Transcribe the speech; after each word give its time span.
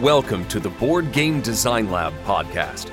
Welcome 0.00 0.46
to 0.48 0.60
the 0.60 0.68
Board 0.68 1.10
Game 1.10 1.40
Design 1.40 1.90
Lab 1.90 2.12
podcast. 2.24 2.90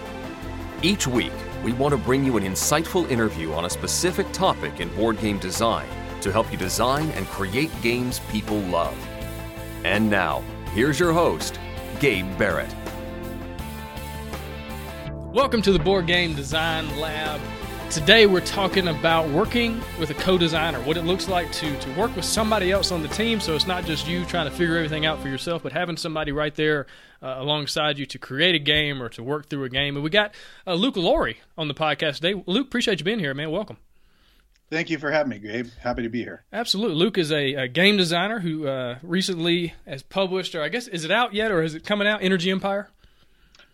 Each 0.82 1.06
week, 1.06 1.34
we 1.62 1.74
want 1.74 1.92
to 1.92 1.98
bring 1.98 2.24
you 2.24 2.38
an 2.38 2.46
insightful 2.46 3.12
interview 3.12 3.52
on 3.52 3.66
a 3.66 3.70
specific 3.70 4.32
topic 4.32 4.80
in 4.80 4.88
board 4.96 5.20
game 5.20 5.38
design 5.38 5.86
to 6.22 6.32
help 6.32 6.50
you 6.50 6.58
design 6.58 7.10
and 7.10 7.28
create 7.28 7.70
games 7.82 8.22
people 8.32 8.58
love. 8.58 8.96
And 9.84 10.10
now, 10.10 10.44
here's 10.74 10.98
your 10.98 11.12
host, 11.12 11.60
Gabe 12.00 12.38
Barrett. 12.38 12.74
Welcome 15.12 15.62
to 15.64 15.74
the 15.74 15.80
Board 15.80 16.08
Game 16.08 16.34
Design 16.36 16.98
Lab. 16.98 17.42
Today 17.94 18.26
we're 18.26 18.42
talking 18.42 18.88
about 18.88 19.30
working 19.30 19.80
with 20.00 20.10
a 20.10 20.16
co-designer, 20.16 20.80
what 20.82 20.98
it 20.98 21.04
looks 21.04 21.28
like 21.28 21.52
to 21.52 21.80
to 21.80 21.94
work 21.94 22.16
with 22.16 22.26
somebody 22.26 22.72
else 22.72 22.92
on 22.92 23.04
the 23.04 23.08
team, 23.08 23.40
so 23.40 23.54
it's 23.56 23.68
not 23.68 23.86
just 23.86 24.08
you 24.08 24.26
trying 24.26 24.50
to 24.50 24.52
figure 24.52 24.78
everything 24.78 25.06
out 25.06 25.22
for 25.22 25.28
yourself, 25.28 25.62
but 25.62 25.74
having 25.74 25.96
somebody 25.96 26.32
right 26.32 26.56
there 26.56 26.88
uh, 27.22 27.36
alongside 27.38 28.00
you 28.00 28.08
to 28.08 28.18
create 28.18 28.56
a 28.56 28.60
game 28.60 29.00
or 29.00 29.10
to 29.10 29.22
work 29.22 29.48
through 29.48 29.66
a 29.66 29.70
game. 29.70 29.96
And 29.96 30.04
we 30.04 30.10
got 30.10 30.34
uh, 30.66 30.74
Luke 30.74 30.98
Laurie 30.98 31.38
on 31.56 31.68
the 31.68 31.76
podcast 31.76 32.16
today. 32.16 32.34
Luke, 32.48 32.66
appreciate 32.66 33.00
you 33.00 33.06
being 33.06 33.20
here, 33.20 33.36
man. 33.36 33.52
Welcome. 33.52 33.78
Thank 34.72 34.90
you 34.90 34.98
for 34.98 35.12
having 35.12 35.30
me, 35.30 35.38
Gabe. 35.38 35.68
Happy 35.80 36.02
to 36.02 36.10
be 36.10 36.24
here. 36.24 36.46
Absolutely. 36.52 36.96
Luke 36.96 37.20
is 37.20 37.32
a, 37.32 37.54
a 37.54 37.68
game 37.68 37.96
designer 37.96 38.40
who 38.40 38.68
uh, 38.68 38.98
recently 39.04 39.76
has 39.86 40.02
published, 40.02 40.56
or 40.56 40.64
I 40.64 40.70
guess, 40.70 40.88
is 40.88 41.06
it 41.06 41.12
out 41.12 41.36
yet, 41.36 41.52
or 41.52 41.62
is 41.62 41.76
it 41.76 41.84
coming 41.84 42.08
out? 42.08 42.24
Energy 42.24 42.50
Empire. 42.50 42.90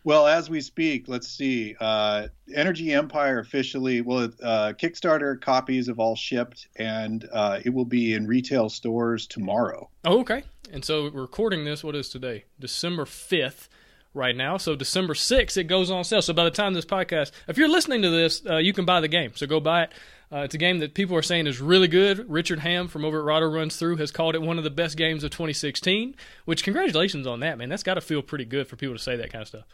Well, 0.04 0.28
as 0.28 0.50
we 0.50 0.62
speak, 0.62 1.08
let's 1.08 1.28
see. 1.28 1.76
Uh, 1.80 2.28
Energy 2.56 2.94
Empire 2.94 3.40
officially, 3.40 4.02
well, 4.02 4.30
uh, 4.42 4.74
Kickstarter 4.82 5.40
copies 5.40 5.88
have 5.88 6.00
all 6.00 6.16
shipped, 6.16 6.68
and 6.78 7.28
uh, 7.34 7.60
it 7.66 7.72
will 7.72 7.86
be 7.86 8.14
in 8.14 8.26
retail 8.26 8.70
stores 8.70 9.28
tomorrow. 9.28 9.90
Oh, 10.06 10.22
okay. 10.22 10.44
And 10.72 10.86
so 10.86 11.08
recording 11.08 11.66
this. 11.66 11.84
What 11.84 11.96
is 11.96 12.10
today? 12.10 12.46
December 12.60 13.06
fifth, 13.06 13.70
right 14.14 14.36
now. 14.36 14.58
So 14.58 14.76
December 14.76 15.16
sixth, 15.16 15.58
it 15.58 15.66
goes 15.66 15.92
on 15.92 16.04
sale. 16.04 16.22
So 16.22 16.34
by 16.34 16.44
the 16.44 16.52
time 16.52 16.74
this 16.74 16.86
podcast, 16.86 17.32
if 17.48 17.58
you're 17.58 17.70
listening 17.70 18.02
to 18.02 18.10
this, 18.10 18.46
uh, 18.46 18.58
you 18.58 18.74
can 18.74 18.86
buy 18.86 19.02
the 19.02 19.08
game. 19.08 19.34
So 19.36 19.48
go 19.48 19.60
buy 19.60 19.84
it. 19.84 19.94
Uh, 20.32 20.40
it's 20.40 20.54
a 20.54 20.60
game 20.60 20.80
that 20.80 20.94
people 20.94 21.16
are 21.16 21.24
saying 21.24 21.48
is 21.48 21.60
really 21.60 21.88
good. 21.88 22.30
Richard 22.30 22.60
Ham 22.60 22.88
from 22.88 23.04
over 23.04 23.20
at 23.20 23.26
Rahdo 23.26 23.48
Runs 23.48 23.78
Through 23.78 23.96
has 23.98 24.12
called 24.12 24.36
it 24.36 24.42
one 24.42 24.60
of 24.60 24.64
the 24.64 24.70
best 24.70 24.96
games 24.96 25.24
of 25.24 25.32
2016. 25.32 26.16
Which 26.46 26.64
congratulations 26.64 27.26
on 27.26 27.40
that, 27.40 27.58
man. 27.58 27.70
That's 27.70 27.84
got 27.84 27.96
to 27.96 28.02
feel 28.02 28.22
pretty 28.22 28.46
good 28.46 28.68
for 28.68 28.76
people 28.76 28.96
to 28.96 29.02
say 29.02 29.16
that 29.16 29.32
kind 29.32 29.42
of 29.42 29.48
stuff 29.48 29.66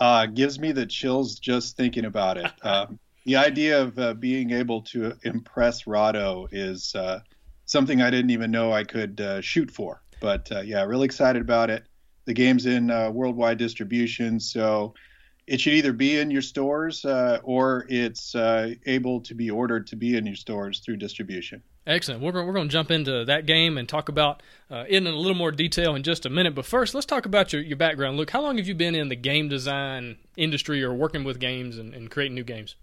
uh, 0.00 0.26
gives 0.26 0.58
me 0.58 0.72
the 0.72 0.86
chills 0.86 1.38
just 1.38 1.76
thinking 1.76 2.04
about 2.04 2.38
it. 2.38 2.50
Um, 2.62 2.98
the 3.24 3.36
idea 3.36 3.82
of 3.82 3.98
uh, 3.98 4.14
being 4.14 4.50
able 4.52 4.82
to 4.82 5.14
impress 5.22 5.86
Rahdo 5.86 6.48
is 6.52 6.94
uh, 6.94 7.20
something 7.66 8.00
I 8.00 8.10
didn't 8.10 8.30
even 8.30 8.50
know 8.50 8.72
I 8.72 8.84
could 8.84 9.20
uh, 9.20 9.40
shoot 9.40 9.70
for. 9.70 10.02
But 10.20 10.50
uh, 10.50 10.60
yeah, 10.60 10.82
really 10.84 11.04
excited 11.04 11.42
about 11.42 11.70
it. 11.70 11.84
The 12.24 12.34
game's 12.34 12.66
in 12.66 12.90
uh, 12.90 13.10
worldwide 13.10 13.58
distribution, 13.58 14.38
so 14.38 14.94
it 15.48 15.60
should 15.60 15.72
either 15.74 15.92
be 15.92 16.18
in 16.18 16.30
your 16.30 16.42
stores 16.42 17.04
or 17.04 17.86
it's 17.88 18.34
able 18.86 19.20
to 19.20 19.34
be 19.34 19.50
ordered 19.50 19.86
to 19.88 19.96
be 19.96 20.16
in 20.16 20.26
your 20.26 20.36
stores 20.36 20.80
through 20.80 20.96
distribution. 20.96 21.62
Excellent. 21.88 22.20
We're, 22.20 22.44
we're 22.44 22.52
going 22.52 22.68
to 22.68 22.72
jump 22.72 22.90
into 22.90 23.24
that 23.24 23.46
game 23.46 23.78
and 23.78 23.88
talk 23.88 24.10
about 24.10 24.42
uh, 24.70 24.84
it 24.86 24.98
in 24.98 25.06
a 25.06 25.10
little 25.10 25.34
more 25.34 25.50
detail 25.50 25.94
in 25.94 26.02
just 26.02 26.26
a 26.26 26.30
minute. 26.30 26.54
But 26.54 26.66
first, 26.66 26.94
let's 26.94 27.06
talk 27.06 27.24
about 27.24 27.54
your, 27.54 27.62
your 27.62 27.78
background. 27.78 28.18
Luke, 28.18 28.28
how 28.28 28.42
long 28.42 28.58
have 28.58 28.68
you 28.68 28.74
been 28.74 28.94
in 28.94 29.08
the 29.08 29.16
game 29.16 29.48
design 29.48 30.18
industry 30.36 30.84
or 30.84 30.92
working 30.92 31.24
with 31.24 31.40
games 31.40 31.78
and, 31.78 31.94
and 31.94 32.10
creating 32.10 32.34
new 32.34 32.44
games? 32.44 32.76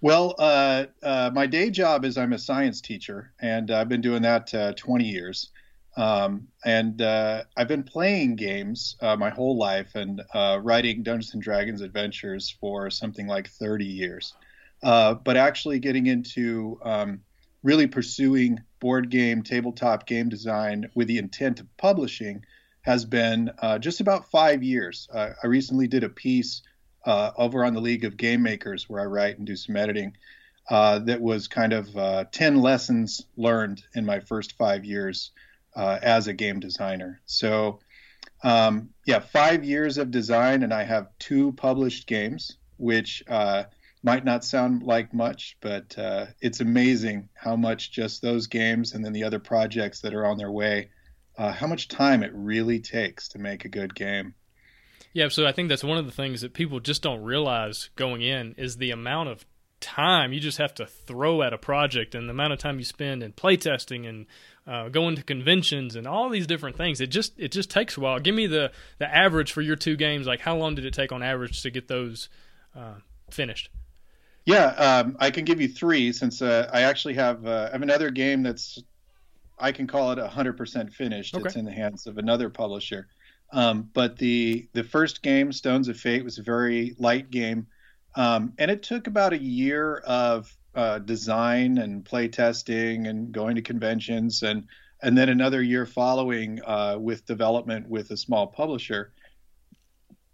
Well, 0.00 0.34
uh, 0.40 0.86
uh, 1.04 1.30
my 1.32 1.46
day 1.46 1.70
job 1.70 2.04
is 2.04 2.18
I'm 2.18 2.32
a 2.32 2.38
science 2.38 2.80
teacher, 2.80 3.32
and 3.40 3.70
I've 3.70 3.88
been 3.88 4.00
doing 4.00 4.22
that 4.22 4.52
uh, 4.52 4.72
20 4.72 5.04
years. 5.04 5.50
Um, 5.96 6.48
and 6.64 7.00
uh, 7.00 7.44
I've 7.56 7.68
been 7.68 7.82
playing 7.82 8.36
games 8.36 8.96
uh, 9.00 9.16
my 9.16 9.30
whole 9.30 9.56
life 9.56 9.94
and 9.94 10.22
writing 10.62 11.02
Dungeons 11.02 11.34
and 11.34 11.42
Dragons 11.42 11.80
adventures 11.80 12.54
for 12.60 12.90
something 12.90 13.26
like 13.26 13.48
30 13.48 13.84
years. 13.84 14.34
but 14.82 15.36
actually 15.36 15.78
getting 15.78 16.06
into 16.06 16.78
um, 16.84 17.20
really 17.62 17.86
pursuing 17.86 18.60
board 18.80 19.10
game, 19.10 19.42
tabletop 19.42 20.06
game 20.06 20.28
design 20.28 20.88
with 20.94 21.08
the 21.08 21.18
intent 21.18 21.58
of 21.60 21.76
publishing 21.76 22.44
has 22.82 23.04
been 23.04 23.50
uh, 23.58 23.78
just 23.78 24.00
about 24.00 24.30
five 24.30 24.62
years. 24.62 25.08
Uh, 25.12 25.30
I 25.42 25.48
recently 25.48 25.88
did 25.88 26.04
a 26.04 26.08
piece 26.08 26.62
uh, 27.04 27.32
over 27.36 27.64
on 27.64 27.74
the 27.74 27.80
League 27.80 28.04
of 28.04 28.16
Game 28.16 28.42
Makers 28.42 28.88
where 28.88 29.00
I 29.00 29.06
write 29.06 29.38
and 29.38 29.46
do 29.46 29.56
some 29.56 29.76
editing 29.76 30.16
uh, 30.70 31.00
that 31.00 31.20
was 31.20 31.48
kind 31.48 31.72
of 31.72 31.96
uh, 31.96 32.24
10 32.30 32.60
lessons 32.60 33.26
learned 33.36 33.82
in 33.96 34.06
my 34.06 34.20
first 34.20 34.56
five 34.56 34.84
years 34.84 35.32
uh, 35.76 35.98
as 36.02 36.26
a 36.26 36.32
game 36.32 36.58
designer. 36.58 37.20
So, 37.26 37.78
um, 38.42 38.90
yeah, 39.06 39.20
five 39.20 39.64
years 39.64 39.98
of 39.98 40.10
design, 40.10 40.62
and 40.64 40.72
I 40.72 40.82
have 40.82 41.08
two 41.18 41.52
published 41.52 42.08
games, 42.08 42.56
which 42.78 43.22
might 44.06 44.24
not 44.24 44.44
sound 44.44 44.84
like 44.84 45.12
much, 45.12 45.56
but 45.60 45.98
uh, 45.98 46.26
it's 46.40 46.60
amazing 46.60 47.28
how 47.34 47.56
much 47.56 47.90
just 47.90 48.22
those 48.22 48.46
games 48.46 48.92
and 48.92 49.04
then 49.04 49.12
the 49.12 49.24
other 49.24 49.40
projects 49.40 50.02
that 50.02 50.14
are 50.14 50.24
on 50.24 50.38
their 50.38 50.50
way, 50.50 50.90
uh, 51.36 51.50
how 51.50 51.66
much 51.66 51.88
time 51.88 52.22
it 52.22 52.30
really 52.32 52.78
takes 52.78 53.28
to 53.28 53.40
make 53.40 53.64
a 53.64 53.68
good 53.68 53.96
game. 53.96 54.32
Yeah, 55.12 55.26
so 55.28 55.44
I 55.44 55.50
think 55.50 55.68
that's 55.68 55.82
one 55.82 55.98
of 55.98 56.06
the 56.06 56.12
things 56.12 56.42
that 56.42 56.54
people 56.54 56.78
just 56.78 57.02
don't 57.02 57.22
realize 57.22 57.90
going 57.96 58.22
in 58.22 58.54
is 58.56 58.76
the 58.76 58.92
amount 58.92 59.30
of 59.30 59.44
time 59.80 60.32
you 60.32 60.38
just 60.38 60.58
have 60.58 60.74
to 60.74 60.86
throw 60.86 61.42
at 61.42 61.52
a 61.52 61.58
project 61.58 62.14
and 62.14 62.28
the 62.28 62.32
amount 62.32 62.52
of 62.52 62.60
time 62.60 62.78
you 62.78 62.84
spend 62.84 63.24
in 63.24 63.32
playtesting 63.32 64.08
and 64.08 64.26
uh, 64.66 64.88
going 64.88 65.16
to 65.16 65.22
conventions 65.22 65.94
and 65.94 66.06
all 66.06 66.28
these 66.28 66.46
different 66.46 66.76
things. 66.76 67.00
It 67.00 67.08
just 67.08 67.38
it 67.38 67.52
just 67.52 67.70
takes 67.70 67.96
a 67.96 68.00
while. 68.00 68.18
Give 68.18 68.34
me 68.34 68.46
the 68.46 68.72
the 68.98 69.12
average 69.12 69.52
for 69.52 69.62
your 69.62 69.76
two 69.76 69.96
games. 69.96 70.26
Like 70.26 70.40
how 70.40 70.56
long 70.56 70.74
did 70.74 70.84
it 70.84 70.94
take 70.94 71.12
on 71.12 71.22
average 71.22 71.62
to 71.62 71.70
get 71.70 71.88
those 71.88 72.28
uh, 72.74 72.94
finished? 73.30 73.70
Yeah, 74.44 74.66
um, 74.66 75.16
I 75.18 75.30
can 75.30 75.44
give 75.44 75.60
you 75.60 75.68
three 75.68 76.12
since 76.12 76.40
uh, 76.40 76.70
I 76.72 76.82
actually 76.82 77.14
have 77.14 77.46
uh, 77.46 77.68
I 77.68 77.72
have 77.72 77.82
another 77.82 78.10
game 78.10 78.42
that's 78.42 78.82
I 79.58 79.72
can 79.72 79.86
call 79.86 80.12
it 80.12 80.18
hundred 80.18 80.56
percent 80.56 80.92
finished. 80.92 81.34
Okay. 81.34 81.46
It's 81.46 81.56
in 81.56 81.64
the 81.64 81.72
hands 81.72 82.06
of 82.06 82.18
another 82.18 82.50
publisher. 82.50 83.08
Um, 83.52 83.90
but 83.92 84.18
the 84.18 84.68
the 84.72 84.82
first 84.82 85.22
game, 85.22 85.52
Stones 85.52 85.88
of 85.88 85.96
Fate, 85.96 86.24
was 86.24 86.38
a 86.38 86.42
very 86.42 86.94
light 86.98 87.30
game, 87.30 87.66
um, 88.16 88.52
and 88.58 88.70
it 88.70 88.82
took 88.82 89.06
about 89.06 89.32
a 89.32 89.40
year 89.40 89.98
of 89.98 90.52
uh, 90.76 90.98
design 91.00 91.78
and 91.78 92.04
play 92.04 92.28
testing 92.28 93.06
and 93.06 93.32
going 93.32 93.56
to 93.56 93.62
conventions 93.62 94.42
and 94.42 94.66
and 95.02 95.16
then 95.16 95.28
another 95.28 95.62
year 95.62 95.84
following 95.84 96.60
uh, 96.64 96.96
with 96.98 97.26
development 97.26 97.88
with 97.88 98.10
a 98.10 98.16
small 98.16 98.46
publisher. 98.46 99.12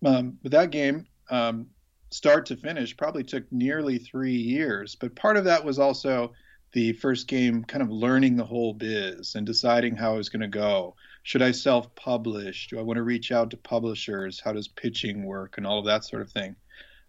Um, 0.04 0.38
but 0.42 0.52
that 0.52 0.70
game, 0.70 1.06
um, 1.30 1.66
start 2.12 2.46
to 2.46 2.56
finish 2.56 2.96
probably 2.96 3.24
took 3.24 3.50
nearly 3.50 3.98
three 3.98 4.36
years. 4.36 4.94
But 4.94 5.16
part 5.16 5.36
of 5.36 5.44
that 5.44 5.64
was 5.64 5.78
also 5.78 6.32
the 6.72 6.92
first 6.94 7.26
game 7.26 7.64
kind 7.64 7.82
of 7.82 7.90
learning 7.90 8.36
the 8.36 8.44
whole 8.44 8.74
biz 8.74 9.34
and 9.34 9.46
deciding 9.46 9.96
how 9.96 10.14
I 10.14 10.16
was 10.16 10.28
going 10.28 10.42
to 10.42 10.48
go. 10.48 10.94
Should 11.22 11.42
I 11.42 11.50
self 11.50 11.94
publish? 11.94 12.68
Do 12.68 12.78
I 12.78 12.82
want 12.82 12.96
to 12.96 13.02
reach 13.02 13.32
out 13.32 13.50
to 13.50 13.56
publishers? 13.56 14.40
How 14.40 14.52
does 14.52 14.68
pitching 14.68 15.24
work 15.24 15.58
and 15.58 15.66
all 15.66 15.78
of 15.78 15.86
that 15.86 16.04
sort 16.04 16.22
of 16.22 16.30
thing? 16.30 16.56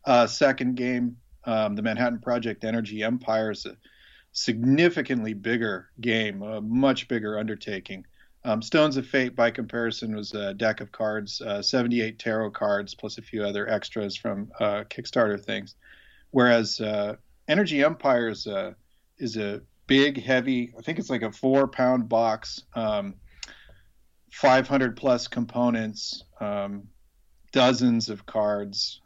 Uh, 0.05 0.27
second 0.27 0.75
game, 0.75 1.17
um, 1.45 1.75
the 1.75 1.81
Manhattan 1.81 2.19
Project 2.19 2.63
Energy 2.63 3.03
Empire 3.03 3.51
is 3.51 3.65
a 3.65 3.77
significantly 4.31 5.33
bigger 5.33 5.89
game, 6.01 6.41
a 6.41 6.61
much 6.61 7.07
bigger 7.07 7.37
undertaking. 7.37 8.05
Um, 8.45 8.61
Stones 8.61 8.97
of 8.97 9.07
Fate, 9.07 9.35
by 9.35 9.51
comparison, 9.51 10.15
was 10.15 10.33
a 10.33 10.53
deck 10.53 10.81
of 10.81 10.91
cards, 10.91 11.39
uh, 11.39 11.61
78 11.61 12.19
tarot 12.19 12.51
cards, 12.51 12.93
plus 12.93 13.17
a 13.17 13.21
few 13.21 13.43
other 13.43 13.69
extras 13.69 14.17
from 14.17 14.51
uh, 14.59 14.83
Kickstarter 14.89 15.41
things. 15.41 15.75
Whereas 16.31 16.81
uh, 16.81 17.15
Energy 17.47 17.83
Empire 17.83 18.29
is 18.29 18.47
a, 18.47 18.75
is 19.17 19.37
a 19.37 19.61
big, 19.87 20.21
heavy, 20.21 20.73
I 20.77 20.81
think 20.81 20.99
it's 20.99 21.09
like 21.09 21.21
a 21.21 21.31
four 21.31 21.67
pound 21.67 22.09
box, 22.09 22.63
um, 22.73 23.15
500 24.31 24.97
plus 24.97 25.27
components, 25.27 26.23
um, 26.41 26.87
dozens 27.51 28.09
of 28.09 28.25
cards. 28.25 28.99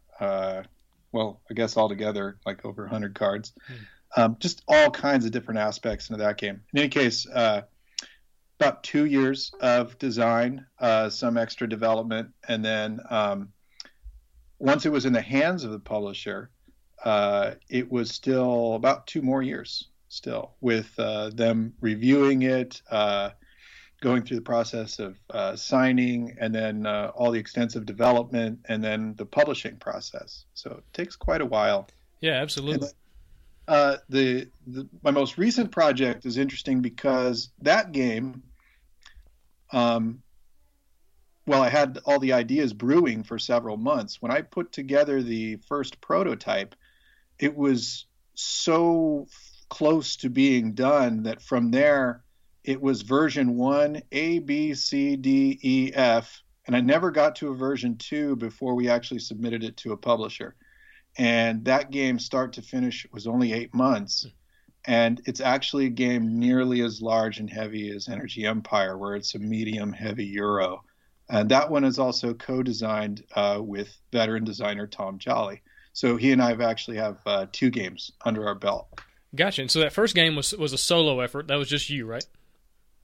Well, 1.18 1.42
I 1.50 1.56
guess 1.56 1.78
altogether, 1.78 2.38
like 2.46 2.64
over 2.64 2.84
100 2.84 3.16
cards. 3.16 3.54
Hmm. 4.16 4.34
just 4.38 4.62
all 4.68 4.92
kinds 4.92 5.26
of 5.26 5.32
different 5.32 5.60
aspects 5.60 6.10
into 6.10 6.24
that 6.24 6.38
game. 6.38 6.62
In 6.74 6.80
any 6.80 6.90
case, 6.90 7.28
uh, 7.28 7.64
about 8.60 8.84
two 8.84 9.06
years 9.06 9.52
of 9.60 9.98
design, 9.98 10.66
uh, 10.80 11.10
some 11.10 11.38
extra 11.38 11.68
development, 11.68 12.30
and 12.48 12.64
then 12.64 13.00
um, 13.10 13.50
once 14.60 14.86
it 14.86 14.92
was 14.92 15.08
in 15.08 15.14
the 15.14 15.22
hands 15.22 15.64
of 15.64 15.72
the 15.72 15.80
publisher, 15.80 16.52
uh, 17.04 17.56
it 17.68 17.92
was 17.92 18.12
still 18.12 18.76
about 18.76 19.08
two 19.08 19.24
more 19.24 19.42
years 19.42 19.90
still 20.10 20.54
with 20.62 20.94
uh, 21.00 21.32
them 21.32 21.74
reviewing 21.82 22.44
it, 22.44 22.80
uh, 22.92 23.32
going 24.02 24.24
through 24.24 24.38
the 24.38 24.44
process 24.44 25.00
of 25.00 25.18
uh, 25.32 25.56
signing, 25.56 26.36
and 26.40 26.54
then 26.54 26.86
uh, 26.86 27.12
all 27.16 27.32
the 27.32 27.40
extensive 27.40 27.86
development, 27.86 28.60
and 28.70 28.84
then 28.84 29.16
the 29.16 29.26
publishing 29.26 29.76
process. 29.78 30.46
So 30.54 30.72
it 30.72 30.94
takes 30.94 31.16
quite 31.16 31.42
a 31.42 31.46
while. 31.46 31.88
Yeah, 32.22 32.34
absolutely. 32.34 32.90
Uh, 33.68 33.98
the, 34.08 34.48
the, 34.66 34.88
my 35.04 35.12
most 35.12 35.38
recent 35.38 35.72
project 35.72 36.26
is 36.26 36.38
interesting 36.38 36.82
because 36.82 37.50
that 37.62 37.92
game 37.92 38.44
um, 39.72 40.22
well, 41.48 41.64
I 41.64 41.70
had 41.70 42.00
all 42.06 42.20
the 42.20 42.34
ideas 42.34 42.74
brewing 42.74 43.24
for 43.24 43.40
several 43.40 43.78
months. 43.78 44.22
When 44.22 44.32
I 44.32 44.42
put 44.42 44.74
together 44.74 45.24
the 45.24 45.56
first 45.68 46.02
prototype, 46.02 46.76
it 47.40 47.56
was 47.56 48.06
so 48.36 49.28
close 49.70 50.18
to 50.18 50.30
being 50.30 50.74
done 50.74 51.24
that 51.24 51.42
from 51.42 51.72
there 51.72 52.24
it 52.68 52.82
was 52.82 53.02
version 53.02 53.56
one, 53.56 54.02
A, 54.12 54.40
B, 54.40 54.74
C, 54.74 55.16
D, 55.16 55.58
E, 55.64 55.92
F, 55.96 56.44
and 56.68 56.76
I 56.76 56.82
never 56.82 57.12
got 57.12 57.38
to 57.38 57.52
a 57.52 57.56
version 57.56 57.98
two 57.98 58.36
before 58.36 58.76
we 58.76 58.90
actually 58.90 59.22
submitted 59.22 59.64
it 59.64 59.78
to 59.78 59.94
a 59.94 59.98
publisher. 59.98 60.54
And 61.18 61.64
that 61.64 61.92
game, 61.92 62.20
start 62.20 62.52
to 62.54 62.62
finish, 62.62 63.08
was 63.14 63.26
only 63.26 63.54
eight 63.54 63.74
months. 63.74 64.28
And 64.86 65.22
it's 65.26 65.40
actually 65.40 65.86
a 65.86 65.90
game 65.90 66.40
nearly 66.40 66.82
as 66.82 67.02
large 67.02 67.40
and 67.40 67.50
heavy 67.50 67.90
as 67.90 68.10
Energy 68.10 68.46
Empire, 68.46 68.98
where 68.98 69.16
it's 69.16 69.34
a 69.34 69.40
medium 69.40 69.94
heavy 69.94 70.26
Euro. 70.26 70.84
And 71.30 71.50
that 71.50 71.72
one 71.72 71.86
is 71.86 72.00
also 72.00 72.34
co-designed 72.34 73.24
uh, 73.34 73.60
with 73.62 73.98
veteran 74.12 74.44
designer 74.44 74.88
Tom 74.88 75.20
Jolly. 75.20 75.62
So 75.94 76.18
he 76.18 76.34
and 76.34 76.42
I 76.42 76.50
have 76.50 76.62
actually 76.62 76.98
have 76.98 77.18
uh, 77.26 77.46
two 77.54 77.70
games 77.70 78.12
under 78.26 78.46
our 78.46 78.56
belt. 78.56 79.00
Gotcha. 79.36 79.62
And 79.62 79.72
so 79.72 79.80
that 79.80 79.94
first 79.94 80.16
game 80.16 80.36
was 80.36 80.54
was 80.54 80.74
a 80.74 80.78
solo 80.78 81.22
effort. 81.22 81.48
That 81.48 81.56
was 81.56 81.70
just 81.70 81.90
you, 81.90 82.06
right? 82.06 82.26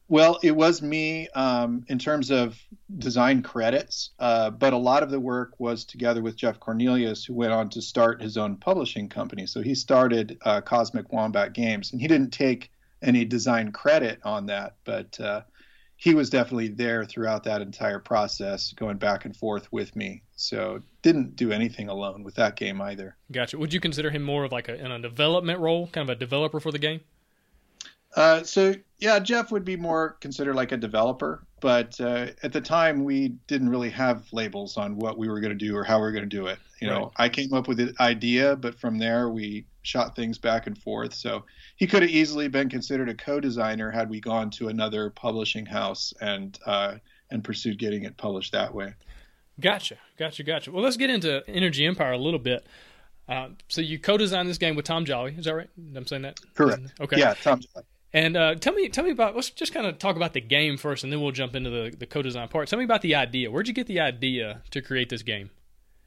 Well, 0.09 0.37
it 0.43 0.55
was 0.55 0.81
me 0.81 1.29
um, 1.29 1.85
in 1.87 1.97
terms 1.97 2.29
of 2.29 2.59
design 2.97 3.41
credits, 3.41 4.11
uh, 4.19 4.49
but 4.49 4.73
a 4.73 4.77
lot 4.77 5.01
of 5.01 5.09
the 5.09 5.19
work 5.19 5.53
was 5.59 5.85
together 5.85 6.21
with 6.21 6.35
Jeff 6.35 6.59
Cornelius, 6.59 7.25
who 7.25 7.33
went 7.33 7.53
on 7.53 7.69
to 7.69 7.81
start 7.81 8.21
his 8.21 8.37
own 8.37 8.57
publishing 8.57 9.09
company. 9.09 9.47
So 9.47 9.61
he 9.61 9.75
started 9.75 10.37
uh, 10.43 10.61
Cosmic 10.61 11.11
Wombat 11.11 11.53
Games, 11.53 11.91
and 11.91 12.01
he 12.01 12.07
didn't 12.07 12.31
take 12.31 12.69
any 13.01 13.25
design 13.25 13.71
credit 13.71 14.19
on 14.23 14.47
that, 14.47 14.75
but 14.83 15.19
uh, 15.19 15.41
he 15.95 16.13
was 16.13 16.29
definitely 16.29 16.67
there 16.67 17.05
throughout 17.05 17.45
that 17.45 17.61
entire 17.61 17.99
process, 17.99 18.73
going 18.73 18.97
back 18.97 19.25
and 19.25 19.35
forth 19.35 19.71
with 19.71 19.95
me. 19.95 20.21
So 20.35 20.81
didn't 21.01 21.35
do 21.35 21.51
anything 21.51 21.87
alone 21.87 22.23
with 22.23 22.35
that 22.35 22.55
game 22.55 22.81
either. 22.81 23.15
Gotcha. 23.31 23.57
Would 23.57 23.73
you 23.73 23.79
consider 23.79 24.09
him 24.09 24.21
more 24.21 24.43
of 24.43 24.51
like 24.51 24.67
a, 24.67 24.75
in 24.75 24.91
a 24.91 24.99
development 24.99 25.59
role, 25.59 25.87
kind 25.87 26.09
of 26.09 26.15
a 26.15 26.19
developer 26.19 26.59
for 26.59 26.71
the 26.71 26.79
game? 26.79 27.01
Uh, 28.15 28.43
so 28.43 28.73
yeah, 28.99 29.19
Jeff 29.19 29.51
would 29.51 29.65
be 29.65 29.75
more 29.75 30.17
considered 30.21 30.55
like 30.55 30.71
a 30.71 30.77
developer, 30.77 31.45
but 31.59 31.99
uh, 31.99 32.27
at 32.43 32.53
the 32.53 32.61
time 32.61 33.03
we 33.03 33.29
didn't 33.47 33.69
really 33.69 33.89
have 33.89 34.25
labels 34.31 34.77
on 34.77 34.95
what 34.97 35.17
we 35.17 35.27
were 35.27 35.39
going 35.39 35.57
to 35.57 35.65
do 35.65 35.75
or 35.75 35.83
how 35.83 35.97
we 35.97 36.03
were 36.03 36.11
going 36.11 36.29
to 36.29 36.37
do 36.37 36.47
it. 36.47 36.59
You 36.79 36.89
right. 36.89 36.99
know, 36.99 37.11
I 37.17 37.29
came 37.29 37.53
up 37.53 37.67
with 37.67 37.77
the 37.77 37.93
idea, 37.99 38.55
but 38.55 38.79
from 38.79 38.97
there 38.97 39.29
we 39.29 39.65
shot 39.81 40.15
things 40.15 40.37
back 40.37 40.67
and 40.67 40.77
forth. 40.77 41.13
So 41.13 41.43
he 41.75 41.87
could 41.87 42.01
have 42.01 42.11
easily 42.11 42.47
been 42.47 42.69
considered 42.69 43.09
a 43.09 43.13
co-designer 43.13 43.91
had 43.91 44.09
we 44.09 44.19
gone 44.19 44.49
to 44.51 44.67
another 44.67 45.09
publishing 45.09 45.65
house 45.65 46.13
and 46.21 46.57
uh, 46.65 46.95
and 47.31 47.43
pursued 47.43 47.79
getting 47.79 48.03
it 48.03 48.15
published 48.17 48.51
that 48.51 48.73
way. 48.73 48.93
Gotcha, 49.59 49.97
gotcha, 50.17 50.43
gotcha. 50.43 50.71
Well, 50.71 50.83
let's 50.83 50.97
get 50.97 51.09
into 51.09 51.43
Energy 51.47 51.85
Empire 51.85 52.13
a 52.13 52.17
little 52.17 52.39
bit. 52.39 52.65
Uh, 53.27 53.49
so 53.69 53.81
you 53.81 53.99
co-designed 53.99 54.49
this 54.49 54.57
game 54.57 54.75
with 54.75 54.85
Tom 54.85 55.05
Jolly, 55.05 55.35
is 55.37 55.45
that 55.45 55.55
right? 55.55 55.69
I'm 55.95 56.05
saying 56.05 56.23
that 56.23 56.39
correct. 56.55 56.81
Okay. 56.99 57.17
Yeah, 57.17 57.33
Tom 57.33 57.59
Jolly. 57.59 57.85
And 58.13 58.37
uh, 58.37 58.55
tell 58.55 58.73
me, 58.73 58.89
tell 58.89 59.03
me 59.03 59.09
about. 59.09 59.35
Let's 59.35 59.49
just 59.49 59.73
kind 59.73 59.87
of 59.87 59.97
talk 59.97 60.15
about 60.15 60.33
the 60.33 60.41
game 60.41 60.77
first, 60.77 61.03
and 61.03 61.11
then 61.11 61.21
we'll 61.21 61.31
jump 61.31 61.55
into 61.55 61.71
the 61.71 61.95
the 61.97 62.05
co-design 62.05 62.47
part. 62.47 62.67
Tell 62.67 62.77
me 62.77 62.85
about 62.85 63.01
the 63.01 63.15
idea. 63.15 63.49
Where'd 63.49 63.67
you 63.67 63.73
get 63.73 63.87
the 63.87 63.99
idea 63.99 64.61
to 64.71 64.81
create 64.81 65.09
this 65.09 65.23
game? 65.23 65.49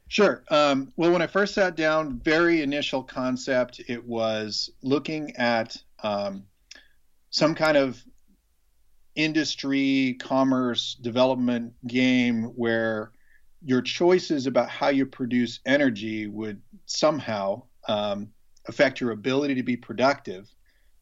Sure. 0.07 0.43
Um, 0.49 0.93
well, 0.95 1.11
when 1.11 1.21
I 1.21 1.27
first 1.27 1.53
sat 1.53 1.75
down, 1.75 2.19
very 2.19 2.61
initial 2.61 3.03
concept, 3.03 3.81
it 3.87 4.05
was 4.05 4.69
looking 4.81 5.35
at 5.35 5.75
um, 6.01 6.43
some 7.29 7.53
kind 7.53 7.75
of 7.75 8.01
industry, 9.15 10.15
commerce, 10.19 10.95
development 11.01 11.73
game 11.87 12.43
where 12.55 13.11
your 13.61 13.81
choices 13.81 14.47
about 14.47 14.69
how 14.69 14.87
you 14.87 15.05
produce 15.05 15.59
energy 15.65 16.27
would 16.27 16.61
somehow 16.85 17.63
um, 17.89 18.29
affect 18.67 19.01
your 19.01 19.11
ability 19.11 19.55
to 19.55 19.63
be 19.63 19.75
productive 19.75 20.47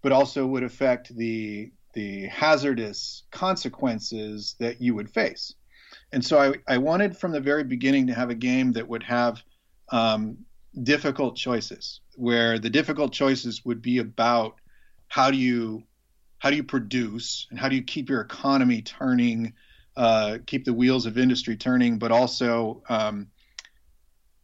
but 0.06 0.12
also 0.12 0.46
would 0.46 0.62
affect 0.62 1.16
the 1.18 1.72
the 1.96 2.28
hazardous 2.28 3.24
consequences 3.32 4.56
that 4.60 4.80
you 4.80 4.94
would 4.94 5.10
face. 5.10 5.56
And 6.12 6.24
so 6.24 6.38
I, 6.38 6.76
I 6.76 6.78
wanted 6.78 7.18
from 7.18 7.32
the 7.32 7.40
very 7.40 7.64
beginning 7.64 8.06
to 8.06 8.14
have 8.14 8.30
a 8.30 8.36
game 8.36 8.74
that 8.74 8.88
would 8.88 9.02
have 9.02 9.42
um, 9.92 10.38
difficult 10.84 11.36
choices, 11.36 12.02
where 12.18 12.60
the 12.60 12.70
difficult 12.70 13.14
choices 13.14 13.66
would 13.66 13.82
be 13.82 13.98
about 13.98 14.60
how 15.08 15.32
do 15.32 15.38
you 15.38 15.82
how 16.38 16.52
do 16.52 16.56
you 16.56 16.64
produce 16.64 17.48
and 17.50 17.58
how 17.58 17.68
do 17.68 17.76
you 17.76 17.84
keep 17.84 18.08
your 18.08 18.22
economy 18.22 18.84
turning, 18.84 19.54
uh, 19.98 20.38
keep 20.46 20.66
the 20.66 20.74
wheels 20.74 21.08
of 21.08 21.18
industry 21.18 21.58
turning, 21.58 21.98
but 21.98 22.12
also 22.12 22.84
um, 22.90 23.26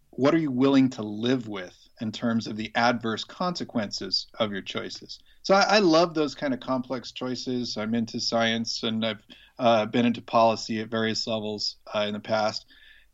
what 0.09 0.33
are 0.33 0.39
you 0.39 0.49
willing 0.49 0.89
to 0.89 1.03
live 1.03 1.47
with 1.47 1.80
in 2.01 2.11
terms 2.11 2.47
of 2.47 2.57
the 2.57 2.71
adverse 2.75 3.23
consequences 3.23 4.27
of 4.39 4.51
your 4.51 4.61
choices. 4.61 5.19
So 5.43 5.55
I, 5.55 5.61
I 5.61 5.79
love 5.79 6.13
those 6.13 6.35
kind 6.35 6.53
of 6.53 6.59
complex 6.59 7.11
choices. 7.11 7.77
I'm 7.77 7.93
into 7.93 8.19
science 8.19 8.83
and 8.83 9.05
I've 9.05 9.23
uh, 9.59 9.85
been 9.85 10.05
into 10.05 10.21
policy 10.21 10.81
at 10.81 10.89
various 10.89 11.27
levels 11.27 11.77
uh, 11.93 12.05
in 12.07 12.13
the 12.13 12.19
past. 12.19 12.65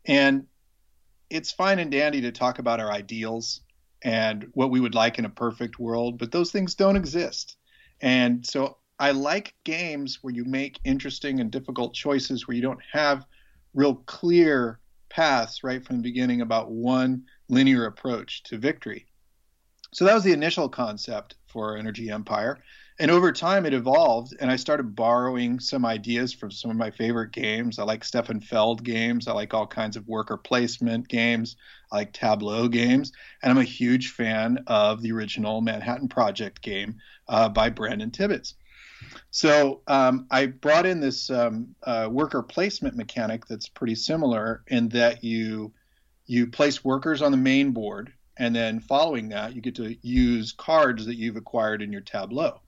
And 0.06 0.46
it's 1.30 1.52
fine 1.52 1.78
and 1.78 1.90
dandy 1.90 2.22
to 2.22 2.32
talk 2.32 2.58
about 2.58 2.80
our 2.80 2.90
ideals 2.90 3.60
and 4.02 4.46
what 4.54 4.70
we 4.70 4.80
would 4.80 4.94
like 4.94 5.18
in 5.18 5.24
a 5.24 5.30
perfect 5.30 5.78
world, 5.78 6.18
but 6.18 6.32
those 6.32 6.50
things 6.50 6.74
don't 6.74 6.96
exist. 6.96 7.56
And 8.00 8.46
so 8.46 8.78
I 8.98 9.10
like 9.10 9.54
games 9.64 10.18
where 10.22 10.32
you 10.32 10.44
make 10.44 10.80
interesting 10.84 11.40
and 11.40 11.50
difficult 11.50 11.94
choices 11.94 12.46
where 12.46 12.56
you 12.56 12.62
don't 12.62 12.82
have 12.92 13.26
real 13.74 13.96
clear 14.06 14.80
paths 15.10 15.62
right 15.64 15.84
from 15.84 15.96
the 15.96 16.02
beginning 16.02 16.40
about 16.40 16.70
one 16.70 17.24
linear 17.48 17.86
approach 17.86 18.42
to 18.44 18.58
victory. 18.58 19.06
So 19.92 20.04
that 20.04 20.14
was 20.14 20.24
the 20.24 20.32
initial 20.32 20.68
concept 20.68 21.36
for 21.46 21.76
Energy 21.76 22.10
Empire. 22.10 22.58
And 23.00 23.10
over 23.12 23.30
time, 23.30 23.64
it 23.64 23.74
evolved, 23.74 24.34
and 24.40 24.50
I 24.50 24.56
started 24.56 24.96
borrowing 24.96 25.60
some 25.60 25.86
ideas 25.86 26.32
from 26.32 26.50
some 26.50 26.70
of 26.70 26.76
my 26.76 26.90
favorite 26.90 27.30
games. 27.30 27.78
I 27.78 27.84
like 27.84 28.02
Stefan 28.02 28.40
Feld 28.40 28.82
games. 28.82 29.28
I 29.28 29.32
like 29.32 29.54
all 29.54 29.68
kinds 29.68 29.96
of 29.96 30.08
worker 30.08 30.36
placement 30.36 31.06
games. 31.06 31.56
I 31.92 31.98
like 31.98 32.12
Tableau 32.12 32.66
games. 32.66 33.12
And 33.42 33.52
I'm 33.52 33.58
a 33.58 33.64
huge 33.64 34.10
fan 34.10 34.58
of 34.66 35.00
the 35.00 35.12
original 35.12 35.60
Manhattan 35.60 36.08
Project 36.08 36.60
game 36.60 36.96
uh, 37.28 37.48
by 37.48 37.70
Brandon 37.70 38.10
Tibbetts. 38.10 38.54
So 39.30 39.82
um, 39.86 40.26
I 40.30 40.46
brought 40.46 40.84
in 40.84 40.98
this 40.98 41.30
um, 41.30 41.74
uh, 41.84 42.08
worker 42.10 42.42
placement 42.42 42.96
mechanic 42.96 43.46
that's 43.46 43.68
pretty 43.68 43.94
similar 43.94 44.64
in 44.66 44.88
that 44.88 45.22
you 45.22 45.72
you 46.28 46.46
place 46.46 46.84
workers 46.84 47.22
on 47.22 47.32
the 47.32 47.38
main 47.38 47.72
board, 47.72 48.12
and 48.36 48.54
then 48.54 48.78
following 48.78 49.30
that, 49.30 49.56
you 49.56 49.62
get 49.62 49.74
to 49.76 49.96
use 50.06 50.52
cards 50.52 51.06
that 51.06 51.16
you've 51.16 51.36
acquired 51.36 51.82
in 51.82 51.90
your 51.90 52.02
tableau. 52.02 52.60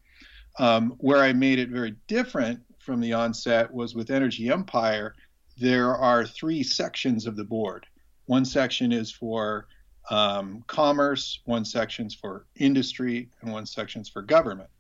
Um, 0.59 0.95
where 0.99 1.19
I 1.19 1.33
made 1.33 1.61
it 1.61 1.69
very 1.69 1.95
different 2.09 2.61
from 2.81 3.01
the 3.01 3.13
onset 3.13 3.73
was 3.73 3.95
with 3.95 4.11
Energy 4.11 4.49
Empire. 4.49 5.15
There 5.59 5.95
are 5.95 6.27
three 6.27 6.63
sections 6.63 7.27
of 7.27 7.37
the 7.37 7.45
board. 7.45 7.87
One 8.27 8.45
section 8.45 8.93
is 8.93 9.13
for 9.13 9.69
um, 10.11 10.65
commerce, 10.67 11.41
one 11.45 11.65
section's 11.65 12.15
for 12.15 12.47
industry, 12.57 13.29
and 13.43 13.53
one 13.53 13.67
section's 13.67 14.09
for 14.09 14.23
government. 14.23 14.71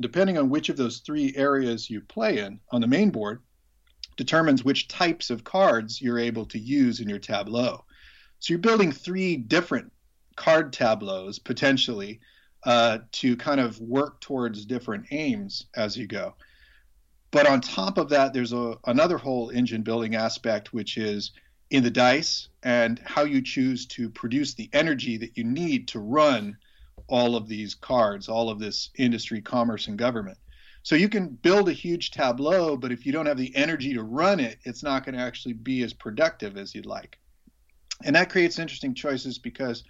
Depending 0.00 0.38
on 0.38 0.48
which 0.48 0.70
of 0.70 0.78
those 0.78 1.00
three 1.00 1.34
areas 1.36 1.90
you 1.90 2.00
play 2.00 2.38
in 2.38 2.60
on 2.72 2.80
the 2.80 2.86
main 2.86 3.10
board, 3.10 3.42
determines 4.20 4.62
which 4.62 4.86
types 4.86 5.30
of 5.30 5.44
cards 5.44 6.02
you're 6.02 6.18
able 6.18 6.44
to 6.44 6.58
use 6.58 7.00
in 7.00 7.08
your 7.08 7.18
tableau. 7.18 7.82
So 8.38 8.52
you're 8.52 8.58
building 8.58 8.92
three 8.92 9.34
different 9.34 9.90
card 10.36 10.74
tableaus 10.74 11.38
potentially 11.38 12.20
uh, 12.64 12.98
to 13.12 13.34
kind 13.38 13.60
of 13.60 13.80
work 13.80 14.20
towards 14.20 14.66
different 14.66 15.06
aims 15.10 15.64
as 15.74 15.96
you 15.96 16.06
go. 16.06 16.34
But 17.30 17.46
on 17.46 17.62
top 17.62 17.96
of 17.96 18.10
that, 18.10 18.34
there's 18.34 18.52
a, 18.52 18.74
another 18.86 19.16
whole 19.16 19.48
engine 19.48 19.80
building 19.80 20.14
aspect, 20.14 20.74
which 20.74 20.98
is 20.98 21.32
in 21.70 21.82
the 21.82 21.90
dice 21.90 22.48
and 22.62 22.98
how 23.06 23.22
you 23.22 23.40
choose 23.40 23.86
to 23.86 24.10
produce 24.10 24.52
the 24.52 24.68
energy 24.74 25.16
that 25.16 25.38
you 25.38 25.44
need 25.44 25.88
to 25.88 25.98
run 25.98 26.58
all 27.08 27.36
of 27.36 27.48
these 27.48 27.74
cards, 27.74 28.28
all 28.28 28.50
of 28.50 28.58
this 28.58 28.90
industry, 28.98 29.40
commerce, 29.40 29.88
and 29.88 29.96
government. 29.96 30.36
So 30.82 30.96
you 30.96 31.08
can 31.08 31.28
build 31.28 31.68
a 31.68 31.72
huge 31.72 32.10
tableau, 32.10 32.76
but 32.76 32.92
if 32.92 33.04
you 33.04 33.12
don't 33.12 33.26
have 33.26 33.36
the 33.36 33.54
energy 33.54 33.92
to 33.94 34.02
run 34.02 34.40
it, 34.40 34.58
it's 34.64 34.82
not 34.82 35.04
going 35.04 35.14
to 35.14 35.20
actually 35.20 35.52
be 35.52 35.82
as 35.82 35.92
productive 35.92 36.56
as 36.56 36.74
you'd 36.74 36.86
like. 36.86 37.18
And 38.02 38.16
that 38.16 38.30
creates 38.30 38.58
interesting 38.58 38.94
choices 38.94 39.38
because 39.38 39.84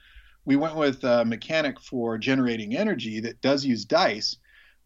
we 0.45 0.57
went 0.57 0.75
with 0.75 1.05
a 1.05 1.25
mechanic 1.25 1.81
for 1.81 2.19
generating 2.19 2.77
energy 2.77 3.21
that 3.21 3.41
does 3.41 3.65
use 3.65 3.85
dice, 3.85 4.37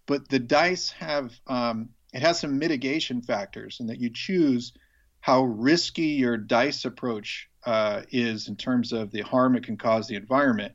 but 0.07 0.29
the 0.29 0.39
dice 0.39 0.91
have 0.91 1.33
um, 1.47 1.89
it 2.13 2.21
has 2.21 2.39
some 2.39 2.59
mitigation 2.59 3.23
factors, 3.23 3.81
and 3.81 3.89
that 3.89 4.01
you 4.01 4.11
choose 4.11 4.73
how 5.21 5.43
risky 5.45 6.03
your 6.03 6.37
dice 6.37 6.85
approach 6.85 7.49
uh, 7.67 8.03
is 8.11 8.49
in 8.49 8.57
terms 8.57 8.93
of 8.93 9.11
the 9.11 9.23
harm 9.23 9.57
it 9.57 9.65
can 9.65 9.77
cause 9.77 10.07
the 10.07 10.17
environment, 10.17 10.75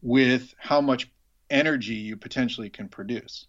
with 0.00 0.54
how 0.58 0.80
much 0.80 1.10
energy 1.50 1.96
you 1.96 2.16
potentially 2.16 2.70
can 2.70 2.88
produce. 2.88 3.46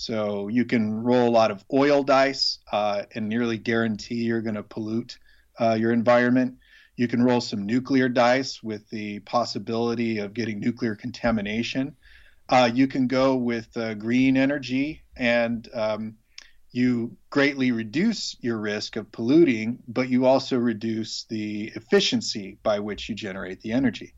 So 0.00 0.48
you 0.48 0.64
can 0.64 1.02
roll 1.02 1.28
a 1.28 1.30
lot 1.30 1.50
of 1.50 1.62
oil 1.70 2.02
dice 2.02 2.60
uh, 2.72 3.02
and 3.14 3.28
nearly 3.28 3.58
guarantee 3.58 4.24
you're 4.24 4.40
going 4.40 4.54
to 4.54 4.62
pollute 4.62 5.18
uh, 5.60 5.76
your 5.78 5.92
environment. 5.92 6.54
You 6.96 7.06
can 7.06 7.22
roll 7.22 7.42
some 7.42 7.66
nuclear 7.66 8.08
dice 8.08 8.62
with 8.62 8.88
the 8.88 9.18
possibility 9.18 10.16
of 10.16 10.32
getting 10.32 10.58
nuclear 10.58 10.94
contamination. 10.94 11.96
Uh, 12.48 12.70
you 12.72 12.86
can 12.86 13.08
go 13.08 13.36
with 13.36 13.76
uh, 13.76 13.92
green 13.92 14.38
energy, 14.38 15.02
and 15.18 15.68
um, 15.74 16.14
you 16.70 17.14
greatly 17.28 17.70
reduce 17.70 18.34
your 18.40 18.56
risk 18.56 18.96
of 18.96 19.12
polluting, 19.12 19.82
but 19.86 20.08
you 20.08 20.24
also 20.24 20.56
reduce 20.56 21.24
the 21.24 21.72
efficiency 21.74 22.56
by 22.62 22.78
which 22.78 23.10
you 23.10 23.14
generate 23.14 23.60
the 23.60 23.72
energy. 23.72 24.14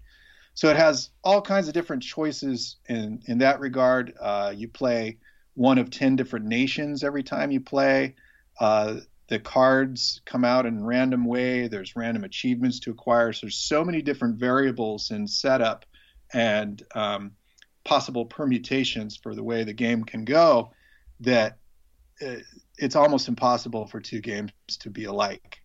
So 0.55 0.69
it 0.69 0.77
has 0.77 1.11
all 1.25 1.43
kinds 1.43 1.67
of 1.67 1.75
different 1.75 2.05
choices 2.05 2.77
in 2.89 3.21
in 3.27 3.39
that 3.39 3.59
regard. 3.59 4.15
Uh, 4.21 4.53
you 4.55 4.69
play 4.69 5.19
one 5.55 5.79
of 5.79 5.91
ten 5.91 6.17
different 6.17 6.47
nations 6.47 7.05
every 7.05 7.23
time 7.23 7.51
you 7.51 7.61
play. 7.61 8.15
Uh, 8.61 8.97
the 9.29 9.39
cards 9.39 10.21
come 10.25 10.45
out 10.45 10.67
in 10.67 10.85
random 10.85 11.25
way. 11.25 11.69
There's 11.69 11.97
random 11.97 12.25
achievements 12.25 12.81
to 12.81 12.91
acquire. 12.91 13.33
So 13.33 13.47
there's 13.47 13.57
so 13.57 13.85
many 13.85 14.03
different 14.03 14.37
variables 14.39 15.11
in 15.11 15.27
setup 15.27 15.87
and 16.33 16.83
um, 16.95 17.33
possible 17.85 18.27
permutations 18.27 19.17
for 19.17 19.35
the 19.35 19.43
way 19.43 19.65
the 19.65 19.73
game 19.73 20.05
can 20.05 20.25
go 20.25 20.73
that 21.21 21.59
uh, 22.25 22.37
it's 22.79 22.97
almost 22.97 23.29
impossible 23.29 23.87
for 23.87 24.01
two 24.01 24.21
games 24.21 24.53
to 24.81 24.91
be 24.91 25.05
alike. 25.05 25.61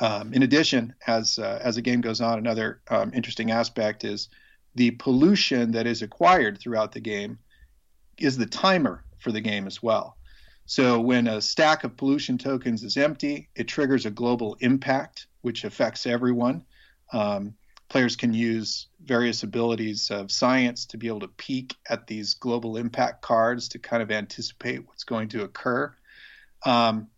Um, 0.00 0.32
in 0.32 0.42
addition, 0.42 0.94
as 1.06 1.38
uh, 1.38 1.58
as 1.62 1.76
the 1.76 1.82
game 1.82 2.00
goes 2.00 2.20
on, 2.20 2.38
another 2.38 2.80
um, 2.88 3.12
interesting 3.14 3.50
aspect 3.50 4.04
is 4.04 4.28
the 4.74 4.92
pollution 4.92 5.72
that 5.72 5.86
is 5.86 6.02
acquired 6.02 6.58
throughout 6.58 6.92
the 6.92 7.00
game 7.00 7.38
is 8.18 8.36
the 8.36 8.46
timer 8.46 9.04
for 9.18 9.32
the 9.32 9.40
game 9.40 9.66
as 9.66 9.82
well. 9.82 10.16
So 10.66 11.00
when 11.00 11.26
a 11.26 11.40
stack 11.40 11.84
of 11.84 11.96
pollution 11.96 12.38
tokens 12.38 12.82
is 12.82 12.96
empty, 12.96 13.48
it 13.54 13.68
triggers 13.68 14.06
a 14.06 14.10
global 14.10 14.56
impact, 14.60 15.26
which 15.42 15.64
affects 15.64 16.06
everyone. 16.06 16.64
Um, 17.12 17.54
players 17.88 18.16
can 18.16 18.32
use 18.32 18.88
various 19.04 19.42
abilities 19.42 20.10
of 20.10 20.30
science 20.30 20.86
to 20.86 20.96
be 20.96 21.08
able 21.08 21.20
to 21.20 21.28
peek 21.28 21.74
at 21.90 22.06
these 22.06 22.34
global 22.34 22.76
impact 22.76 23.22
cards 23.22 23.68
to 23.68 23.78
kind 23.78 24.02
of 24.02 24.10
anticipate 24.10 24.86
what's 24.86 25.04
going 25.04 25.28
to 25.28 25.42
occur. 25.42 25.94
Um, 26.64 27.08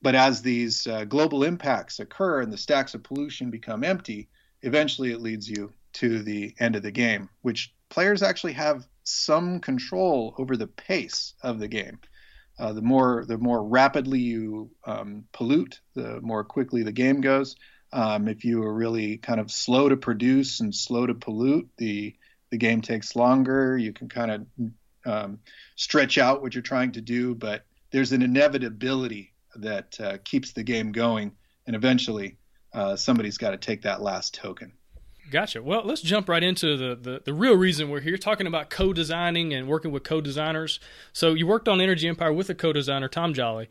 but 0.00 0.14
as 0.14 0.40
these 0.40 0.86
uh, 0.86 1.04
global 1.04 1.44
impacts 1.44 1.98
occur 1.98 2.40
and 2.40 2.52
the 2.52 2.56
stacks 2.56 2.94
of 2.94 3.02
pollution 3.02 3.50
become 3.50 3.84
empty, 3.84 4.28
eventually 4.62 5.12
it 5.12 5.20
leads 5.20 5.48
you 5.48 5.72
to 5.94 6.22
the 6.22 6.54
end 6.60 6.76
of 6.76 6.82
the 6.82 6.90
game, 6.90 7.28
which 7.42 7.74
players 7.88 8.22
actually 8.22 8.52
have 8.52 8.86
some 9.08 9.60
control 9.60 10.34
over 10.38 10.56
the 10.56 10.66
pace 10.66 11.34
of 11.42 11.58
the 11.58 11.68
game. 11.68 11.98
Uh, 12.58 12.72
the 12.72 12.82
more 12.82 13.24
the 13.26 13.38
more 13.38 13.62
rapidly 13.62 14.18
you 14.18 14.70
um, 14.84 15.24
pollute, 15.32 15.80
the 15.94 16.20
more 16.20 16.42
quickly 16.42 16.82
the 16.82 16.92
game 16.92 17.20
goes. 17.20 17.56
Um, 17.92 18.28
if 18.28 18.44
you 18.44 18.62
are 18.64 18.74
really 18.74 19.16
kind 19.16 19.40
of 19.40 19.50
slow 19.50 19.88
to 19.88 19.96
produce 19.96 20.60
and 20.60 20.74
slow 20.74 21.06
to 21.06 21.14
pollute, 21.14 21.68
the 21.78 22.16
the 22.50 22.58
game 22.58 22.80
takes 22.80 23.14
longer. 23.14 23.78
You 23.78 23.92
can 23.92 24.08
kind 24.08 24.30
of 24.30 24.46
um, 25.06 25.38
stretch 25.76 26.18
out 26.18 26.42
what 26.42 26.54
you're 26.54 26.62
trying 26.62 26.92
to 26.92 27.00
do, 27.00 27.34
but 27.34 27.64
there's 27.90 28.12
an 28.12 28.22
inevitability 28.22 29.32
that 29.56 30.00
uh, 30.00 30.18
keeps 30.24 30.52
the 30.52 30.62
game 30.62 30.92
going, 30.92 31.32
and 31.66 31.76
eventually 31.76 32.38
uh, 32.72 32.96
somebody's 32.96 33.38
got 33.38 33.50
to 33.50 33.56
take 33.56 33.82
that 33.82 34.02
last 34.02 34.34
token. 34.34 34.72
Gotcha. 35.30 35.62
Well, 35.62 35.82
let's 35.84 36.00
jump 36.00 36.28
right 36.28 36.42
into 36.42 36.76
the, 36.76 36.94
the, 36.94 37.22
the 37.24 37.34
real 37.34 37.54
reason 37.54 37.90
we're 37.90 38.00
here, 38.00 38.16
talking 38.16 38.46
about 38.46 38.70
co-designing 38.70 39.52
and 39.52 39.68
working 39.68 39.90
with 39.90 40.02
co-designers. 40.02 40.80
So 41.12 41.34
you 41.34 41.46
worked 41.46 41.68
on 41.68 41.80
Energy 41.80 42.08
Empire 42.08 42.32
with 42.32 42.48
a 42.48 42.54
co-designer, 42.54 43.08
Tom 43.08 43.34
Jolly, 43.34 43.68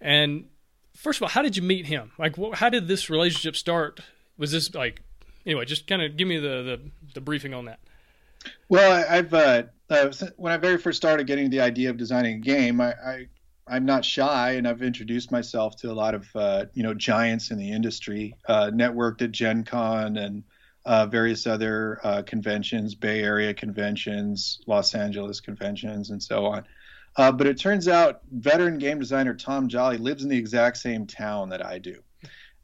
and 0.00 0.46
first 0.94 1.18
of 1.18 1.24
all, 1.24 1.28
how 1.28 1.42
did 1.42 1.56
you 1.56 1.62
meet 1.62 1.86
him? 1.86 2.12
Like, 2.18 2.36
how 2.54 2.70
did 2.70 2.88
this 2.88 3.10
relationship 3.10 3.56
start? 3.56 4.00
Was 4.38 4.52
this 4.52 4.74
like, 4.74 5.02
anyway? 5.44 5.64
Just 5.64 5.86
kind 5.86 6.02
of 6.02 6.16
give 6.16 6.26
me 6.26 6.38
the, 6.38 6.62
the, 6.62 6.80
the 7.14 7.20
briefing 7.20 7.52
on 7.52 7.66
that. 7.66 7.80
Well, 8.68 8.92
I, 8.92 9.16
have 9.16 9.34
uh, 9.34 9.62
uh, 9.90 10.12
when 10.36 10.52
I 10.52 10.56
very 10.56 10.78
first 10.78 10.96
started 10.96 11.26
getting 11.26 11.50
the 11.50 11.60
idea 11.60 11.90
of 11.90 11.96
designing 11.96 12.36
a 12.36 12.40
game, 12.40 12.80
I, 12.80 12.92
I 12.92 13.26
I'm 13.66 13.86
not 13.86 14.04
shy, 14.04 14.52
and 14.52 14.68
I've 14.68 14.82
introduced 14.82 15.30
myself 15.30 15.76
to 15.76 15.90
a 15.90 15.94
lot 15.94 16.14
of 16.14 16.28
uh, 16.34 16.66
you 16.74 16.82
know 16.82 16.94
giants 16.94 17.50
in 17.50 17.58
the 17.58 17.70
industry. 17.70 18.34
Uh, 18.46 18.70
networked 18.72 19.22
at 19.22 19.32
Gen 19.32 19.64
Con 19.64 20.16
and 20.16 20.44
uh, 20.84 21.06
various 21.06 21.46
other 21.46 21.98
uh, 22.04 22.22
conventions, 22.22 22.94
Bay 22.94 23.22
Area 23.22 23.54
conventions, 23.54 24.60
Los 24.66 24.94
Angeles 24.94 25.40
conventions, 25.40 26.10
and 26.10 26.22
so 26.22 26.46
on. 26.46 26.64
Uh, 27.16 27.30
but 27.32 27.46
it 27.46 27.58
turns 27.58 27.88
out 27.88 28.22
veteran 28.30 28.78
game 28.78 28.98
designer 28.98 29.34
Tom 29.34 29.68
Jolly 29.68 29.98
lives 29.98 30.24
in 30.24 30.28
the 30.28 30.36
exact 30.36 30.76
same 30.76 31.06
town 31.06 31.50
that 31.50 31.64
I 31.64 31.78
do. 31.78 32.02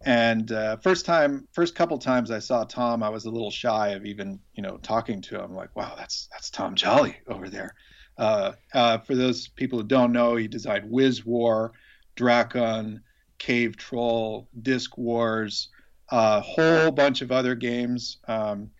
And 0.02 0.50
uh, 0.50 0.78
first 0.78 1.04
time, 1.04 1.46
first 1.52 1.74
couple 1.74 1.98
times 1.98 2.30
I 2.30 2.38
saw 2.38 2.64
Tom, 2.64 3.02
I 3.02 3.10
was 3.10 3.26
a 3.26 3.30
little 3.30 3.50
shy 3.50 3.90
of 3.90 4.06
even 4.06 4.40
you 4.54 4.62
know 4.62 4.78
talking 4.78 5.20
to 5.22 5.42
him. 5.42 5.54
Like, 5.54 5.76
wow, 5.76 5.94
that's 5.96 6.28
that's 6.32 6.50
Tom 6.50 6.74
Jolly 6.74 7.16
over 7.28 7.48
there. 7.48 7.74
Uh, 8.16 8.52
uh, 8.74 8.98
for 8.98 9.14
those 9.14 9.48
people 9.48 9.78
who 9.78 9.86
don't 9.86 10.12
know, 10.12 10.36
he 10.36 10.48
designed 10.48 10.90
Wiz 10.90 11.24
War, 11.24 11.72
Drakon, 12.16 13.00
Cave 13.38 13.76
Troll, 13.76 14.48
Diskwars, 14.60 15.68
a 16.10 16.40
whole 16.40 16.90
bunch 16.90 17.22
of 17.22 17.32
other 17.32 17.54
games. 17.54 18.18
Um, 18.26 18.70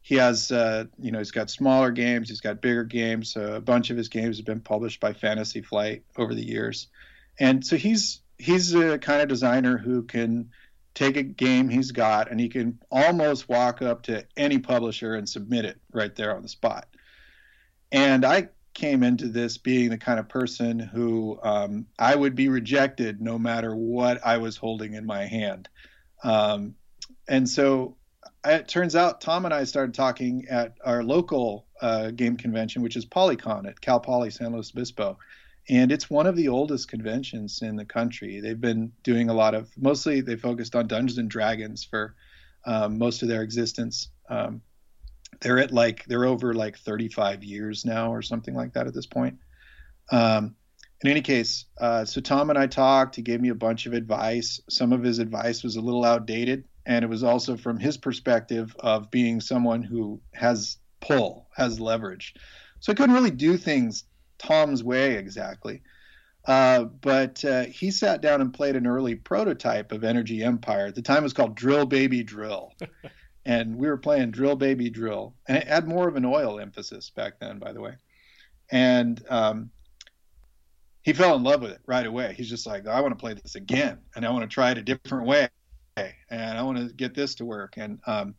he 0.00 0.16
has, 0.16 0.50
uh, 0.50 0.84
you 0.98 1.12
know, 1.12 1.18
he's 1.18 1.30
got 1.30 1.48
smaller 1.48 1.90
games, 1.90 2.28
he's 2.28 2.40
got 2.40 2.60
bigger 2.60 2.84
games. 2.84 3.36
a 3.36 3.60
bunch 3.60 3.90
of 3.90 3.96
his 3.96 4.08
games 4.08 4.38
have 4.38 4.46
been 4.46 4.60
published 4.60 5.00
by 5.00 5.12
Fantasy 5.12 5.62
Flight 5.62 6.02
over 6.16 6.34
the 6.34 6.44
years, 6.44 6.88
and 7.38 7.64
so 7.64 7.76
he's 7.76 8.20
he's 8.38 8.74
a 8.74 8.98
kind 8.98 9.22
of 9.22 9.28
designer 9.28 9.78
who 9.78 10.02
can 10.02 10.50
take 10.94 11.16
a 11.16 11.22
game 11.22 11.68
he's 11.68 11.92
got 11.92 12.30
and 12.30 12.38
he 12.38 12.48
can 12.48 12.78
almost 12.90 13.48
walk 13.48 13.80
up 13.80 14.02
to 14.02 14.26
any 14.36 14.58
publisher 14.58 15.14
and 15.14 15.28
submit 15.28 15.64
it 15.64 15.80
right 15.92 16.14
there 16.16 16.34
on 16.34 16.42
the 16.42 16.48
spot. 16.48 16.86
And 17.90 18.24
I 18.24 18.48
came 18.74 19.02
into 19.02 19.28
this 19.28 19.58
being 19.58 19.90
the 19.90 19.98
kind 19.98 20.18
of 20.18 20.28
person 20.28 20.78
who 20.78 21.38
um, 21.42 21.86
I 21.98 22.14
would 22.14 22.34
be 22.34 22.48
rejected 22.48 23.20
no 23.20 23.38
matter 23.38 23.74
what 23.74 24.24
I 24.24 24.38
was 24.38 24.56
holding 24.56 24.94
in 24.94 25.04
my 25.04 25.26
hand. 25.26 25.68
Um, 26.22 26.74
and 27.28 27.48
so 27.48 27.96
it 28.44 28.68
turns 28.68 28.96
out 28.96 29.20
Tom 29.20 29.44
and 29.44 29.54
I 29.54 29.64
started 29.64 29.94
talking 29.94 30.46
at 30.48 30.74
our 30.84 31.02
local 31.02 31.66
uh, 31.80 32.10
game 32.10 32.36
convention, 32.36 32.82
which 32.82 32.96
is 32.96 33.06
Polycon 33.06 33.66
at 33.68 33.80
Cal 33.80 34.00
Poly 34.00 34.30
San 34.30 34.52
Luis 34.52 34.72
Obispo. 34.74 35.18
And 35.68 35.92
it's 35.92 36.10
one 36.10 36.26
of 36.26 36.34
the 36.34 36.48
oldest 36.48 36.88
conventions 36.88 37.62
in 37.62 37.76
the 37.76 37.84
country. 37.84 38.40
They've 38.40 38.60
been 38.60 38.92
doing 39.04 39.28
a 39.28 39.34
lot 39.34 39.54
of, 39.54 39.70
mostly 39.76 40.20
they 40.20 40.36
focused 40.36 40.74
on 40.74 40.88
Dungeons 40.88 41.18
and 41.18 41.30
Dragons 41.30 41.84
for 41.84 42.16
um, 42.64 42.98
most 42.98 43.22
of 43.22 43.28
their 43.28 43.42
existence. 43.42 44.08
Um, 44.28 44.60
they're 45.40 45.58
at 45.58 45.72
like 45.72 46.04
they're 46.06 46.24
over 46.24 46.54
like 46.54 46.78
35 46.78 47.44
years 47.44 47.84
now 47.84 48.12
or 48.12 48.22
something 48.22 48.54
like 48.54 48.72
that 48.74 48.86
at 48.86 48.94
this 48.94 49.06
point. 49.06 49.38
Um, 50.10 50.56
in 51.02 51.10
any 51.10 51.20
case, 51.20 51.64
uh, 51.80 52.04
so 52.04 52.20
Tom 52.20 52.50
and 52.50 52.58
I 52.58 52.66
talked. 52.66 53.16
He 53.16 53.22
gave 53.22 53.40
me 53.40 53.48
a 53.48 53.54
bunch 53.54 53.86
of 53.86 53.92
advice. 53.92 54.60
Some 54.68 54.92
of 54.92 55.02
his 55.02 55.18
advice 55.18 55.62
was 55.62 55.76
a 55.76 55.80
little 55.80 56.04
outdated, 56.04 56.64
and 56.86 57.04
it 57.04 57.08
was 57.08 57.24
also 57.24 57.56
from 57.56 57.78
his 57.78 57.96
perspective 57.96 58.74
of 58.80 59.10
being 59.10 59.40
someone 59.40 59.82
who 59.82 60.20
has 60.32 60.78
pull, 61.00 61.48
has 61.56 61.80
leverage. 61.80 62.34
So 62.80 62.92
I 62.92 62.94
couldn't 62.94 63.14
really 63.14 63.30
do 63.30 63.56
things 63.56 64.04
Tom's 64.38 64.84
way 64.84 65.16
exactly. 65.16 65.82
Uh, 66.44 66.84
but 66.84 67.44
uh, 67.44 67.64
he 67.64 67.90
sat 67.90 68.20
down 68.20 68.40
and 68.40 68.52
played 68.52 68.74
an 68.74 68.86
early 68.86 69.14
prototype 69.14 69.92
of 69.92 70.02
Energy 70.02 70.42
Empire. 70.42 70.86
At 70.86 70.94
the 70.94 71.02
time, 71.02 71.18
it 71.18 71.22
was 71.22 71.32
called 71.32 71.54
Drill 71.54 71.86
Baby 71.86 72.24
Drill. 72.24 72.72
and 73.44 73.76
we 73.76 73.86
were 73.86 73.96
playing 73.96 74.30
Drill 74.30 74.56
Baby 74.56 74.90
Drill, 74.90 75.34
and 75.48 75.58
it 75.58 75.68
had 75.68 75.86
more 75.86 76.08
of 76.08 76.16
an 76.16 76.24
oil 76.24 76.60
emphasis 76.60 77.10
back 77.10 77.38
then, 77.40 77.58
by 77.58 77.72
the 77.72 77.80
way. 77.80 77.94
And 78.70 79.22
um, 79.28 79.70
he 81.02 81.12
fell 81.12 81.36
in 81.36 81.42
love 81.42 81.62
with 81.62 81.72
it 81.72 81.80
right 81.86 82.06
away. 82.06 82.34
He's 82.36 82.48
just 82.48 82.66
like, 82.66 82.86
I 82.86 83.00
want 83.00 83.12
to 83.12 83.20
play 83.20 83.34
this 83.34 83.54
again, 83.54 83.98
and 84.14 84.24
I 84.24 84.30
want 84.30 84.42
to 84.42 84.52
try 84.52 84.70
it 84.70 84.78
a 84.78 84.82
different 84.82 85.26
way, 85.26 85.48
and 85.96 86.58
I 86.58 86.62
want 86.62 86.78
to 86.78 86.94
get 86.94 87.14
this 87.14 87.34
to 87.36 87.44
work. 87.44 87.74
And 87.76 87.98
um, 88.06 88.34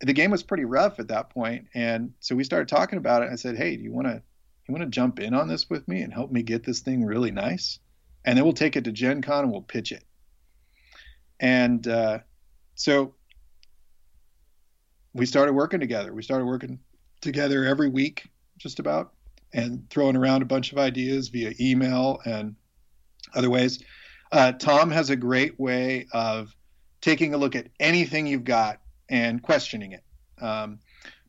the 0.00 0.12
game 0.12 0.30
was 0.30 0.42
pretty 0.42 0.64
rough 0.64 0.98
at 1.00 1.08
that 1.08 1.30
point, 1.30 1.66
and 1.74 2.12
so 2.20 2.34
we 2.34 2.44
started 2.44 2.68
talking 2.68 2.98
about 2.98 3.22
it. 3.22 3.30
I 3.32 3.36
said, 3.36 3.56
Hey, 3.56 3.76
do 3.76 3.82
you 3.82 3.92
want 3.92 4.06
to 4.06 4.22
you 4.68 4.74
want 4.74 4.84
to 4.84 4.90
jump 4.90 5.18
in 5.18 5.32
on 5.32 5.48
this 5.48 5.70
with 5.70 5.88
me 5.88 6.02
and 6.02 6.12
help 6.12 6.30
me 6.30 6.42
get 6.42 6.62
this 6.62 6.80
thing 6.80 7.04
really 7.04 7.30
nice? 7.30 7.78
And 8.24 8.36
then 8.36 8.44
we'll 8.44 8.52
take 8.52 8.76
it 8.76 8.84
to 8.84 8.92
Gen 8.92 9.22
Con 9.22 9.44
and 9.44 9.52
we'll 9.52 9.62
pitch 9.62 9.92
it. 9.92 10.04
And 11.40 11.86
uh, 11.88 12.18
so 12.74 13.14
we 15.14 15.24
started 15.24 15.54
working 15.54 15.80
together. 15.80 16.12
We 16.12 16.22
started 16.22 16.44
working 16.44 16.80
together 17.22 17.64
every 17.64 17.88
week, 17.88 18.28
just 18.58 18.78
about, 18.78 19.14
and 19.52 19.88
throwing 19.90 20.16
around 20.16 20.42
a 20.42 20.46
bunch 20.46 20.72
of 20.72 20.78
ideas 20.78 21.28
via 21.28 21.52
email 21.60 22.20
and 22.24 22.54
other 23.34 23.50
ways. 23.50 23.82
Uh, 24.30 24.52
Tom 24.52 24.90
has 24.90 25.10
a 25.10 25.16
great 25.16 25.58
way 25.58 26.06
of 26.12 26.54
taking 27.00 27.34
a 27.34 27.38
look 27.38 27.56
at 27.56 27.68
anything 27.80 28.26
you've 28.26 28.44
got 28.44 28.80
and 29.08 29.42
questioning 29.42 29.92
it, 29.92 30.04
um, 30.40 30.78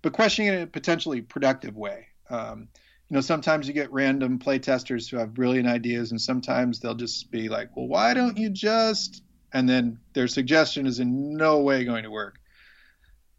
but 0.01 0.13
questioning 0.13 0.51
it 0.51 0.55
in 0.57 0.61
a 0.63 0.67
potentially 0.67 1.21
productive 1.21 1.77
way. 1.77 2.07
Um, 2.29 2.67
you 3.09 3.15
know, 3.15 3.21
sometimes 3.21 3.67
you 3.67 3.73
get 3.73 3.91
random 3.91 4.37
playtesters 4.37 5.09
who 5.09 5.17
have 5.17 5.33
brilliant 5.33 5.67
ideas, 5.67 6.11
and 6.11 6.21
sometimes 6.21 6.79
they'll 6.79 6.93
just 6.93 7.31
be 7.31 7.49
like, 7.49 7.75
"Well, 7.75 7.87
why 7.87 8.13
don't 8.13 8.37
you 8.37 8.49
just 8.49 9.23
and 9.53 9.67
then 9.67 9.99
their 10.13 10.27
suggestion 10.27 10.85
is 10.85 10.99
in 10.99 11.35
no 11.35 11.59
way 11.59 11.83
going 11.83 12.03
to 12.03 12.11
work. 12.11 12.39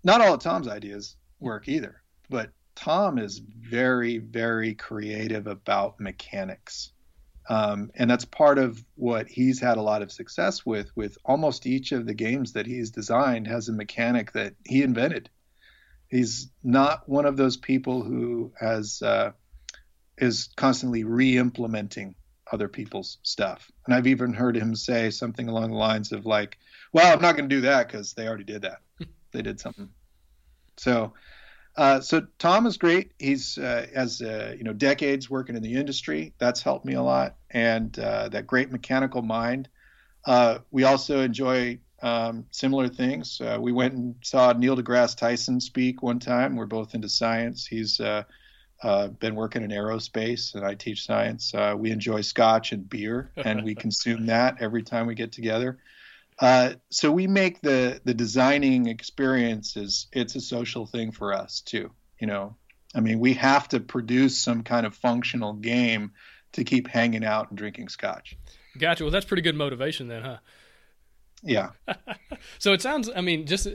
Not 0.02 0.20
all 0.20 0.34
of 0.34 0.40
Tom's 0.40 0.68
ideas 0.68 1.16
work 1.38 1.68
either, 1.68 2.02
but 2.28 2.50
Tom 2.80 3.18
is 3.18 3.38
very, 3.38 4.18
very 4.18 4.75
creative 4.75 5.46
about 5.46 6.00
mechanics. 6.00 6.92
Um, 7.49 7.90
and 7.94 8.10
that's 8.10 8.25
part 8.25 8.58
of 8.58 8.82
what 8.94 9.28
he's 9.28 9.60
had 9.60 9.76
a 9.76 9.82
lot 9.82 10.02
of 10.02 10.12
success 10.12 10.64
with. 10.64 10.90
With 10.96 11.18
almost 11.25 11.66
each 11.66 11.92
of 11.92 12.06
the 12.06 12.14
games 12.14 12.54
that 12.54 12.66
he's 12.66 12.90
designed 12.90 13.49
has 13.49 13.68
a 13.68 13.72
mechanic 13.72 14.32
that 14.32 14.54
he 14.64 14.82
invented. 14.82 15.28
He's 16.08 16.50
not 16.62 17.08
one 17.08 17.26
of 17.26 17.37
those 17.37 17.56
people 17.56 18.02
who 18.02 18.52
has 18.58 19.02
uh, 19.02 19.32
is 20.16 20.49
constantly 20.56 21.04
re-implementing 21.04 22.14
other 22.50 22.68
people's 22.68 23.18
stuff. 23.22 23.70
And 23.87 23.94
I've 23.94 24.06
even 24.06 24.32
heard 24.32 24.56
him 24.56 24.75
say 24.75 25.10
something 25.10 25.49
along 25.49 25.70
the 25.70 25.76
lines 25.76 26.12
of 26.12 26.25
like, 26.25 26.56
"Well, 26.92 27.12
I'm 27.12 27.20
not 27.20 27.37
going 27.37 27.49
to 27.49 27.56
do 27.56 27.62
that 27.62 27.88
because 27.88 28.14
they 28.14 28.26
already 28.26 28.44
did 28.44 28.62
that. 28.62 28.80
they 29.32 29.42
did 29.42 29.60
something." 29.60 29.90
So, 30.78 31.12
uh, 31.76 32.00
so 32.00 32.26
Tom 32.38 32.66
is 32.66 32.76
great. 32.76 33.12
He's 33.18 33.56
uh, 33.58 33.86
has 33.94 34.20
uh, 34.20 34.54
you 34.56 34.64
know 34.64 34.72
decades 34.72 35.30
working 35.30 35.56
in 35.56 35.62
the 35.62 35.74
industry. 35.74 36.34
That's 36.38 36.62
helped 36.62 36.84
me 36.84 36.94
a 36.94 37.02
lot, 37.02 37.36
and 37.50 37.96
uh, 37.98 38.28
that 38.30 38.46
great 38.46 38.70
mechanical 38.70 39.22
mind. 39.22 39.68
Uh, 40.26 40.58
we 40.70 40.84
also 40.84 41.20
enjoy 41.20 41.78
um, 42.02 42.46
similar 42.50 42.88
things. 42.88 43.40
Uh, 43.40 43.58
we 43.60 43.72
went 43.72 43.94
and 43.94 44.14
saw 44.22 44.52
Neil 44.52 44.76
deGrasse 44.76 45.16
Tyson 45.16 45.60
speak 45.60 46.02
one 46.02 46.18
time. 46.18 46.56
We're 46.56 46.66
both 46.66 46.94
into 46.94 47.08
science. 47.08 47.66
He's 47.66 48.00
uh, 48.00 49.08
been 49.18 49.34
working 49.34 49.62
in 49.62 49.70
aerospace 49.70 50.54
and 50.54 50.64
I 50.64 50.74
teach 50.74 51.04
science. 51.04 51.54
Uh, 51.54 51.74
we 51.78 51.90
enjoy 51.90 52.22
scotch 52.22 52.72
and 52.72 52.88
beer, 52.88 53.30
and 53.36 53.64
we 53.64 53.74
consume 53.86 54.26
that 54.26 54.56
every 54.60 54.82
time 54.82 55.06
we 55.06 55.14
get 55.14 55.32
together. 55.32 55.78
Uh, 56.40 56.73
so 56.90 57.12
we 57.12 57.26
make 57.26 57.61
the 57.61 58.00
the 58.04 58.14
designing 58.14 58.87
experiences. 58.87 60.06
It's 60.12 60.35
a 60.37 60.40
social 60.40 60.87
thing 60.87 61.12
for 61.12 61.35
us 61.35 61.61
too. 61.61 61.90
You 62.18 62.26
know, 62.26 62.56
I 62.94 63.00
mean, 63.00 63.20
we 63.20 63.35
have 63.35 63.68
to 63.68 63.80
produce 63.80 64.40
some 64.40 64.62
kind 64.62 64.87
of 64.87 64.94
functional 64.94 65.52
game 65.52 66.12
to 66.52 66.64
keep 66.64 66.88
hanging 66.88 67.25
out 67.25 67.50
and 67.50 67.59
drinking 67.59 67.88
scotch. 67.88 68.37
Gotcha. 68.78 69.04
Well, 69.04 69.11
that's 69.11 69.26
pretty 69.26 69.42
good 69.42 69.54
motivation 69.54 70.09
then, 70.09 70.23
huh? 70.23 70.38
Yeah. 71.42 71.70
so 72.59 72.73
it 72.73 72.82
sounds. 72.82 73.11
I 73.14 73.20
mean, 73.20 73.47
just 73.47 73.66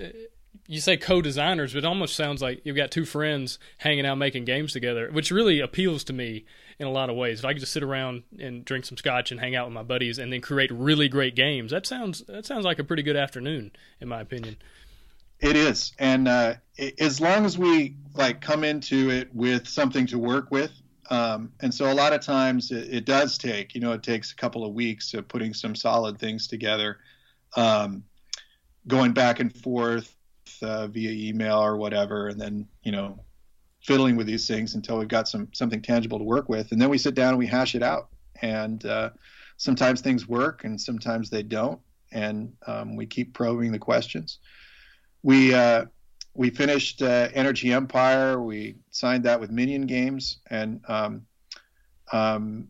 you 0.67 0.79
say 0.81 0.97
co-designers, 0.97 1.73
but 1.73 1.79
it 1.79 1.85
almost 1.85 2.15
sounds 2.15 2.41
like 2.41 2.61
you've 2.63 2.75
got 2.75 2.91
two 2.91 3.05
friends 3.05 3.59
hanging 3.77 4.05
out 4.05 4.17
making 4.17 4.45
games 4.45 4.73
together, 4.73 5.09
which 5.11 5.31
really 5.31 5.59
appeals 5.59 6.03
to 6.05 6.13
me 6.13 6.45
in 6.79 6.87
a 6.87 6.91
lot 6.91 7.09
of 7.09 7.15
ways. 7.15 7.39
If 7.39 7.45
I 7.45 7.53
could 7.53 7.59
just 7.59 7.73
sit 7.73 7.83
around 7.83 8.23
and 8.39 8.65
drink 8.65 8.85
some 8.85 8.97
scotch 8.97 9.31
and 9.31 9.39
hang 9.39 9.55
out 9.55 9.65
with 9.67 9.73
my 9.73 9.83
buddies 9.83 10.19
and 10.19 10.31
then 10.31 10.41
create 10.41 10.71
really 10.71 11.07
great 11.07 11.35
games, 11.35 11.71
that 11.71 11.85
sounds 11.85 12.21
that 12.27 12.45
sounds 12.45 12.65
like 12.65 12.79
a 12.79 12.83
pretty 12.83 13.03
good 13.03 13.15
afternoon, 13.15 13.71
in 13.99 14.07
my 14.07 14.21
opinion. 14.21 14.57
It 15.39 15.55
is, 15.55 15.91
and 15.99 16.27
uh, 16.27 16.55
it, 16.77 16.99
as 16.99 17.19
long 17.19 17.45
as 17.45 17.57
we 17.57 17.95
like 18.13 18.41
come 18.41 18.63
into 18.63 19.09
it 19.09 19.33
with 19.35 19.67
something 19.67 20.07
to 20.07 20.17
work 20.17 20.49
with, 20.49 20.71
um, 21.09 21.51
and 21.59 21.73
so 21.73 21.91
a 21.91 21.93
lot 21.93 22.13
of 22.13 22.21
times 22.21 22.71
it, 22.71 22.93
it, 22.93 23.05
does 23.05 23.37
take, 23.37 23.75
you 23.75 23.81
know, 23.81 23.91
it 23.91 24.01
takes 24.01 24.31
a 24.31 24.35
couple 24.35 24.65
of 24.65 24.73
weeks 24.73 25.13
of 25.13 25.27
putting 25.27 25.53
some 25.53 25.75
solid 25.75 26.17
things 26.19 26.47
together, 26.47 26.99
um, 27.55 28.03
going 28.87 29.11
back 29.11 29.39
and 29.39 29.55
forth 29.55 30.15
uh, 30.61 30.87
via 30.87 31.11
email 31.11 31.57
or 31.57 31.75
whatever, 31.75 32.27
and 32.27 32.39
then 32.39 32.67
you 32.83 32.91
know 32.91 33.19
fiddling 33.85 34.15
with 34.15 34.25
these 34.25 34.47
things 34.47 34.73
until 34.73 34.97
we've 34.97 35.07
got 35.07 35.27
some 35.27 35.47
something 35.53 35.81
tangible 35.81 36.17
to 36.17 36.23
work 36.23 36.49
with, 36.49 36.71
and 36.71 36.81
then 36.81 36.89
we 36.89 36.97
sit 36.97 37.13
down 37.13 37.29
and 37.29 37.37
we 37.37 37.45
hash 37.45 37.75
it 37.75 37.83
out. 37.83 38.09
And 38.41 38.83
uh, 38.85 39.11
sometimes 39.57 40.01
things 40.01 40.27
work, 40.27 40.63
and 40.63 40.79
sometimes 40.79 41.29
they 41.29 41.43
don't, 41.43 41.79
and 42.11 42.53
um, 42.67 42.95
we 42.95 43.05
keep 43.05 43.33
probing 43.33 43.71
the 43.71 43.79
questions. 43.79 44.39
We 45.23 45.53
uh, 45.53 45.85
we 46.33 46.49
finished 46.49 47.01
uh, 47.01 47.29
Energy 47.33 47.71
Empire. 47.71 48.41
We 48.41 48.75
signed 48.89 49.23
that 49.23 49.39
with 49.39 49.51
Minion 49.51 49.85
Games, 49.85 50.39
and 50.49 50.81
um, 50.87 51.25
um, 52.11 52.67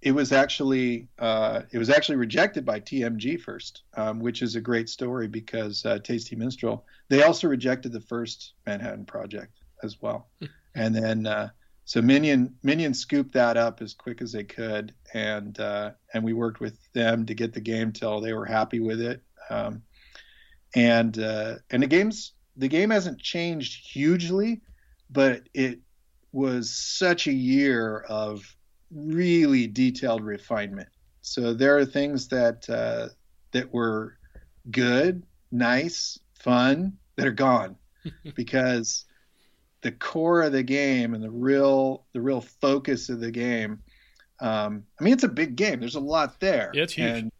it 0.00 0.12
was 0.12 0.32
actually 0.32 1.08
uh, 1.18 1.62
it 1.72 1.78
was 1.78 1.90
actually 1.90 2.16
rejected 2.16 2.64
by 2.64 2.78
TMG 2.78 3.40
first, 3.40 3.82
um, 3.96 4.20
which 4.20 4.42
is 4.42 4.54
a 4.54 4.60
great 4.60 4.88
story 4.88 5.26
because 5.26 5.84
uh, 5.84 5.98
Tasty 5.98 6.36
Minstrel 6.36 6.86
they 7.08 7.24
also 7.24 7.48
rejected 7.48 7.92
the 7.92 8.00
first 8.00 8.54
Manhattan 8.64 9.04
Project 9.04 9.61
as 9.82 10.00
well, 10.00 10.28
and 10.74 10.94
then 10.94 11.26
uh, 11.26 11.48
so 11.84 12.00
Minion 12.00 12.54
Minion 12.62 12.94
scooped 12.94 13.32
that 13.34 13.56
up 13.56 13.82
as 13.82 13.94
quick 13.94 14.22
as 14.22 14.32
they 14.32 14.44
could, 14.44 14.94
and 15.14 15.58
uh, 15.58 15.92
and 16.14 16.24
we 16.24 16.32
worked 16.32 16.60
with 16.60 16.78
them 16.92 17.26
to 17.26 17.34
get 17.34 17.52
the 17.52 17.60
game 17.60 17.92
till 17.92 18.20
they 18.20 18.32
were 18.32 18.46
happy 18.46 18.80
with 18.80 19.00
it, 19.00 19.22
um, 19.50 19.82
and 20.74 21.18
uh, 21.18 21.56
and 21.70 21.82
the 21.82 21.86
game's 21.86 22.32
the 22.56 22.68
game 22.68 22.90
hasn't 22.90 23.20
changed 23.20 23.86
hugely, 23.86 24.62
but 25.10 25.42
it 25.54 25.80
was 26.32 26.70
such 26.70 27.26
a 27.26 27.32
year 27.32 27.98
of 28.08 28.42
really 28.90 29.66
detailed 29.66 30.22
refinement. 30.22 30.88
So 31.20 31.54
there 31.54 31.76
are 31.78 31.84
things 31.84 32.28
that 32.28 32.68
uh, 32.70 33.08
that 33.52 33.72
were 33.72 34.16
good, 34.70 35.24
nice, 35.50 36.18
fun 36.34 36.98
that 37.16 37.26
are 37.26 37.32
gone. 37.32 37.76
Because 38.34 39.04
the 39.82 39.92
core 39.92 40.42
of 40.42 40.52
the 40.52 40.62
game 40.62 41.14
and 41.14 41.22
the 41.22 41.30
real 41.30 42.04
the 42.12 42.20
real 42.20 42.40
focus 42.40 43.08
of 43.08 43.20
the 43.20 43.30
game. 43.30 43.80
Um, 44.40 44.84
I 44.98 45.04
mean, 45.04 45.12
it's 45.12 45.24
a 45.24 45.28
big 45.28 45.56
game. 45.56 45.80
There's 45.80 45.94
a 45.94 46.00
lot 46.00 46.40
there. 46.40 46.70
Yeah, 46.74 46.82
it's 46.84 46.94
huge. 46.94 47.10
And, 47.10 47.32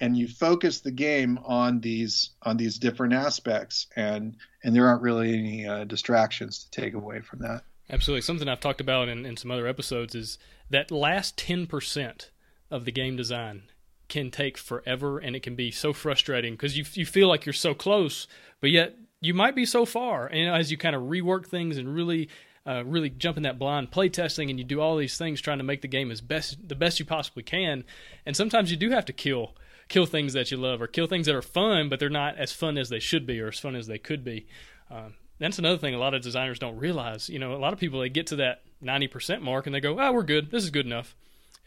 and 0.00 0.16
you 0.16 0.28
focus 0.28 0.80
the 0.80 0.90
game 0.90 1.38
on 1.44 1.80
these 1.80 2.30
on 2.42 2.56
these 2.56 2.78
different 2.78 3.14
aspects, 3.14 3.88
and 3.96 4.36
and 4.62 4.74
there 4.74 4.86
aren't 4.86 5.02
really 5.02 5.36
any 5.36 5.66
uh, 5.66 5.84
distractions 5.84 6.64
to 6.64 6.80
take 6.80 6.94
away 6.94 7.20
from 7.20 7.40
that. 7.40 7.62
Absolutely. 7.90 8.22
Something 8.22 8.48
I've 8.48 8.60
talked 8.60 8.80
about 8.80 9.08
in, 9.08 9.24
in 9.24 9.36
some 9.36 9.50
other 9.50 9.66
episodes 9.66 10.14
is 10.14 10.38
that 10.68 10.90
last 10.90 11.38
10% 11.38 12.28
of 12.70 12.84
the 12.84 12.92
game 12.92 13.16
design 13.16 13.62
can 14.08 14.30
take 14.30 14.58
forever 14.58 15.18
and 15.18 15.34
it 15.34 15.42
can 15.42 15.54
be 15.54 15.70
so 15.70 15.92
frustrating 15.92 16.52
because 16.52 16.76
you, 16.76 16.84
you 16.92 17.06
feel 17.06 17.28
like 17.28 17.46
you're 17.46 17.52
so 17.52 17.72
close, 17.74 18.26
but 18.60 18.70
yet 18.70 18.94
you 19.20 19.34
might 19.34 19.54
be 19.54 19.64
so 19.64 19.84
far. 19.84 20.26
And 20.26 20.54
as 20.54 20.70
you 20.70 20.76
kind 20.76 20.96
of 20.96 21.02
rework 21.02 21.46
things 21.46 21.78
and 21.78 21.92
really 21.92 22.28
uh, 22.66 22.84
really 22.84 23.08
jump 23.08 23.36
in 23.36 23.44
that 23.44 23.58
blind 23.58 23.90
play 23.90 24.08
testing 24.08 24.50
and 24.50 24.58
you 24.58 24.64
do 24.64 24.80
all 24.80 24.96
these 24.96 25.16
things 25.16 25.40
trying 25.40 25.58
to 25.58 25.64
make 25.64 25.80
the 25.80 25.88
game 25.88 26.10
as 26.10 26.20
best 26.20 26.68
the 26.68 26.74
best 26.74 26.98
you 26.98 27.06
possibly 27.06 27.42
can 27.42 27.82
and 28.26 28.36
sometimes 28.36 28.70
you 28.70 28.76
do 28.76 28.90
have 28.90 29.06
to 29.06 29.12
kill 29.12 29.54
kill 29.88 30.04
things 30.04 30.34
that 30.34 30.50
you 30.50 30.58
love 30.58 30.82
or 30.82 30.86
kill 30.86 31.06
things 31.06 31.24
that 31.24 31.34
are 31.34 31.40
fun 31.40 31.88
but 31.88 31.98
they're 31.98 32.10
not 32.10 32.36
as 32.36 32.52
fun 32.52 32.76
as 32.76 32.90
they 32.90 32.98
should 32.98 33.26
be 33.26 33.40
or 33.40 33.48
as 33.48 33.58
fun 33.58 33.74
as 33.74 33.86
they 33.86 33.96
could 33.96 34.22
be 34.22 34.46
um, 34.90 35.14
that's 35.38 35.58
another 35.58 35.78
thing 35.78 35.94
a 35.94 35.98
lot 35.98 36.14
of 36.14 36.22
designers 36.22 36.58
don't 36.58 36.78
realize. 36.78 37.28
You 37.28 37.38
know, 37.38 37.54
a 37.54 37.58
lot 37.58 37.72
of 37.72 37.78
people 37.78 38.00
they 38.00 38.08
get 38.08 38.26
to 38.28 38.36
that 38.36 38.62
90% 38.82 39.40
mark 39.40 39.66
and 39.66 39.74
they 39.74 39.80
go, 39.80 39.98
"Oh, 39.98 40.12
we're 40.12 40.22
good. 40.22 40.50
This 40.50 40.64
is 40.64 40.70
good 40.70 40.86
enough." 40.86 41.16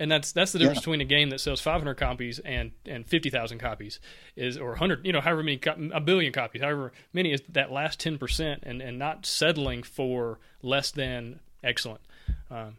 And 0.02 0.12
that's 0.12 0.32
that's 0.32 0.52
the 0.52 0.58
difference 0.58 0.78
yeah. 0.78 0.82
between 0.82 1.02
a 1.02 1.06
game 1.06 1.30
that 1.30 1.40
sells 1.40 1.62
500 1.62 1.94
copies 1.94 2.40
and 2.40 2.72
and 2.88 3.06
50,000 3.06 3.60
copies 3.60 4.00
is 4.36 4.58
or 4.58 4.70
100, 4.70 5.06
you 5.06 5.14
know, 5.14 5.22
however 5.22 5.44
many 5.44 5.60
a 5.94 6.02
billion 6.02 6.34
copies, 6.34 6.64
however 6.64 6.92
many 7.14 7.32
is 7.32 7.42
that 7.50 7.72
last 7.72 8.00
10% 8.00 8.60
and 8.64 8.82
and 8.82 8.98
not 8.98 9.28
settling 9.28 9.84
for 9.84 10.40
less 10.64 10.90
than 10.90 11.40
excellent. 11.64 12.02
Um, 12.50 12.78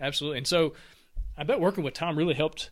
absolutely. 0.00 0.38
And 0.38 0.48
so 0.48 0.74
I 1.36 1.44
bet 1.44 1.60
working 1.60 1.84
with 1.84 1.94
Tom 1.94 2.18
really 2.18 2.34
helped 2.34 2.70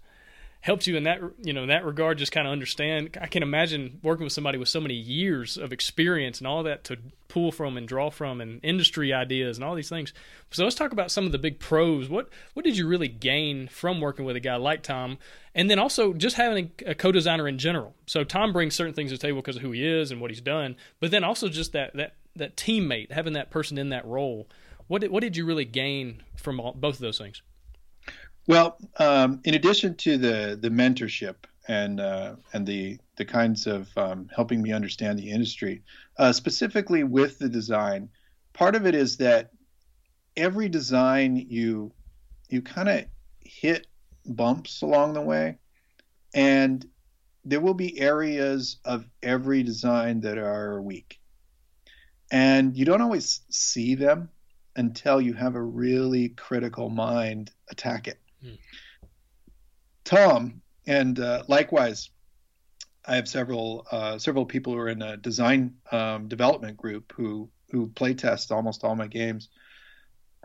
helps 0.66 0.88
you 0.88 0.96
in 0.96 1.04
that 1.04 1.20
you 1.44 1.52
know 1.52 1.62
in 1.62 1.68
that 1.68 1.84
regard 1.84 2.18
just 2.18 2.32
kind 2.32 2.44
of 2.44 2.52
understand. 2.52 3.16
I 3.20 3.28
can 3.28 3.44
imagine 3.44 4.00
working 4.02 4.24
with 4.24 4.32
somebody 4.32 4.58
with 4.58 4.68
so 4.68 4.80
many 4.80 4.94
years 4.94 5.56
of 5.56 5.72
experience 5.72 6.38
and 6.38 6.46
all 6.46 6.64
that 6.64 6.82
to 6.84 6.98
pull 7.28 7.52
from 7.52 7.76
and 7.76 7.86
draw 7.86 8.10
from 8.10 8.40
and 8.40 8.58
industry 8.64 9.12
ideas 9.12 9.56
and 9.56 9.64
all 9.64 9.76
these 9.76 9.88
things. 9.88 10.12
So 10.50 10.64
let's 10.64 10.74
talk 10.74 10.90
about 10.90 11.12
some 11.12 11.24
of 11.24 11.30
the 11.30 11.38
big 11.38 11.60
pros. 11.60 12.08
What 12.08 12.30
what 12.54 12.64
did 12.64 12.76
you 12.76 12.88
really 12.88 13.06
gain 13.06 13.68
from 13.68 14.00
working 14.00 14.24
with 14.24 14.34
a 14.34 14.40
guy 14.40 14.56
like 14.56 14.82
tom? 14.82 15.18
And 15.54 15.70
then 15.70 15.78
also 15.78 16.12
just 16.12 16.34
having 16.34 16.72
a, 16.84 16.90
a 16.90 16.94
co-designer 16.96 17.46
in 17.46 17.58
general. 17.58 17.94
So 18.06 18.24
tom 18.24 18.52
brings 18.52 18.74
certain 18.74 18.92
things 18.92 19.12
to 19.12 19.16
the 19.16 19.22
table 19.22 19.42
because 19.42 19.56
of 19.56 19.62
who 19.62 19.70
he 19.70 19.86
is 19.86 20.10
and 20.10 20.20
what 20.20 20.32
he's 20.32 20.40
done 20.40 20.74
but 21.00 21.12
then 21.12 21.22
also 21.22 21.48
just 21.48 21.72
that 21.74 21.94
that 21.94 22.14
that 22.34 22.56
teammate 22.56 23.12
having 23.12 23.34
that 23.34 23.50
person 23.50 23.78
in 23.78 23.90
that 23.90 24.04
role. 24.04 24.48
What 24.88 25.00
did, 25.00 25.10
what 25.12 25.22
did 25.22 25.36
you 25.36 25.44
really 25.44 25.64
gain 25.64 26.22
from 26.36 26.60
all, 26.60 26.72
both 26.72 26.96
of 26.96 27.00
those 27.00 27.18
things 27.18 27.42
well, 28.46 28.76
um, 28.98 29.40
in 29.44 29.54
addition 29.54 29.94
to 29.96 30.18
the 30.18 30.58
the 30.60 30.70
mentorship 30.70 31.34
and 31.68 32.00
uh, 32.00 32.36
and 32.52 32.66
the 32.66 32.98
the 33.16 33.24
kinds 33.24 33.66
of 33.66 33.88
um, 33.96 34.28
helping 34.34 34.62
me 34.62 34.72
understand 34.72 35.18
the 35.18 35.30
industry, 35.30 35.82
uh, 36.18 36.32
specifically 36.32 37.02
with 37.02 37.38
the 37.38 37.48
design, 37.48 38.08
part 38.52 38.76
of 38.76 38.86
it 38.86 38.94
is 38.94 39.16
that 39.16 39.50
every 40.36 40.68
design 40.68 41.36
you 41.36 41.92
you 42.48 42.62
kind 42.62 42.88
of 42.88 43.04
hit 43.40 43.86
bumps 44.24 44.82
along 44.82 45.14
the 45.14 45.22
way, 45.22 45.58
and 46.34 46.86
there 47.44 47.60
will 47.60 47.74
be 47.74 47.98
areas 47.98 48.76
of 48.84 49.08
every 49.22 49.62
design 49.62 50.20
that 50.20 50.38
are 50.38 50.80
weak, 50.80 51.18
and 52.30 52.76
you 52.76 52.84
don't 52.84 53.02
always 53.02 53.40
see 53.50 53.96
them 53.96 54.28
until 54.76 55.20
you 55.20 55.32
have 55.32 55.56
a 55.56 55.62
really 55.62 56.28
critical 56.28 56.90
mind 56.90 57.50
attack 57.70 58.06
it. 58.06 58.20
Tom, 60.04 60.62
and 60.86 61.18
uh, 61.18 61.42
likewise, 61.48 62.10
I 63.06 63.16
have 63.16 63.28
several 63.28 63.86
uh, 63.90 64.18
several 64.18 64.44
people 64.44 64.72
who 64.72 64.78
are 64.78 64.88
in 64.88 65.02
a 65.02 65.16
design 65.16 65.74
um, 65.92 66.28
development 66.28 66.76
group 66.76 67.12
who 67.14 67.48
who 67.70 67.88
play 67.88 68.14
test 68.14 68.52
almost 68.52 68.84
all 68.84 68.96
my 68.96 69.06
games. 69.06 69.48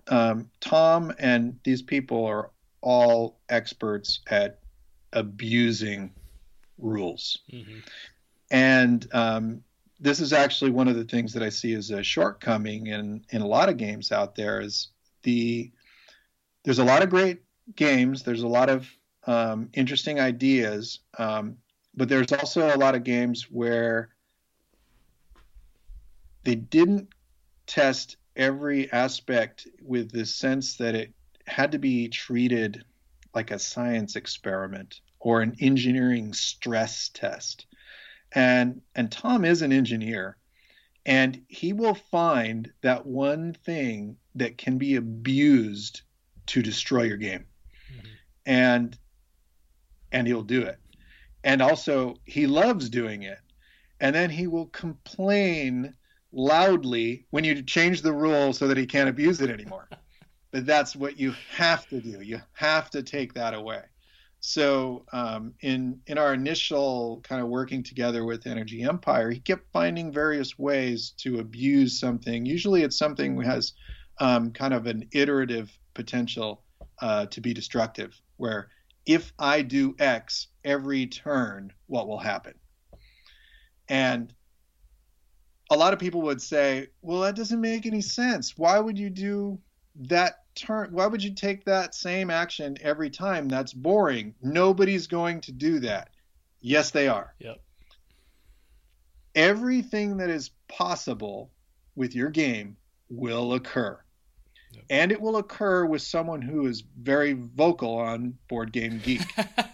Um, 0.07 0.49
Tom 0.59 1.13
and 1.19 1.59
these 1.63 1.81
people 1.81 2.25
are 2.25 2.51
all 2.81 3.39
experts 3.49 4.21
at 4.29 4.59
abusing 5.13 6.11
rules, 6.77 7.39
mm-hmm. 7.51 7.79
and 8.49 9.07
um, 9.13 9.63
this 9.99 10.19
is 10.19 10.33
actually 10.33 10.71
one 10.71 10.87
of 10.87 10.95
the 10.95 11.05
things 11.05 11.33
that 11.33 11.43
I 11.43 11.49
see 11.49 11.73
as 11.73 11.91
a 11.91 12.01
shortcoming 12.01 12.87
in 12.87 13.23
in 13.29 13.41
a 13.41 13.47
lot 13.47 13.69
of 13.69 13.77
games 13.77 14.11
out 14.11 14.35
there. 14.35 14.59
Is 14.61 14.89
the 15.23 15.71
there's 16.63 16.79
a 16.79 16.83
lot 16.83 17.03
of 17.03 17.09
great 17.09 17.41
games. 17.75 18.23
There's 18.23 18.43
a 18.43 18.47
lot 18.47 18.69
of 18.69 18.89
um, 19.25 19.69
interesting 19.73 20.19
ideas, 20.19 20.99
um, 21.17 21.57
but 21.95 22.09
there's 22.09 22.31
also 22.31 22.75
a 22.75 22.77
lot 22.77 22.95
of 22.95 23.03
games 23.03 23.43
where 23.49 24.09
they 26.43 26.55
didn't 26.55 27.09
test 27.67 28.17
every 28.35 28.91
aspect 28.91 29.67
with 29.81 30.11
the 30.11 30.25
sense 30.25 30.77
that 30.77 30.95
it 30.95 31.13
had 31.45 31.71
to 31.73 31.79
be 31.79 32.07
treated 32.07 32.83
like 33.33 33.51
a 33.51 33.59
science 33.59 34.15
experiment 34.15 35.01
or 35.19 35.41
an 35.41 35.55
engineering 35.59 36.33
stress 36.33 37.09
test. 37.09 37.65
And 38.33 38.81
and 38.95 39.11
Tom 39.11 39.45
is 39.45 39.61
an 39.61 39.71
engineer 39.71 40.37
and 41.05 41.41
he 41.47 41.73
will 41.73 41.95
find 41.95 42.71
that 42.81 43.05
one 43.05 43.53
thing 43.53 44.17
that 44.35 44.57
can 44.57 44.77
be 44.77 44.95
abused 44.95 46.01
to 46.47 46.61
destroy 46.61 47.03
your 47.03 47.17
game. 47.17 47.45
And 48.51 48.97
and 50.11 50.27
he'll 50.27 50.43
do 50.43 50.61
it. 50.61 50.77
And 51.43 51.61
also 51.61 52.15
he 52.25 52.47
loves 52.47 52.89
doing 52.89 53.23
it. 53.23 53.39
And 54.01 54.13
then 54.13 54.29
he 54.29 54.47
will 54.47 54.65
complain 54.67 55.93
loudly 56.33 57.25
when 57.29 57.43
you 57.43 57.61
change 57.61 58.01
the 58.01 58.13
rule 58.13 58.51
so 58.51 58.67
that 58.67 58.77
he 58.77 58.85
can't 58.85 59.09
abuse 59.09 59.39
it 59.41 59.49
anymore. 59.49 59.87
but 60.51 60.65
that's 60.65 60.95
what 60.95 61.17
you 61.17 61.33
have 61.55 61.87
to 61.87 62.01
do. 62.01 62.21
You 62.21 62.41
have 62.53 62.89
to 62.89 63.03
take 63.03 63.33
that 63.35 63.53
away. 63.53 63.83
So 64.41 65.05
um, 65.13 65.53
in 65.61 66.01
in 66.07 66.17
our 66.17 66.33
initial 66.33 67.21
kind 67.23 67.41
of 67.41 67.47
working 67.47 67.83
together 67.83 68.25
with 68.25 68.47
Energy 68.47 68.81
Empire, 68.81 69.29
he 69.29 69.39
kept 69.39 69.71
finding 69.71 70.11
various 70.11 70.57
ways 70.57 71.13
to 71.17 71.39
abuse 71.39 71.99
something. 71.99 72.45
Usually, 72.45 72.81
it's 72.81 72.97
something 72.97 73.37
that 73.37 73.45
has 73.45 73.73
um, 74.17 74.51
kind 74.51 74.73
of 74.73 74.87
an 74.87 75.07
iterative 75.11 75.71
potential 75.93 76.63
uh, 77.01 77.27
to 77.27 77.39
be 77.39 77.53
destructive, 77.53 78.19
where 78.41 78.69
if 79.05 79.31
I 79.37 79.61
do 79.61 79.95
X 79.99 80.47
every 80.63 81.05
turn, 81.05 81.71
what 81.85 82.07
will 82.07 82.17
happen? 82.17 82.55
And 83.87 84.33
a 85.69 85.77
lot 85.77 85.93
of 85.93 85.99
people 85.99 86.23
would 86.23 86.41
say, 86.41 86.87
well, 87.01 87.21
that 87.21 87.35
doesn't 87.35 87.61
make 87.61 87.85
any 87.85 88.01
sense. 88.01 88.57
Why 88.57 88.79
would 88.79 88.97
you 88.97 89.09
do 89.09 89.59
that 90.07 90.39
turn? 90.55 90.89
Why 90.91 91.05
would 91.05 91.23
you 91.23 91.33
take 91.33 91.65
that 91.65 91.93
same 91.93 92.29
action 92.29 92.77
every 92.81 93.09
time? 93.09 93.47
That's 93.47 93.73
boring. 93.73 94.33
Nobody's 94.41 95.07
going 95.07 95.41
to 95.41 95.51
do 95.51 95.79
that. 95.81 96.09
Yes, 96.61 96.91
they 96.91 97.07
are. 97.07 97.33
Yep. 97.39 97.61
Everything 99.35 100.17
that 100.17 100.29
is 100.29 100.51
possible 100.67 101.51
with 101.95 102.15
your 102.15 102.29
game 102.29 102.75
will 103.09 103.53
occur. 103.53 103.99
Yep. 104.73 104.83
And 104.89 105.11
it 105.11 105.21
will 105.21 105.37
occur 105.37 105.85
with 105.85 106.01
someone 106.01 106.41
who 106.41 106.67
is 106.67 106.83
very 107.01 107.33
vocal 107.33 107.95
on 107.97 108.37
Board 108.47 108.71
Game 108.71 108.99
Geek. 109.03 109.21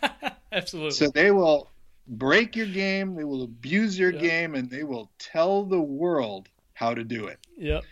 Absolutely. 0.52 0.92
So 0.92 1.10
they 1.10 1.32
will 1.32 1.70
break 2.08 2.56
your 2.56 2.68
game, 2.68 3.16
they 3.16 3.24
will 3.24 3.44
abuse 3.44 3.98
your 3.98 4.12
yep. 4.12 4.22
game, 4.22 4.56
and 4.56 4.70
they 4.70 4.84
will 4.84 5.12
tell 5.20 5.64
the 5.64 5.82
world 5.82 6.50
how 6.74 6.94
to 6.94 7.04
do 7.04 7.28
it. 7.28 7.40
Yep. 7.58 7.84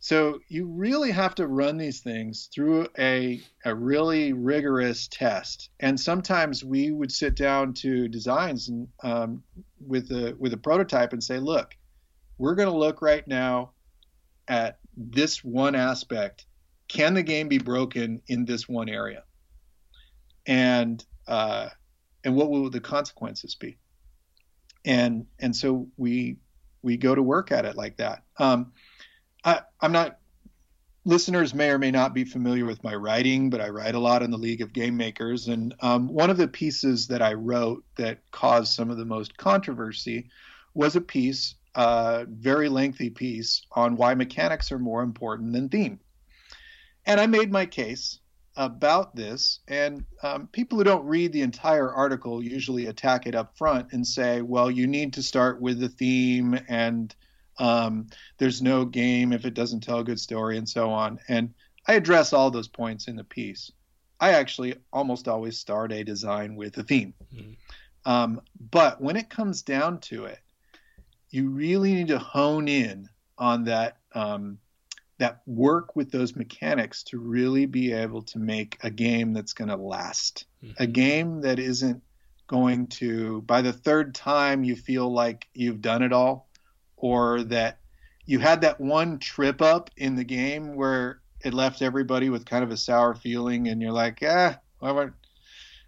So 0.00 0.38
you 0.48 0.66
really 0.66 1.10
have 1.10 1.34
to 1.36 1.46
run 1.46 1.76
these 1.76 2.00
things 2.00 2.48
through 2.54 2.86
a, 2.98 3.40
a 3.64 3.74
really 3.74 4.32
rigorous 4.32 5.08
test. 5.08 5.70
And 5.80 5.98
sometimes 5.98 6.64
we 6.64 6.92
would 6.92 7.10
sit 7.10 7.34
down 7.34 7.74
to 7.74 8.06
designs 8.06 8.68
and 8.68 8.88
um, 9.02 9.42
with 9.84 10.10
a 10.12 10.36
with 10.38 10.52
a 10.52 10.56
prototype 10.56 11.12
and 11.12 11.22
say, 11.22 11.38
look, 11.38 11.76
we're 12.38 12.54
going 12.54 12.70
to 12.70 12.76
look 12.76 13.02
right 13.02 13.26
now 13.26 13.72
at 14.46 14.78
this 14.98 15.44
one 15.44 15.74
aspect. 15.74 16.44
Can 16.88 17.14
the 17.14 17.22
game 17.22 17.48
be 17.48 17.58
broken 17.58 18.20
in 18.26 18.44
this 18.44 18.68
one 18.68 18.88
area? 18.88 19.22
And 20.46 21.04
uh, 21.26 21.68
and 22.24 22.34
what 22.34 22.50
will 22.50 22.68
the 22.70 22.80
consequences 22.80 23.54
be? 23.54 23.78
And 24.84 25.26
and 25.38 25.54
so 25.54 25.88
we 25.96 26.38
we 26.82 26.96
go 26.96 27.14
to 27.14 27.22
work 27.22 27.52
at 27.52 27.64
it 27.64 27.76
like 27.76 27.96
that. 27.98 28.22
Um, 28.38 28.72
I, 29.44 29.60
I'm 29.80 29.92
not. 29.92 30.18
Listeners 31.04 31.54
may 31.54 31.70
or 31.70 31.78
may 31.78 31.90
not 31.90 32.12
be 32.12 32.24
familiar 32.24 32.66
with 32.66 32.84
my 32.84 32.94
writing, 32.94 33.48
but 33.48 33.62
I 33.62 33.70
write 33.70 33.94
a 33.94 33.98
lot 33.98 34.22
in 34.22 34.30
the 34.30 34.36
League 34.36 34.60
of 34.60 34.74
Game 34.74 34.94
Makers. 34.96 35.48
And 35.48 35.74
um, 35.80 36.08
one 36.08 36.28
of 36.28 36.36
the 36.36 36.48
pieces 36.48 37.06
that 37.06 37.22
I 37.22 37.32
wrote 37.32 37.82
that 37.96 38.18
caused 38.30 38.74
some 38.74 38.90
of 38.90 38.98
the 38.98 39.06
most 39.06 39.34
controversy 39.38 40.28
was 40.74 40.96
a 40.96 41.00
piece, 41.00 41.54
uh, 41.74 42.24
very 42.28 42.68
lengthy 42.68 43.10
piece, 43.10 43.62
on 43.72 43.96
why 43.96 44.14
mechanics 44.14 44.72
are 44.72 44.78
more 44.78 45.02
important 45.02 45.52
than 45.52 45.68
theme. 45.68 46.00
And 47.06 47.20
I 47.20 47.26
made 47.26 47.50
my 47.50 47.66
case 47.66 48.20
about 48.56 49.14
this, 49.14 49.60
and 49.68 50.04
um, 50.22 50.48
people 50.48 50.76
who 50.76 50.84
don't 50.84 51.06
read 51.06 51.32
the 51.32 51.42
entire 51.42 51.92
article 51.92 52.42
usually 52.42 52.86
attack 52.86 53.26
it 53.26 53.34
up 53.34 53.56
front 53.56 53.92
and 53.92 54.04
say, 54.04 54.42
well, 54.42 54.70
you 54.70 54.86
need 54.86 55.12
to 55.12 55.22
start 55.22 55.60
with 55.60 55.78
the 55.78 55.88
theme, 55.88 56.58
and 56.68 57.14
um, 57.58 58.08
there's 58.38 58.60
no 58.60 58.84
game 58.84 59.32
if 59.32 59.44
it 59.44 59.54
doesn't 59.54 59.80
tell 59.80 60.00
a 60.00 60.04
good 60.04 60.18
story, 60.20 60.58
and 60.58 60.68
so 60.68 60.90
on. 60.90 61.20
And 61.28 61.54
I 61.86 61.94
address 61.94 62.32
all 62.32 62.50
those 62.50 62.68
points 62.68 63.08
in 63.08 63.16
the 63.16 63.24
piece. 63.24 63.70
I 64.20 64.32
actually 64.32 64.74
almost 64.92 65.28
always 65.28 65.56
start 65.56 65.92
a 65.92 66.02
design 66.02 66.56
with 66.56 66.76
a 66.78 66.82
theme. 66.82 67.14
Mm-hmm. 67.32 67.52
Um, 68.10 68.40
but 68.70 69.00
when 69.00 69.16
it 69.16 69.30
comes 69.30 69.62
down 69.62 70.00
to 70.00 70.24
it, 70.24 70.40
you 71.30 71.50
really 71.50 71.94
need 71.94 72.08
to 72.08 72.18
hone 72.18 72.68
in 72.68 73.08
on 73.36 73.64
that 73.64 73.98
um, 74.14 74.58
that 75.18 75.42
work 75.46 75.96
with 75.96 76.10
those 76.10 76.36
mechanics 76.36 77.02
to 77.02 77.18
really 77.18 77.66
be 77.66 77.92
able 77.92 78.22
to 78.22 78.38
make 78.38 78.78
a 78.82 78.90
game 78.90 79.32
that's 79.32 79.52
going 79.52 79.68
to 79.68 79.76
last. 79.76 80.46
Mm-hmm. 80.62 80.82
A 80.82 80.86
game 80.86 81.40
that 81.42 81.58
isn't 81.58 82.02
going 82.46 82.86
to, 82.86 83.42
by 83.42 83.62
the 83.62 83.72
third 83.72 84.14
time, 84.14 84.64
you 84.64 84.76
feel 84.76 85.12
like 85.12 85.48
you've 85.54 85.82
done 85.82 86.02
it 86.02 86.12
all, 86.12 86.48
or 86.96 87.42
that 87.44 87.78
you 88.26 88.38
had 88.38 88.60
that 88.60 88.80
one 88.80 89.18
trip 89.18 89.60
up 89.60 89.90
in 89.96 90.14
the 90.14 90.24
game 90.24 90.76
where 90.76 91.20
it 91.44 91.52
left 91.52 91.82
everybody 91.82 92.30
with 92.30 92.46
kind 92.46 92.64
of 92.64 92.70
a 92.70 92.76
sour 92.76 93.14
feeling, 93.14 93.68
and 93.68 93.82
you're 93.82 93.92
like, 93.92 94.22
ah, 94.26 94.58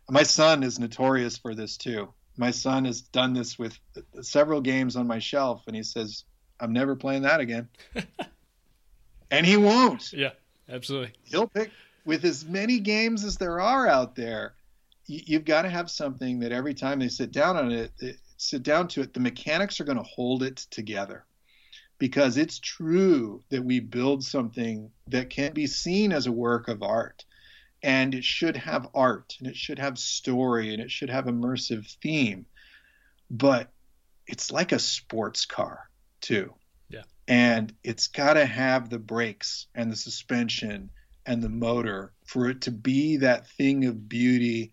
my 0.08 0.22
son 0.24 0.62
is 0.62 0.78
notorious 0.78 1.38
for 1.38 1.54
this 1.54 1.76
too. 1.76 2.12
My 2.36 2.50
son 2.50 2.84
has 2.84 3.00
done 3.00 3.34
this 3.34 3.58
with 3.58 3.78
several 4.22 4.60
games 4.60 4.96
on 4.96 5.06
my 5.06 5.18
shelf, 5.18 5.64
and 5.66 5.76
he 5.76 5.82
says, 5.82 6.24
I'm 6.60 6.72
never 6.72 6.96
playing 6.96 7.22
that 7.22 7.40
again. 7.40 7.68
and 9.30 9.46
he 9.46 9.56
won't. 9.56 10.12
Yeah, 10.12 10.32
absolutely. 10.68 11.12
He'll 11.24 11.48
pick 11.48 11.70
with 12.04 12.24
as 12.24 12.44
many 12.44 12.80
games 12.80 13.24
as 13.24 13.36
there 13.36 13.60
are 13.60 13.86
out 13.86 14.14
there. 14.14 14.54
You've 15.06 15.44
got 15.44 15.62
to 15.62 15.68
have 15.68 15.90
something 15.90 16.40
that 16.40 16.52
every 16.52 16.74
time 16.74 17.00
they 17.00 17.08
sit 17.08 17.32
down 17.32 17.56
on 17.56 17.72
it, 17.72 17.92
sit 18.36 18.62
down 18.62 18.88
to 18.88 19.00
it, 19.00 19.12
the 19.12 19.20
mechanics 19.20 19.80
are 19.80 19.84
going 19.84 19.98
to 19.98 20.04
hold 20.04 20.42
it 20.42 20.56
together. 20.70 21.24
Because 21.98 22.36
it's 22.36 22.58
true 22.58 23.42
that 23.50 23.64
we 23.64 23.80
build 23.80 24.24
something 24.24 24.90
that 25.08 25.28
can 25.28 25.52
be 25.52 25.66
seen 25.66 26.12
as 26.12 26.26
a 26.26 26.32
work 26.32 26.68
of 26.68 26.82
art, 26.82 27.24
and 27.82 28.14
it 28.14 28.24
should 28.24 28.56
have 28.56 28.88
art, 28.94 29.36
and 29.38 29.48
it 29.48 29.56
should 29.56 29.78
have 29.78 29.98
story, 29.98 30.72
and 30.72 30.82
it 30.82 30.90
should 30.90 31.10
have 31.10 31.24
immersive 31.24 31.86
theme. 32.02 32.46
But 33.30 33.72
it's 34.26 34.50
like 34.50 34.72
a 34.72 34.78
sports 34.78 35.46
car 35.46 35.88
too 36.20 36.54
and 37.30 37.72
it's 37.84 38.08
got 38.08 38.34
to 38.34 38.44
have 38.44 38.90
the 38.90 38.98
brakes 38.98 39.68
and 39.72 39.90
the 39.90 39.96
suspension 39.96 40.90
and 41.24 41.40
the 41.40 41.48
motor 41.48 42.12
for 42.26 42.50
it 42.50 42.62
to 42.62 42.72
be 42.72 43.18
that 43.18 43.48
thing 43.50 43.84
of 43.84 44.08
beauty 44.08 44.72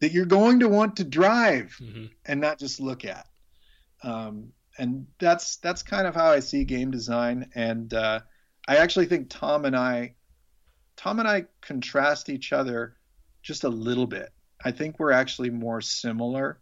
that 0.00 0.10
you're 0.10 0.26
going 0.26 0.58
to 0.58 0.68
want 0.68 0.96
to 0.96 1.04
drive 1.04 1.76
mm-hmm. 1.80 2.06
and 2.26 2.40
not 2.40 2.58
just 2.58 2.80
look 2.80 3.04
at. 3.04 3.28
Um, 4.02 4.52
and 4.76 5.06
that's 5.20 5.58
that's 5.58 5.84
kind 5.84 6.08
of 6.08 6.16
how 6.16 6.32
I 6.32 6.40
see 6.40 6.64
game 6.64 6.90
design. 6.90 7.50
And 7.54 7.94
uh, 7.94 8.20
I 8.66 8.78
actually 8.78 9.06
think 9.06 9.30
Tom 9.30 9.64
and 9.64 9.76
I, 9.76 10.16
Tom 10.96 11.18
and 11.18 11.28
I 11.28 11.46
contrast 11.60 12.28
each 12.28 12.52
other 12.52 12.96
just 13.42 13.64
a 13.64 13.68
little 13.68 14.06
bit. 14.06 14.30
I 14.64 14.70
think 14.70 14.98
we're 14.98 15.12
actually 15.12 15.50
more 15.50 15.80
similar 15.80 16.60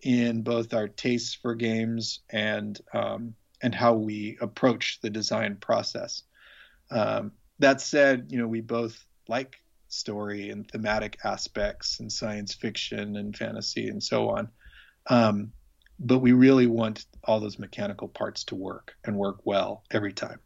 in 0.00 0.42
both 0.42 0.74
our 0.74 0.88
tastes 0.88 1.34
for 1.34 1.54
games 1.54 2.20
and 2.30 2.80
um, 2.92 3.34
and 3.62 3.74
how 3.74 3.94
we 3.94 4.36
approach 4.40 4.98
the 5.02 5.10
design 5.10 5.56
process. 5.56 6.22
Um, 6.90 7.32
that 7.60 7.80
said, 7.80 8.26
you 8.30 8.38
know, 8.38 8.48
we 8.48 8.60
both 8.60 9.04
like 9.28 9.56
story 9.88 10.50
and 10.50 10.68
thematic 10.68 11.18
aspects 11.22 12.00
and 12.00 12.10
science 12.10 12.54
fiction 12.54 13.16
and 13.16 13.36
fantasy 13.36 13.88
and 13.88 14.02
so 14.02 14.30
on. 14.30 14.48
Um, 15.08 15.52
but 15.98 16.18
we 16.18 16.32
really 16.32 16.66
want 16.66 17.04
all 17.24 17.38
those 17.38 17.58
mechanical 17.58 18.08
parts 18.08 18.44
to 18.44 18.56
work 18.56 18.94
and 19.04 19.16
work 19.16 19.40
well 19.44 19.84
every 19.92 20.12
time. 20.12 20.40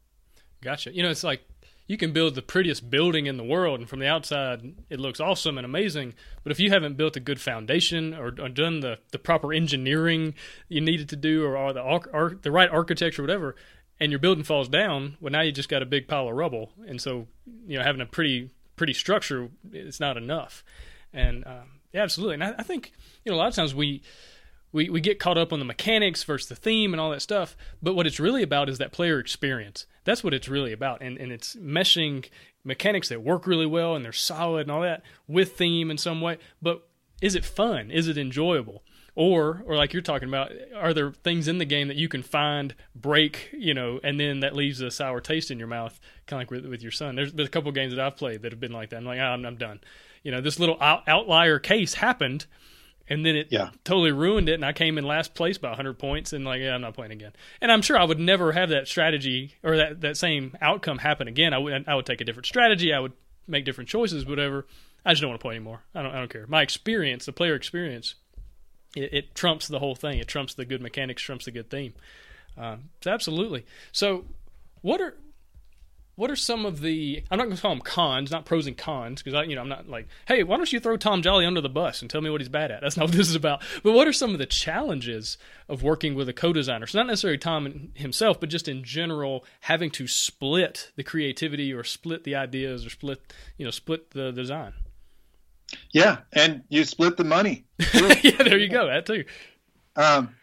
Gotcha. 0.61 0.95
You 0.95 1.03
know, 1.03 1.11
it's 1.11 1.25
like 1.25 1.43
you 1.87 1.97
can 1.97 2.13
build 2.13 2.35
the 2.35 2.43
prettiest 2.43 2.91
building 2.91 3.27
in 3.27 3.37
the 3.37 3.45
world, 3.45 3.81
and 3.81 3.89
from 3.89 4.01
the 4.01 4.09
outside, 4.09 4.75
it 4.91 4.99
looks 4.99 5.21
awesome 5.21 5.57
and 5.57 5.65
amazing. 5.65 6.15
But 6.43 6.53
if 6.53 6.59
you 6.59 6.71
haven't 6.71 6.97
built 6.97 7.17
a 7.17 7.21
good 7.21 7.41
foundation 7.41 8.13
or, 8.15 8.27
or 8.27 8.49
done 8.49 8.81
the, 8.81 8.99
the 9.13 9.19
proper 9.19 9.53
engineering 9.53 10.35
you 10.69 10.81
needed 10.81 11.09
to 11.11 11.17
do, 11.17 11.45
or, 11.45 11.57
or 11.57 11.73
the 11.73 11.83
ar- 11.83 12.39
the 12.41 12.51
right 12.51 12.71
architecture, 12.71 13.23
whatever, 13.23 13.55
and 14.01 14.11
your 14.11 14.19
building 14.19 14.45
falls 14.45 14.69
down, 14.69 15.17
well, 15.21 15.33
now 15.33 15.43
you 15.43 15.53
just 15.53 15.69
got 15.69 15.83
a 15.83 15.87
big 15.87 16.09
pile 16.09 16.29
of 16.29 16.35
rubble. 16.35 16.73
And 16.87 17.01
so, 17.01 17.29
you 17.67 17.79
know, 17.79 17.85
having 17.85 18.01
a 18.01 18.07
pretty 18.07 18.51
pretty 18.75 18.93
structure, 18.93 19.49
it's 19.73 20.01
not 20.01 20.17
enough. 20.17 20.65
And 21.13 21.47
um, 21.47 21.81
yeah, 21.93 22.03
absolutely. 22.03 22.35
And 22.35 22.45
I, 22.45 22.55
I 22.59 22.63
think 22.63 22.93
you 23.25 23.33
know 23.33 23.37
a 23.37 23.39
lot 23.39 23.49
of 23.49 23.55
times 23.55 23.75
we 23.75 24.03
we, 24.77 24.91
we 24.91 25.01
get 25.01 25.19
caught 25.19 25.39
up 25.39 25.55
on 25.55 25.59
the 25.59 25.65
mechanics 25.65 26.23
versus 26.23 26.51
the 26.51 26.55
theme 26.55 26.93
and 26.93 27.01
all 27.01 27.11
that 27.11 27.23
stuff. 27.23 27.57
But 27.83 27.95
what 27.95 28.07
it's 28.07 28.21
really 28.21 28.43
about 28.43 28.69
is 28.69 28.77
that 28.77 28.93
player 28.93 29.19
experience. 29.19 29.87
That's 30.05 30.23
what 30.23 30.35
it's 30.35 30.51
really 30.51 30.73
about. 30.73 31.01
And, 31.01 31.17
and 31.17 31.33
it's 31.33 31.57
meshing 31.57 32.29
mechanics 32.63 33.09
that 33.09 33.23
work 33.23 33.47
really 33.47 33.65
well 33.65 33.97
and 33.97 34.05
they're 34.05 34.13
solid 34.13 34.63
and 34.63 34.71
all 34.71 34.83
that 34.83 35.03
with 35.27 35.57
theme 35.57 35.91
in 35.91 35.97
some 35.97 36.21
way. 36.21 36.37
But 36.61 36.87
is 37.23 37.35
it 37.35 37.45
fun? 37.45 37.91
Is 37.91 38.07
it 38.07 38.19
enjoyable? 38.19 38.83
Or, 39.15 39.63
or 39.65 39.77
like 39.77 39.95
you're 39.95 40.03
talking 40.03 40.29
about, 40.29 40.53
are 40.77 40.93
there 40.93 41.11
things 41.11 41.49
in 41.49 41.57
the 41.57 41.65
game 41.65 41.89
that 41.89 41.97
you 41.97 42.07
can 42.07 42.23
find, 42.23 42.75
break, 42.95 43.49
you 43.55 43.73
know, 43.73 43.99
and 44.05 44.21
then 44.21 44.41
that 44.41 44.55
leaves 44.55 44.83
a 44.83 44.91
sour 44.91 45.23
taste 45.23 45.51
in 45.51 45.59
your 45.59 45.69
mouth, 45.69 45.99
kind 46.27 46.37
of 46.37 46.41
like 46.43 46.51
with, 46.51 46.71
with 46.71 46.83
your 46.83 46.93
son? 46.93 47.17
There's, 47.17 47.33
there's 47.33 47.49
a 47.49 47.51
couple 47.51 47.73
games 47.73 47.95
that 47.95 48.05
I've 48.05 48.17
played 48.17 48.43
that 48.43 48.53
have 48.53 48.61
been 48.61 48.73
like 48.73 48.91
that. 48.91 48.99
I'm 48.99 49.07
like, 49.07 49.21
oh, 49.21 49.23
I'm, 49.23 49.47
I'm 49.47 49.57
done. 49.57 49.81
You 50.23 50.33
know, 50.33 50.43
this 50.43 50.61
little 50.61 50.77
out, 50.83 51.09
outlier 51.09 51.59
case 51.59 51.95
happened, 51.95 52.45
and 53.09 53.25
then 53.25 53.37
it 53.37 53.49
yeah. 53.51 53.71
totally 53.85 54.13
ruined 54.13 54.49
it 54.49 54.55
and 54.55 54.65
i 54.65 54.73
came 54.73 54.99
in 54.99 55.05
last 55.05 55.35
place 55.35 55.59
by 55.59 55.69
100 55.69 55.99
points 55.99 56.33
and 56.33 56.45
like 56.45 56.61
yeah 56.61 56.75
i'm 56.75 56.81
not 56.81 56.95
playing 56.95 57.13
again. 57.13 57.33
And 57.61 57.71
i'm 57.71 57.83
sure 57.83 57.99
i 57.99 58.05
would 58.05 58.19
never 58.19 58.53
have 58.53 58.69
that 58.71 58.89
strategy 58.89 59.55
or 59.63 59.77
that, 59.77 60.01
that 60.01 60.17
same 60.17 60.57
outcome 60.61 60.99
happen 60.99 61.29
again. 61.29 61.53
I 61.53 61.59
would 61.59 61.89
i 61.89 61.95
would 61.95 62.07
take 62.07 62.21
a 62.21 62.25
different 62.25 62.47
strategy. 62.47 62.93
I 62.93 63.01
would 63.01 63.13
make 63.47 63.65
different 63.65 63.89
choices 63.89 64.27
whatever. 64.27 64.67
I 65.05 65.13
just 65.13 65.23
don't 65.23 65.31
want 65.31 65.41
to 65.41 65.45
play 65.45 65.55
anymore. 65.55 65.83
I 65.95 66.03
don't 66.03 66.13
i 66.13 66.19
don't 66.19 66.31
care. 66.31 66.47
My 66.47 66.63
experience 66.63 67.27
the 67.27 67.33
player 67.33 67.55
experience 67.55 68.15
it, 68.95 69.13
it 69.13 69.35
trumps 69.35 69.69
the 69.69 69.79
whole 69.79 69.95
thing. 69.95 70.19
It 70.19 70.29
trumps 70.29 70.55
the 70.55 70.65
good 70.65 70.81
mechanics 70.81 71.23
trumps 71.23 71.45
the 71.45 71.51
good 71.51 71.71
theme. 71.71 71.95
Um, 72.57 72.91
so 73.03 73.11
absolutely. 73.11 73.67
So 73.93 74.25
what 74.81 75.01
are 75.01 75.15
what 76.17 76.31
are 76.31 76.37
some 76.37 76.65
of 76.65 76.81
the 76.81 77.23
I'm 77.31 77.39
not 77.39 77.45
going 77.45 77.57
to 77.57 77.63
call 77.63 77.75
them 77.75 77.83
cons, 77.83 78.31
not 78.31 78.47
pros 78.47 78.67
and 78.67 78.77
cons, 78.77 79.23
because 79.23 79.35
I 79.35 79.45
you 79.45 79.55
know 79.55 79.61
I'm 79.61 79.69
not 79.69 79.89
like, 79.89 80.09
hey, 80.27 80.43
why 80.43 80.57
don't 80.57 80.73
you 80.73 80.81
throw 80.81 80.97
Tom 80.97 81.23
Jolly 81.23 81.45
under 81.45 81.61
the 81.61 81.69
bus 81.69 82.01
and 82.01 82.11
tell 82.11 82.23
me 82.23 82.31
what 82.31 82.41
he's 82.41 82.49
bad 82.49 82.71
at? 82.71 82.81
That's 82.81 82.97
not 82.97 83.05
what 83.09 83.13
this 83.13 83.29
is 83.29 83.35
about. 83.35 83.63
But 83.83 83.93
what 83.93 84.09
are 84.09 84.13
some 84.13 84.33
of 84.33 84.39
the 84.39 84.47
challenges 84.47 85.37
of 85.69 85.83
working 85.83 86.15
with 86.15 86.29
a 86.29 86.33
co-designer? 86.33 86.87
So 86.87 86.99
not 86.99 87.07
necessarily 87.07 87.39
Tom 87.39 87.91
himself, 87.95 88.41
but 88.41 88.49
just 88.49 88.67
in 88.67 88.83
general 88.83 89.45
having 89.61 89.91
to 89.91 90.09
split 90.09 90.91
the 90.97 91.05
creativity 91.05 91.73
or 91.73 91.85
split 91.85 92.25
the 92.25 92.35
ideas 92.35 92.87
or 92.87 92.91
split 92.91 93.35
you 93.59 93.65
know 93.65 93.71
split 93.71 94.11
the 94.11 94.33
design. 94.33 94.73
Yeah, 95.93 96.19
and 96.33 96.63
you 96.69 96.85
split 96.85 97.17
the 97.17 97.25
money. 97.25 97.67
yeah, 98.23 98.43
there 98.43 98.59
you 98.59 98.69
go. 98.69 98.87
That 98.87 99.05
too. 99.05 99.25
Um, 99.97 100.35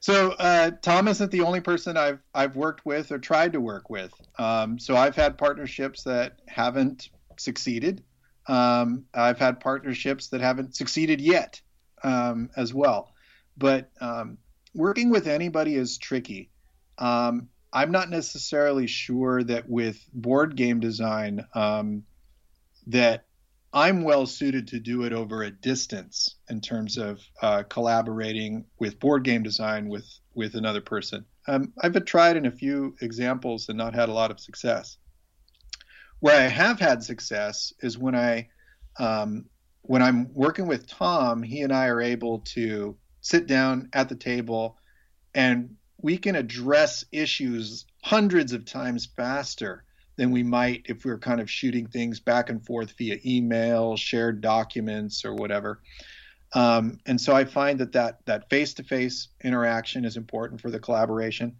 so 0.00 0.32
uh, 0.32 0.70
Tom 0.82 1.08
isn't 1.08 1.30
the 1.30 1.42
only 1.42 1.60
person 1.60 1.96
I've 1.96 2.20
I've 2.34 2.56
worked 2.56 2.86
with 2.86 3.12
or 3.12 3.18
tried 3.18 3.52
to 3.52 3.60
work 3.60 3.90
with. 3.90 4.12
Um, 4.38 4.78
so 4.78 4.96
I've 4.96 5.14
had 5.14 5.36
partnerships 5.36 6.04
that 6.04 6.40
haven't 6.48 7.10
succeeded. 7.38 8.02
Um, 8.48 9.04
I've 9.14 9.38
had 9.38 9.60
partnerships 9.60 10.28
that 10.28 10.40
haven't 10.40 10.74
succeeded 10.74 11.20
yet 11.20 11.60
um, 12.02 12.50
as 12.56 12.72
well. 12.72 13.12
But 13.58 13.90
um, 14.00 14.38
working 14.74 15.10
with 15.10 15.26
anybody 15.26 15.76
is 15.76 15.98
tricky. 15.98 16.50
Um, 16.98 17.48
I'm 17.72 17.92
not 17.92 18.10
necessarily 18.10 18.86
sure 18.86 19.42
that 19.44 19.68
with 19.68 20.02
board 20.12 20.56
game 20.56 20.80
design 20.80 21.46
um, 21.54 22.04
that 22.86 23.24
I'm 23.72 24.02
well 24.02 24.26
suited 24.26 24.68
to 24.68 24.80
do 24.80 25.04
it 25.04 25.12
over 25.12 25.42
a 25.42 25.50
distance 25.50 26.36
in 26.48 26.60
terms 26.60 26.98
of 26.98 27.20
uh, 27.40 27.62
collaborating 27.64 28.64
with 28.78 28.98
board 28.98 29.22
game 29.22 29.42
design 29.42 29.88
with 29.88 30.06
with 30.34 30.54
another 30.54 30.80
person. 30.80 31.24
Um, 31.46 31.72
I've 31.80 32.04
tried 32.04 32.36
in 32.36 32.46
a 32.46 32.50
few 32.50 32.96
examples 33.00 33.68
and 33.68 33.78
not 33.78 33.94
had 33.94 34.08
a 34.08 34.12
lot 34.12 34.30
of 34.30 34.40
success. 34.40 34.96
Where 36.18 36.38
I 36.38 36.48
have 36.48 36.80
had 36.80 37.02
success 37.02 37.72
is 37.80 37.96
when 37.96 38.14
I 38.14 38.48
um, 38.98 39.46
when 39.82 40.02
I'm 40.02 40.32
working 40.34 40.66
with 40.66 40.88
Tom, 40.88 41.42
he 41.42 41.62
and 41.62 41.72
I 41.72 41.86
are 41.86 42.00
able 42.00 42.40
to 42.54 42.96
sit 43.20 43.46
down 43.46 43.88
at 43.92 44.08
the 44.08 44.16
table 44.16 44.76
and 45.34 45.76
we 46.02 46.18
can 46.18 46.34
address 46.34 47.04
issues 47.12 47.86
hundreds 48.02 48.52
of 48.52 48.64
times 48.64 49.06
faster 49.16 49.84
than 50.20 50.30
we 50.30 50.42
might 50.42 50.82
if 50.84 51.02
we 51.02 51.10
were 51.10 51.18
kind 51.18 51.40
of 51.40 51.50
shooting 51.50 51.86
things 51.86 52.20
back 52.20 52.50
and 52.50 52.62
forth 52.66 52.92
via 52.98 53.16
email, 53.24 53.96
shared 53.96 54.42
documents, 54.42 55.24
or 55.24 55.34
whatever. 55.34 55.80
Um, 56.52 56.98
and 57.06 57.18
so 57.18 57.34
I 57.34 57.46
find 57.46 57.78
that 57.80 57.92
that 57.92 58.18
that 58.26 58.50
face-to-face 58.50 59.28
interaction 59.42 60.04
is 60.04 60.18
important 60.18 60.60
for 60.60 60.70
the 60.70 60.78
collaboration. 60.78 61.56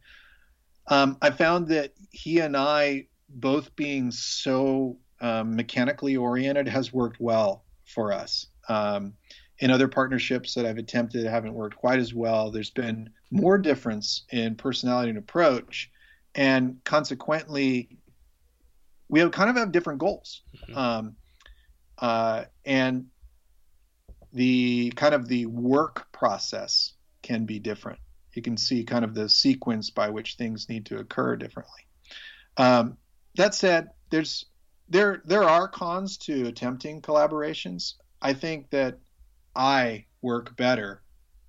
Um, 0.88 1.16
I 1.22 1.30
found 1.30 1.68
that 1.68 1.94
he 2.10 2.40
and 2.40 2.54
I 2.54 3.06
both 3.30 3.74
being 3.76 4.10
so 4.10 4.98
um, 5.22 5.56
mechanically 5.56 6.18
oriented 6.18 6.68
has 6.68 6.92
worked 6.92 7.18
well 7.18 7.64
for 7.86 8.12
us. 8.12 8.48
Um, 8.68 9.14
in 9.60 9.70
other 9.70 9.88
partnerships 9.88 10.52
that 10.54 10.66
I've 10.66 10.76
attempted 10.76 11.24
haven't 11.24 11.54
worked 11.54 11.76
quite 11.76 11.98
as 11.98 12.12
well. 12.12 12.50
There's 12.50 12.70
been 12.70 13.08
more 13.30 13.56
difference 13.56 14.24
in 14.30 14.54
personality 14.54 15.08
and 15.08 15.18
approach, 15.18 15.90
and 16.34 16.76
consequently, 16.84 17.99
we 19.10 19.20
have 19.20 19.32
kind 19.32 19.50
of 19.50 19.56
have 19.56 19.72
different 19.72 19.98
goals. 19.98 20.42
Mm-hmm. 20.56 20.78
Um, 20.78 21.16
uh, 21.98 22.44
and 22.64 23.06
the 24.32 24.90
kind 24.96 25.14
of 25.14 25.26
the 25.28 25.46
work 25.46 26.06
process 26.12 26.94
can 27.22 27.44
be 27.44 27.58
different. 27.58 27.98
You 28.34 28.42
can 28.42 28.56
see 28.56 28.84
kind 28.84 29.04
of 29.04 29.12
the 29.14 29.28
sequence 29.28 29.90
by 29.90 30.08
which 30.08 30.36
things 30.36 30.68
need 30.68 30.86
to 30.86 30.98
occur 30.98 31.36
differently. 31.36 31.86
Um, 32.56 32.96
that 33.36 33.54
said, 33.54 33.88
there's 34.10 34.46
there 34.88 35.22
there 35.24 35.42
are 35.44 35.68
cons 35.68 36.16
to 36.18 36.46
attempting 36.46 37.02
collaborations. 37.02 37.94
I 38.22 38.32
think 38.32 38.70
that 38.70 38.98
I 39.56 40.06
work 40.22 40.56
better 40.56 41.02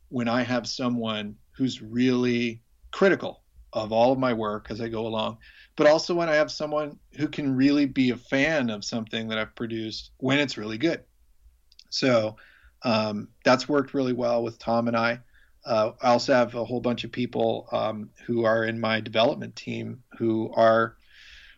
when 0.09 0.27
I 0.27 0.41
have 0.41 0.67
someone 0.67 1.35
who's 1.51 1.81
really 1.81 2.61
critical 2.91 3.40
of 3.73 3.91
all 3.91 4.11
of 4.11 4.19
my 4.19 4.33
work 4.33 4.67
as 4.69 4.81
I 4.81 4.89
go 4.89 5.07
along 5.07 5.37
but 5.75 5.87
also 5.87 6.13
when 6.13 6.29
I 6.29 6.35
have 6.35 6.51
someone 6.51 6.99
who 7.17 7.27
can 7.27 7.55
really 7.55 7.85
be 7.85 8.11
a 8.11 8.17
fan 8.17 8.69
of 8.69 8.83
something 8.83 9.27
that 9.29 9.37
I've 9.37 9.55
produced 9.55 10.11
when 10.17 10.39
it's 10.39 10.57
really 10.57 10.77
good. 10.77 11.03
So 11.89 12.35
um, 12.83 13.29
that's 13.43 13.69
worked 13.69 13.93
really 13.93 14.13
well 14.13 14.43
with 14.43 14.59
Tom 14.59 14.87
and 14.87 14.97
I. 14.97 15.19
Uh, 15.65 15.91
I 16.01 16.09
also 16.09 16.33
have 16.33 16.55
a 16.55 16.65
whole 16.65 16.81
bunch 16.81 17.03
of 17.03 17.11
people 17.11 17.67
um, 17.71 18.09
who 18.25 18.45
are 18.45 18.65
in 18.65 18.79
my 18.79 18.99
development 18.99 19.55
team 19.55 20.03
who 20.17 20.51
are 20.55 20.97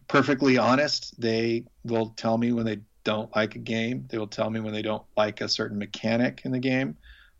perfectly 0.07 0.57
honest. 0.57 1.19
They 1.19 1.65
will 1.83 2.09
tell 2.09 2.37
me 2.37 2.51
when 2.51 2.65
they 2.65 2.79
don't 3.03 3.33
like 3.35 3.55
a 3.55 3.59
game. 3.59 4.05
They 4.09 4.17
will 4.17 4.27
tell 4.27 4.49
me 4.49 4.59
when 4.59 4.73
they 4.73 4.81
don't 4.81 5.03
like 5.15 5.41
a 5.41 5.49
certain 5.49 5.77
mechanic 5.77 6.41
in 6.43 6.51
the 6.51 6.59
game. 6.59 6.97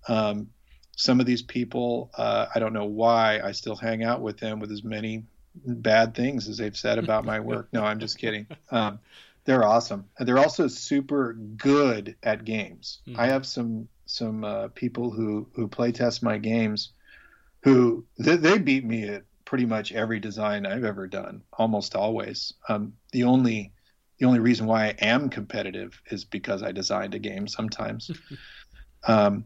Um, 0.07 0.47
some 0.95 1.19
of 1.19 1.25
these 1.25 1.41
people, 1.41 2.11
uh, 2.17 2.47
I 2.53 2.59
don't 2.59 2.73
know 2.73 2.85
why 2.85 3.39
I 3.43 3.51
still 3.51 3.75
hang 3.75 4.03
out 4.03 4.21
with 4.21 4.37
them 4.37 4.59
with 4.59 4.71
as 4.71 4.83
many 4.83 5.23
bad 5.65 6.15
things 6.15 6.47
as 6.47 6.57
they've 6.57 6.77
said 6.77 6.97
about 6.97 7.25
my 7.25 7.39
work. 7.39 7.69
No, 7.73 7.83
I'm 7.83 7.99
just 7.99 8.17
kidding. 8.17 8.47
Um, 8.71 8.99
they're 9.45 9.65
awesome. 9.65 10.05
And 10.17 10.27
they're 10.27 10.39
also 10.39 10.67
super 10.67 11.33
good 11.33 12.15
at 12.23 12.45
games. 12.45 13.01
Mm-hmm. 13.07 13.19
I 13.19 13.27
have 13.27 13.45
some 13.45 13.87
some 14.05 14.43
uh, 14.43 14.67
people 14.69 15.11
who 15.11 15.47
who 15.53 15.67
play 15.67 15.91
test 15.91 16.23
my 16.23 16.37
games 16.37 16.91
who 17.63 18.05
they, 18.19 18.35
they, 18.35 18.57
beat 18.57 18.83
me 18.83 19.07
at 19.07 19.23
pretty 19.45 19.65
much 19.65 19.93
every 19.93 20.19
design 20.19 20.65
I've 20.65 20.83
ever 20.83 21.07
done, 21.07 21.41
almost 21.53 21.95
always. 21.95 22.53
Um, 22.67 22.93
the 23.11 23.23
only 23.23 23.71
the 24.19 24.25
only 24.25 24.39
reason 24.39 24.67
why 24.67 24.85
I 24.85 24.95
am 24.99 25.29
competitive 25.29 25.99
is 26.11 26.25
because 26.25 26.61
I 26.61 26.71
designed 26.71 27.15
a 27.15 27.19
game 27.19 27.47
sometimes. 27.47 28.11
um, 29.07 29.45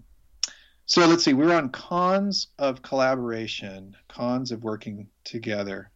so 0.88 1.06
let's 1.06 1.24
see, 1.24 1.34
we're 1.34 1.54
on 1.54 1.70
cons 1.70 2.48
of 2.58 2.82
collaboration, 2.82 3.96
cons 4.08 4.52
of 4.54 4.64
working 4.64 5.08
together. 5.26 5.92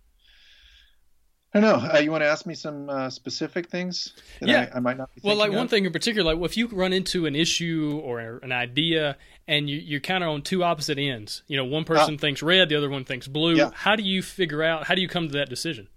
I 1.54 1.60
don't 1.60 1.82
know. 1.82 1.90
Uh, 1.94 2.00
you 2.00 2.12
want 2.12 2.24
to 2.24 2.28
ask 2.28 2.46
me 2.46 2.56
some 2.56 2.90
uh, 2.90 3.10
specific 3.10 3.70
things? 3.70 4.14
yeah, 4.42 4.70
I, 4.74 4.78
I, 4.78 4.80
might 4.82 4.98
not. 4.98 5.10
well, 5.24 5.38
like 5.38 5.50
of? 5.50 5.56
one 5.56 5.70
thing 5.70 5.86
in 5.86 5.94
particular, 5.94 6.34
like 6.34 6.44
if 6.46 6.58
you 6.58 6.68
run 6.68 6.92
into 6.92 7.26
an 7.26 7.36
issue 7.36 8.02
or 8.04 8.40
an 8.44 8.52
idea, 8.52 9.18
and 9.48 9.70
you, 9.70 9.98
are 9.98 10.02
kind 10.02 10.26
of 10.26 10.30
on 10.30 10.42
two 10.42 10.64
opposite 10.64 10.98
ends. 10.98 11.44
You 11.48 11.56
know, 11.56 11.66
one 11.66 11.86
person 11.86 12.16
uh, 12.16 12.18
thinks 12.18 12.44
red, 12.44 12.68
the 12.68 12.76
other 12.76 12.90
one 12.90 13.06
thinks 13.06 13.28
blue. 13.28 13.56
Yeah. 13.56 13.72
How 13.74 13.96
do 13.96 14.04
you 14.04 14.22
figure 14.22 14.62
out? 14.62 14.88
How 14.88 14.96
do 14.96 15.02
you 15.02 15.08
come 15.08 15.28
to 15.28 15.34
that 15.38 15.50
decision? 15.50 15.88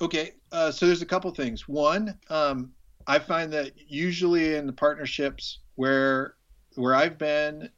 Okay, 0.00 0.32
uh, 0.50 0.70
so 0.70 0.86
there's 0.86 1.02
a 1.02 1.06
couple 1.06 1.30
things. 1.30 1.68
One, 1.68 2.18
um, 2.30 2.72
I 3.06 3.18
find 3.18 3.52
that 3.52 3.72
usually 3.86 4.54
in 4.54 4.66
the 4.66 4.72
partnerships 4.72 5.58
where 5.74 6.36
where 6.74 6.94
I've 6.94 7.18
been 7.18 7.68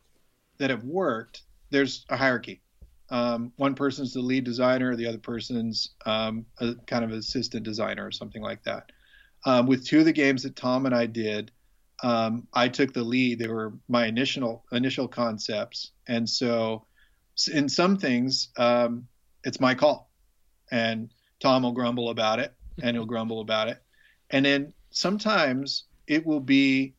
that 0.58 0.70
have 0.70 0.84
worked, 0.84 1.42
there's 1.70 2.04
a 2.08 2.16
hierarchy. 2.16 2.60
Um, 3.10 3.52
one 3.56 3.74
person's 3.74 4.12
the 4.12 4.20
lead 4.20 4.44
designer, 4.44 4.96
the 4.96 5.06
other 5.06 5.18
person's 5.18 5.90
um, 6.06 6.44
a 6.58 6.74
kind 6.86 7.04
of 7.04 7.12
assistant 7.12 7.64
designer 7.64 8.04
or 8.06 8.10
something 8.10 8.42
like 8.42 8.62
that. 8.64 8.90
Um, 9.44 9.66
with 9.66 9.86
two 9.86 10.00
of 10.00 10.04
the 10.04 10.12
games 10.12 10.42
that 10.42 10.56
Tom 10.56 10.86
and 10.86 10.94
I 10.94 11.06
did, 11.06 11.52
um, 12.02 12.48
I 12.52 12.68
took 12.68 12.92
the 12.92 13.04
lead. 13.04 13.38
They 13.38 13.48
were 13.48 13.74
my 13.88 14.06
initial 14.06 14.64
initial 14.72 15.06
concepts, 15.06 15.92
and 16.08 16.28
so 16.28 16.86
in 17.52 17.68
some 17.68 17.96
things, 17.96 18.48
um, 18.56 19.06
it's 19.44 19.60
my 19.60 19.74
call, 19.74 20.10
and 20.70 21.12
Tom 21.40 21.62
will 21.62 21.72
grumble 21.72 22.10
about 22.10 22.40
it, 22.40 22.54
and 22.82 22.96
he'll 22.96 23.06
grumble 23.06 23.40
about 23.40 23.68
it, 23.68 23.82
and 24.30 24.44
then 24.44 24.72
sometimes 24.90 25.84
it 26.06 26.26
will 26.26 26.40
be 26.40 26.94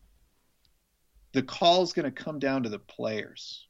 the 1.33 1.43
call 1.43 1.83
is 1.83 1.93
going 1.93 2.05
to 2.05 2.11
come 2.11 2.39
down 2.39 2.63
to 2.63 2.69
the 2.69 2.79
players. 2.79 3.67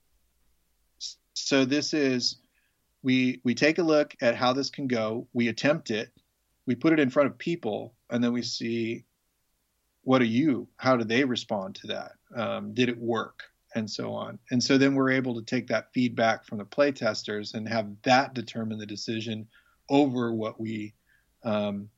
So 1.33 1.65
this 1.65 1.93
is 1.93 2.37
we 3.03 3.41
we 3.43 3.55
take 3.55 3.77
a 3.77 3.83
look 3.83 4.15
at 4.21 4.35
how 4.35 4.53
this 4.53 4.69
can 4.69 4.87
go, 4.87 5.27
we 5.33 5.47
attempt 5.47 5.91
it, 5.91 6.11
we 6.65 6.75
put 6.75 6.93
it 6.93 6.99
in 6.99 7.09
front 7.09 7.29
of 7.29 7.37
people, 7.37 7.93
and 8.09 8.23
then 8.23 8.33
we 8.33 8.41
see 8.41 9.05
what 10.03 10.21
are 10.21 10.25
you? 10.25 10.69
How 10.77 10.95
do 10.95 11.03
they 11.03 11.25
respond 11.25 11.75
to 11.75 11.87
that? 11.87 12.13
Um, 12.33 12.73
did 12.73 12.87
it 12.87 12.97
work? 12.97 13.43
And 13.75 13.89
so 13.89 14.13
on. 14.13 14.39
And 14.51 14.63
so 14.63 14.77
then 14.77 14.95
we're 14.95 15.11
able 15.11 15.35
to 15.35 15.43
take 15.43 15.67
that 15.67 15.91
feedback 15.93 16.45
from 16.45 16.59
the 16.59 16.65
play 16.65 16.93
testers 16.93 17.53
and 17.53 17.67
have 17.67 17.87
that 18.03 18.33
determine 18.33 18.79
the 18.79 18.85
decision 18.85 19.47
over 19.89 20.33
what 20.33 20.59
we 20.59 20.93
um, 21.43 21.89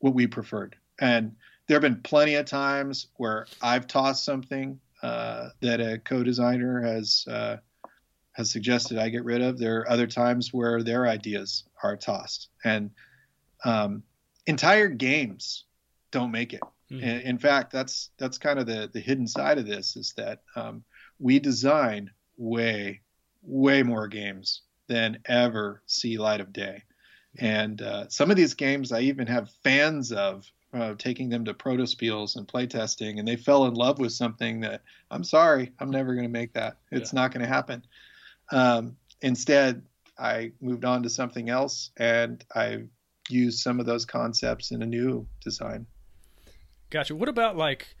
what 0.00 0.14
we 0.14 0.26
preferred. 0.26 0.76
And 1.00 1.36
there 1.70 1.76
have 1.76 1.82
been 1.82 2.02
plenty 2.02 2.34
of 2.34 2.46
times 2.46 3.06
where 3.14 3.46
I've 3.62 3.86
tossed 3.86 4.24
something 4.24 4.80
uh, 5.04 5.50
that 5.60 5.80
a 5.80 6.00
co-designer 6.00 6.82
has 6.82 7.24
uh, 7.30 7.58
has 8.32 8.50
suggested 8.50 8.98
I 8.98 9.08
get 9.08 9.22
rid 9.22 9.40
of. 9.40 9.56
There 9.56 9.78
are 9.78 9.88
other 9.88 10.08
times 10.08 10.52
where 10.52 10.82
their 10.82 11.06
ideas 11.06 11.62
are 11.80 11.96
tossed, 11.96 12.48
and 12.64 12.90
um, 13.64 14.02
entire 14.48 14.88
games 14.88 15.62
don't 16.10 16.32
make 16.32 16.54
it. 16.54 16.60
Mm-hmm. 16.90 17.04
In, 17.04 17.20
in, 17.20 17.38
fact, 17.38 17.70
that's 17.70 18.10
that's 18.18 18.38
kind 18.38 18.58
of 18.58 18.66
the 18.66 18.90
the 18.92 18.98
hidden 18.98 19.28
side 19.28 19.58
of 19.58 19.66
this 19.68 19.94
is 19.94 20.12
that 20.16 20.42
um, 20.56 20.82
we 21.20 21.38
design 21.38 22.10
way 22.36 23.00
way 23.44 23.84
more 23.84 24.08
games 24.08 24.62
than 24.88 25.20
ever 25.24 25.84
see 25.86 26.18
light 26.18 26.40
of 26.40 26.52
day, 26.52 26.82
and 27.38 27.80
uh, 27.80 28.08
some 28.08 28.28
of 28.28 28.36
these 28.36 28.54
games 28.54 28.90
I 28.90 29.02
even 29.02 29.28
have 29.28 29.52
fans 29.62 30.10
of 30.10 30.50
uh, 30.72 30.94
taking 30.98 31.28
them 31.28 31.44
to 31.44 31.54
protospiels 31.54 32.36
and 32.36 32.46
playtesting, 32.46 33.18
and 33.18 33.26
they 33.26 33.36
fell 33.36 33.66
in 33.66 33.74
love 33.74 33.98
with 33.98 34.12
something 34.12 34.60
that 34.60 34.82
I'm 35.10 35.24
sorry, 35.24 35.72
I'm 35.78 35.90
never 35.90 36.14
going 36.14 36.26
to 36.26 36.32
make 36.32 36.52
that. 36.54 36.76
It's 36.90 37.12
yeah. 37.12 37.20
not 37.20 37.32
going 37.32 37.42
to 37.42 37.48
happen. 37.48 37.84
Um, 38.52 38.96
instead, 39.20 39.82
I 40.18 40.52
moved 40.60 40.84
on 40.84 41.02
to 41.02 41.10
something 41.10 41.48
else, 41.48 41.90
and 41.96 42.44
I 42.54 42.84
used 43.28 43.60
some 43.60 43.80
of 43.80 43.86
those 43.86 44.04
concepts 44.04 44.70
in 44.70 44.82
a 44.82 44.86
new 44.86 45.26
design. 45.42 45.86
Gotcha. 46.90 47.14
What 47.14 47.28
about 47.28 47.56
like? 47.56 47.96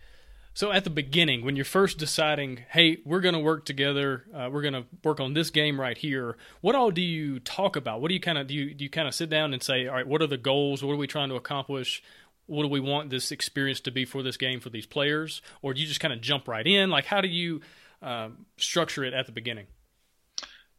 So 0.52 0.72
at 0.72 0.82
the 0.82 0.90
beginning, 0.90 1.44
when 1.44 1.54
you're 1.54 1.64
first 1.64 1.96
deciding, 1.98 2.64
hey, 2.70 2.98
we're 3.04 3.20
going 3.20 3.34
to 3.34 3.40
work 3.40 3.64
together, 3.64 4.24
uh, 4.34 4.50
we're 4.52 4.62
going 4.62 4.74
to 4.74 4.84
work 5.04 5.20
on 5.20 5.32
this 5.32 5.48
game 5.48 5.80
right 5.80 5.96
here. 5.96 6.36
What 6.60 6.74
all 6.74 6.90
do 6.90 7.00
you 7.00 7.38
talk 7.38 7.76
about? 7.76 8.00
What 8.00 8.08
do 8.08 8.14
you 8.14 8.20
kind 8.20 8.36
of 8.36 8.48
do? 8.48 8.54
You, 8.54 8.74
do 8.74 8.82
you 8.82 8.90
kind 8.90 9.06
of 9.06 9.14
sit 9.14 9.30
down 9.30 9.54
and 9.54 9.62
say, 9.62 9.86
all 9.86 9.94
right, 9.94 10.06
what 10.06 10.20
are 10.22 10.26
the 10.26 10.36
goals? 10.36 10.82
What 10.82 10.92
are 10.92 10.96
we 10.96 11.06
trying 11.06 11.28
to 11.28 11.36
accomplish? 11.36 12.02
What 12.50 12.64
do 12.64 12.68
we 12.68 12.80
want 12.80 13.10
this 13.10 13.30
experience 13.30 13.80
to 13.80 13.90
be 13.90 14.04
for 14.04 14.22
this 14.22 14.36
game 14.36 14.60
for 14.60 14.70
these 14.70 14.86
players, 14.86 15.40
or 15.62 15.72
do 15.72 15.80
you 15.80 15.86
just 15.86 16.00
kind 16.00 16.12
of 16.12 16.20
jump 16.20 16.48
right 16.48 16.66
in? 16.66 16.90
Like, 16.90 17.04
how 17.04 17.20
do 17.20 17.28
you 17.28 17.60
um, 18.02 18.44
structure 18.56 19.04
it 19.04 19.14
at 19.14 19.26
the 19.26 19.32
beginning? 19.32 19.66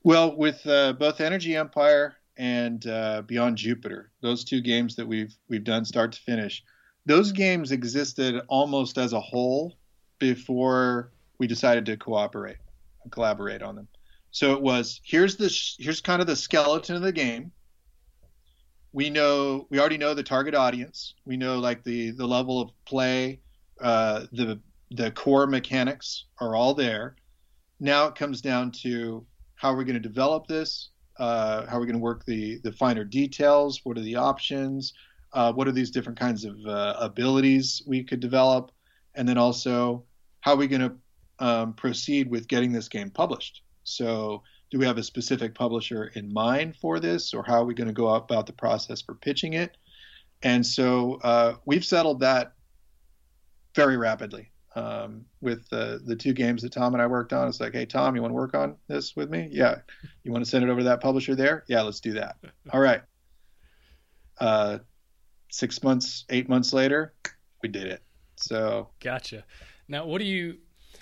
Well, 0.04 0.36
with 0.36 0.66
uh, 0.68 0.94
both 0.94 1.22
Energy 1.22 1.56
Empire 1.56 2.16
and 2.36 2.86
uh, 2.86 3.22
Beyond 3.22 3.58
Jupiter, 3.58 4.12
those 4.22 4.44
two 4.44 4.62
games 4.62 4.96
that 4.98 5.08
we've 5.08 5.34
we've 5.48 5.64
done 5.64 5.86
start 5.86 6.12
to 6.14 6.22
finish, 6.22 6.64
those 7.06 7.32
games 7.32 7.72
existed 7.72 8.42
almost 8.48 8.98
as 8.98 9.14
a 9.14 9.20
whole 9.20 9.78
before 10.20 11.12
we 11.38 11.48
decided 11.48 11.86
to 11.86 11.98
cooperate 11.98 12.58
collaborate 13.12 13.62
on 13.62 13.76
them. 13.76 13.88
So 14.32 14.54
it 14.54 14.62
was 14.62 15.00
here's 15.04 15.38
the 15.38 15.50
here's 15.80 16.02
kind 16.02 16.22
of 16.22 16.28
the 16.28 16.36
skeleton 16.36 16.96
of 16.96 17.02
the 17.02 17.12
game 17.12 17.52
we 18.94 19.10
know 19.10 19.68
we 19.70 19.80
already 19.80 19.98
know 19.98 20.14
the 20.14 20.24
target 20.24 20.56
audience. 20.56 21.16
We 21.26 21.38
know 21.38 21.60
like 21.60 21.84
the 21.84 22.12
the 22.12 22.26
level 22.26 22.62
of 22.62 22.72
play, 22.86 23.40
uh, 23.82 24.26
the 24.32 24.60
the 24.92 25.12
core 25.12 25.48
mechanics 25.48 26.26
are 26.40 26.56
all 26.56 26.74
there. 26.74 27.16
Now 27.80 28.08
it 28.08 28.16
comes 28.16 28.42
down 28.42 28.72
to 28.84 29.26
how 29.56 29.70
are 29.70 29.76
we 29.76 29.86
going 29.86 30.02
to 30.02 30.08
develop 30.08 30.48
this? 30.48 30.90
Uh, 31.18 31.66
how 31.68 31.78
are 31.78 31.80
we 31.80 31.86
going 31.86 31.98
to 31.98 32.02
work 32.02 32.26
the 32.26 32.60
the 32.64 32.72
finer 32.74 33.04
details? 33.04 33.82
What 33.84 33.98
are 33.98 34.02
the 34.02 34.16
options? 34.16 34.94
Uh, 35.34 35.54
what 35.54 35.68
are 35.68 35.72
these 35.72 35.92
different 35.92 36.20
kinds 36.20 36.44
of 36.44 36.58
uh, 36.66 36.96
abilities 37.00 37.82
we 37.88 38.04
could 38.04 38.20
develop? 38.20 38.72
And 39.16 39.28
then 39.28 39.38
also, 39.38 40.04
how 40.42 40.54
are 40.54 40.58
we 40.58 40.68
going 40.68 40.82
to 40.82 40.96
um, 41.40 41.74
proceed 41.74 42.30
with 42.30 42.48
getting 42.48 42.74
this 42.74 42.90
game 42.90 43.10
published? 43.10 43.62
So 43.84 44.44
do 44.72 44.80
we 44.80 44.86
have 44.86 44.98
a 44.98 45.04
specific 45.04 45.54
publisher 45.54 46.06
in 46.16 46.34
mind 46.34 46.78
for 46.78 47.00
this, 47.00 47.34
or 47.34 47.44
how 47.44 47.62
are 47.62 47.66
we 47.66 47.74
going 47.74 47.88
to 47.90 47.94
go 47.94 48.08
about 48.08 48.48
the 48.48 48.54
process 48.54 49.02
for 49.02 49.14
pitching 49.16 49.54
it? 49.54 49.78
And 50.42 50.66
so 50.66 51.20
uh, 51.24 51.56
we've 51.66 51.86
settled 51.86 52.22
that 52.22 52.54
very 53.76 53.98
rapidly 53.98 54.50
um, 54.76 55.26
with 55.42 55.70
the 55.70 56.02
the 56.04 56.16
two 56.16 56.34
games 56.34 56.62
that 56.62 56.72
Tom 56.72 56.94
and 56.94 57.02
I 57.02 57.08
worked 57.08 57.34
on. 57.34 57.48
It's 57.48 57.60
like, 57.60 57.74
hey, 57.74 57.86
Tom, 57.86 58.16
you 58.16 58.22
want 58.22 58.32
to 58.32 58.36
work 58.36 58.56
on 58.56 58.78
this 58.88 59.16
with 59.16 59.30
me? 59.30 59.50
Yeah. 59.52 59.80
You 60.24 60.32
want 60.32 60.44
to 60.44 60.50
send 60.50 60.64
it 60.64 60.70
over 60.70 60.80
to 60.80 60.86
that 60.86 61.02
publisher 61.02 61.36
there? 61.36 61.64
Yeah, 61.68 61.82
let's 61.82 62.00
do 62.00 62.14
that. 62.14 62.38
All 62.74 62.80
right. 62.80 63.02
Uh, 64.40 64.80
six 65.52 65.84
months, 65.84 66.26
eight 66.30 66.50
months 66.50 66.74
later, 66.74 67.14
we 67.62 67.70
did 67.70 67.88
it. 67.88 68.02
So 68.38 68.90
gotcha. 69.00 69.44
Now, 69.88 70.06
what 70.06 70.20
do 70.20 70.26
you 70.26 70.58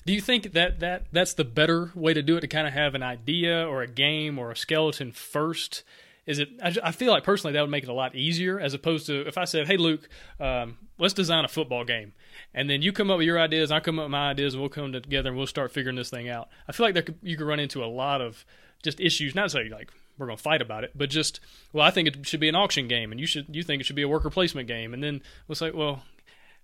do 0.06 0.14
you 0.14 0.22
think 0.22 0.54
that, 0.54 0.80
that 0.80 1.08
that's 1.12 1.34
the 1.34 1.44
better 1.44 1.92
way 1.96 2.14
to 2.14 2.22
do 2.22 2.38
it 2.38 2.42
to 2.42 2.48
kind 2.48 2.68
of 2.68 2.74
have 2.74 2.96
an 2.96 3.04
idea 3.04 3.68
or 3.68 3.82
a 3.82 3.88
game 3.88 4.40
or 4.40 4.52
a 4.52 4.56
skeleton 4.56 5.12
first? 5.12 5.84
Is 6.26 6.40
it? 6.40 6.50
I, 6.64 6.76
I 6.84 6.92
feel 6.92 7.12
like 7.12 7.24
personally 7.24 7.54
that 7.54 7.62
would 7.62 7.72
make 7.72 7.84
it 7.84 7.90
a 7.90 7.94
lot 7.94 8.16
easier 8.16 8.60
as 8.60 8.74
opposed 8.74 9.08
to 9.08 9.28
if 9.28 9.38
I 9.38 9.46
said, 9.46 9.68
"Hey 9.68 9.78
Luke, 9.78 10.08
um, 10.40 10.78
let's 11.00 11.14
design 11.14 11.44
a 11.44 11.48
football 11.48 11.84
game," 11.84 12.14
and 12.54 12.70
then 12.70 12.82
you 12.82 12.92
come 12.92 13.10
up 13.10 13.18
with 13.18 13.26
your 13.26 13.40
ideas, 13.40 13.72
I 13.72 13.80
come 13.80 13.98
up 13.98 14.06
with 14.06 14.12
my 14.12 14.30
ideas, 14.30 14.54
and 14.54 14.62
we'll 14.62 14.70
come 14.70 14.92
together 14.94 15.30
and 15.30 15.38
we'll 15.38 15.48
start 15.48 15.72
figuring 15.72 15.96
this 15.96 16.12
thing 16.12 16.30
out. 16.30 16.50
I 16.68 16.72
feel 16.72 16.86
like 16.86 16.94
there 16.94 17.04
could, 17.04 17.18
you 17.24 17.36
could 17.36 17.48
run 17.48 17.60
into 17.60 17.84
a 17.84 17.88
lot 17.88 18.22
of 18.22 18.46
just 18.84 19.00
issues. 19.00 19.34
Not 19.34 19.50
say 19.50 19.70
like 19.70 19.92
we're 20.20 20.28
going 20.28 20.38
to 20.38 20.44
fight 20.44 20.62
about 20.62 20.84
it, 20.84 20.92
but 20.94 21.10
just 21.10 21.40
well, 21.74 21.86
I 21.86 21.92
think 21.92 22.08
it 22.08 22.28
should 22.28 22.40
be 22.40 22.50
an 22.50 22.56
auction 22.56 22.88
game, 22.88 23.12
and 23.12 23.20
you 23.20 23.26
should 23.26 23.48
you 23.56 23.64
think 23.64 23.82
it 23.82 23.86
should 23.86 23.96
be 23.96 24.04
a 24.04 24.08
worker 24.08 24.30
placement 24.30 24.68
game, 24.68 24.94
and 24.94 25.04
then 25.04 25.22
we'll 25.48 25.56
say, 25.56 25.72
well, 25.72 26.04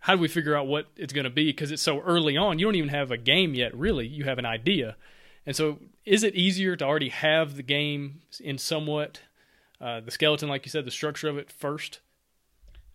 how 0.06 0.14
do 0.14 0.22
we 0.22 0.28
figure 0.28 0.56
out 0.56 0.68
what 0.68 0.86
it's 0.96 1.14
going 1.14 1.24
to 1.24 1.32
be? 1.32 1.46
Because 1.48 1.72
it's 1.72 1.82
so 1.82 2.00
early 2.02 2.38
on, 2.38 2.60
you 2.60 2.68
don't 2.68 2.76
even 2.76 2.92
have 2.92 3.10
a 3.10 3.18
game 3.18 3.56
yet, 3.56 3.76
really. 3.76 4.06
You 4.06 4.26
have 4.26 4.38
an 4.38 4.46
idea. 4.46 4.98
And 5.48 5.56
so, 5.56 5.80
is 6.06 6.24
it 6.24 6.36
easier 6.36 6.76
to 6.76 6.86
already 6.86 7.10
have 7.10 7.56
the 7.56 7.64
game 7.64 8.22
in 8.40 8.60
somewhat 8.60 9.22
uh, 9.82 10.02
the 10.02 10.12
skeleton, 10.12 10.48
like 10.48 10.64
you 10.64 10.70
said, 10.70 10.86
the 10.86 10.92
structure 10.92 11.28
of 11.28 11.40
it 11.40 11.52
first? 11.52 12.02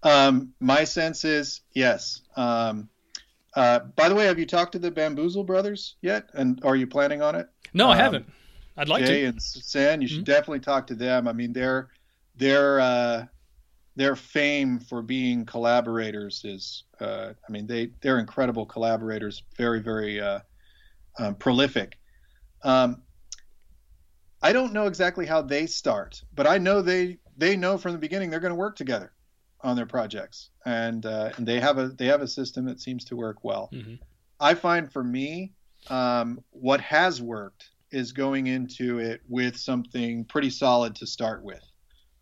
Um, 0.04 0.54
my 0.60 0.84
sense 0.84 1.24
is 1.24 1.62
yes. 1.72 2.22
Um, 2.36 2.88
uh, 3.54 3.80
by 3.80 4.08
the 4.08 4.14
way, 4.14 4.26
have 4.26 4.38
you 4.38 4.46
talked 4.46 4.70
to 4.72 4.78
the 4.78 4.92
Bamboozle 4.92 5.42
brothers 5.42 5.96
yet? 6.02 6.30
And 6.34 6.64
are 6.64 6.76
you 6.76 6.86
planning 6.86 7.22
on 7.22 7.34
it? 7.34 7.48
No, 7.74 7.86
um, 7.86 7.90
I 7.90 7.96
haven't. 7.96 8.26
I'd 8.76 8.88
like 8.88 9.04
Jay 9.04 9.22
to. 9.22 9.26
and 9.26 9.42
san 9.42 10.00
you 10.00 10.06
should 10.06 10.18
mm-hmm. 10.18 10.24
definitely 10.26 10.60
talk 10.60 10.86
to 10.86 10.94
them. 10.94 11.26
I 11.26 11.32
mean, 11.32 11.52
they're 11.52 11.88
they're 12.36 12.78
uh, 12.78 13.26
their 13.96 14.16
fame 14.16 14.80
for 14.80 15.02
being 15.02 15.44
collaborators 15.44 16.42
is, 16.44 16.84
uh, 17.00 17.32
I 17.48 17.52
mean, 17.52 17.66
they 17.66 17.90
they're 18.00 18.18
incredible 18.18 18.66
collaborators, 18.66 19.42
very 19.56 19.80
very 19.80 20.20
uh, 20.20 20.40
um, 21.18 21.34
prolific. 21.34 21.98
Um, 22.62 23.02
I 24.42 24.52
don't 24.52 24.72
know 24.72 24.86
exactly 24.86 25.26
how 25.26 25.42
they 25.42 25.66
start, 25.66 26.22
but 26.34 26.46
I 26.46 26.58
know 26.58 26.82
they 26.82 27.18
they 27.36 27.56
know 27.56 27.76
from 27.78 27.92
the 27.92 27.98
beginning 27.98 28.30
they're 28.30 28.40
going 28.40 28.52
to 28.52 28.56
work 28.56 28.76
together 28.76 29.12
on 29.62 29.76
their 29.76 29.86
projects, 29.86 30.50
and 30.64 31.04
uh, 31.04 31.30
and 31.36 31.46
they 31.46 31.60
have 31.60 31.78
a 31.78 31.88
they 31.88 32.06
have 32.06 32.22
a 32.22 32.28
system 32.28 32.64
that 32.66 32.80
seems 32.80 33.04
to 33.06 33.16
work 33.16 33.38
well. 33.42 33.68
Mm-hmm. 33.72 33.94
I 34.38 34.54
find 34.54 34.90
for 34.90 35.04
me, 35.04 35.52
um, 35.88 36.40
what 36.50 36.80
has 36.80 37.20
worked 37.20 37.70
is 37.90 38.12
going 38.12 38.46
into 38.46 38.98
it 38.98 39.20
with 39.28 39.56
something 39.56 40.24
pretty 40.24 40.50
solid 40.50 40.94
to 40.96 41.06
start 41.06 41.42
with. 41.42 41.62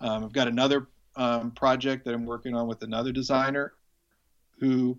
Um, 0.01 0.25
I've 0.25 0.33
got 0.33 0.49
another 0.49 0.89
um, 1.19 1.51
project 1.51 2.05
that 2.05 2.15
I'm 2.15 2.25
working 2.25 2.55
on 2.55 2.67
with 2.67 2.83
another 2.83 3.13
designer 3.13 3.75
who 4.61 4.99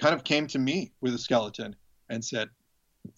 kind 0.00 0.14
of 0.14 0.24
came 0.24 0.46
to 0.46 0.58
me 0.58 0.92
with 1.00 1.14
a 1.14 1.18
skeleton 1.18 1.76
and 2.08 2.24
said, 2.24 2.48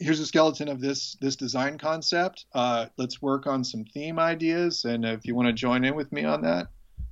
"Here's 0.00 0.20
a 0.20 0.26
skeleton 0.26 0.68
of 0.68 0.80
this 0.80 1.16
this 1.20 1.36
design 1.36 1.78
concept. 1.78 2.46
Uh, 2.54 2.86
let's 2.96 3.22
work 3.22 3.46
on 3.46 3.62
some 3.62 3.84
theme 3.84 4.18
ideas, 4.18 4.84
and 4.84 5.04
if 5.04 5.26
you 5.26 5.34
want 5.34 5.48
to 5.48 5.52
join 5.52 5.84
in 5.84 5.94
with 5.94 6.10
me 6.10 6.24
on 6.24 6.42
that, 6.42 6.68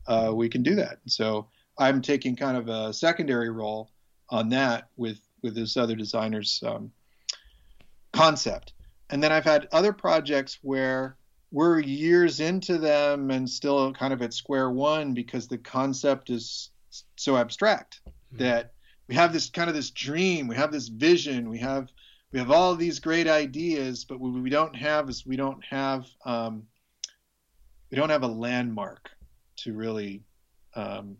uh, 0.06 0.32
we 0.34 0.48
can 0.48 0.62
do 0.62 0.74
that." 0.76 0.98
So 1.06 1.48
I'm 1.78 2.00
taking 2.00 2.34
kind 2.34 2.56
of 2.56 2.68
a 2.68 2.92
secondary 2.92 3.50
role 3.50 3.90
on 4.30 4.48
that 4.48 4.88
with 4.96 5.20
with 5.42 5.54
this 5.54 5.76
other 5.76 5.94
designer's 5.94 6.62
um, 6.66 6.90
concept. 8.12 8.72
and 9.10 9.22
then 9.22 9.32
I've 9.32 9.44
had 9.44 9.68
other 9.72 9.92
projects 9.92 10.58
where 10.62 11.16
we're 11.52 11.78
years 11.80 12.40
into 12.40 12.78
them 12.78 13.30
and 13.30 13.48
still 13.48 13.92
kind 13.92 14.12
of 14.12 14.22
at 14.22 14.32
square 14.32 14.70
one 14.70 15.12
because 15.12 15.46
the 15.46 15.58
concept 15.58 16.30
is 16.30 16.70
so 17.16 17.36
abstract 17.36 18.00
mm-hmm. 18.08 18.44
that 18.44 18.72
we 19.06 19.14
have 19.14 19.32
this 19.32 19.50
kind 19.50 19.68
of 19.68 19.76
this 19.76 19.90
dream, 19.90 20.48
we 20.48 20.56
have 20.56 20.72
this 20.72 20.88
vision, 20.88 21.50
we 21.50 21.58
have 21.58 21.88
we 22.32 22.38
have 22.38 22.50
all 22.50 22.74
these 22.74 22.98
great 22.98 23.28
ideas, 23.28 24.06
but 24.06 24.18
what 24.18 24.32
we 24.32 24.48
don't 24.48 24.74
have 24.74 25.10
is 25.10 25.26
we 25.26 25.36
don't 25.36 25.62
have 25.66 26.06
um, 26.24 26.62
we 27.90 27.96
don't 27.96 28.08
have 28.08 28.22
a 28.22 28.28
landmark 28.28 29.10
to 29.56 29.74
really 29.74 30.22
um, 30.74 31.18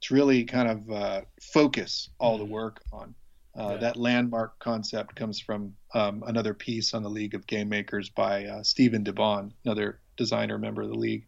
to 0.00 0.14
really 0.14 0.44
kind 0.44 0.70
of 0.70 0.90
uh, 0.90 1.20
focus 1.52 2.08
all 2.18 2.38
the 2.38 2.44
mm-hmm. 2.44 2.54
work 2.54 2.80
on. 2.90 3.14
Uh, 3.58 3.70
yeah. 3.72 3.76
That 3.78 3.96
landmark 3.96 4.58
concept 4.58 5.16
comes 5.16 5.40
from 5.40 5.74
um, 5.92 6.22
another 6.26 6.54
piece 6.54 6.94
on 6.94 7.02
the 7.02 7.10
League 7.10 7.34
of 7.34 7.46
Game 7.46 7.68
Makers 7.68 8.08
by 8.08 8.46
uh, 8.46 8.62
Stephen 8.62 9.04
DeBon, 9.04 9.52
another 9.64 10.00
designer 10.16 10.56
member 10.56 10.82
of 10.82 10.88
the 10.88 10.98
league. 10.98 11.26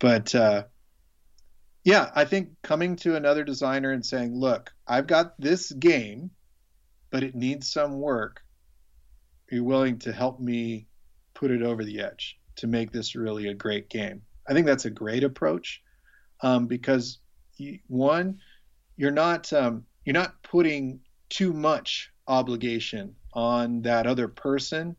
But 0.00 0.34
uh, 0.34 0.64
yeah, 1.84 2.10
I 2.14 2.24
think 2.24 2.50
coming 2.62 2.96
to 2.96 3.14
another 3.14 3.44
designer 3.44 3.92
and 3.92 4.04
saying, 4.04 4.34
"Look, 4.34 4.72
I've 4.88 5.06
got 5.06 5.40
this 5.40 5.70
game, 5.70 6.30
but 7.10 7.22
it 7.22 7.34
needs 7.34 7.70
some 7.70 8.00
work. 8.00 8.42
Are 9.50 9.54
you 9.54 9.64
willing 9.64 9.98
to 10.00 10.12
help 10.12 10.40
me 10.40 10.88
put 11.34 11.50
it 11.50 11.62
over 11.62 11.84
the 11.84 12.00
edge 12.00 12.38
to 12.56 12.66
make 12.66 12.90
this 12.90 13.14
really 13.14 13.48
a 13.48 13.54
great 13.54 13.88
game?" 13.88 14.22
I 14.48 14.52
think 14.52 14.66
that's 14.66 14.84
a 14.84 14.90
great 14.90 15.22
approach 15.22 15.80
um, 16.42 16.66
because 16.66 17.18
you, 17.56 17.78
one, 17.86 18.40
you're 18.96 19.10
not 19.12 19.52
um, 19.52 19.84
you're 20.04 20.14
not 20.14 20.42
putting 20.42 21.00
too 21.30 21.52
much 21.52 22.12
obligation 22.26 23.16
on 23.32 23.82
that 23.82 24.06
other 24.06 24.28
person 24.28 24.96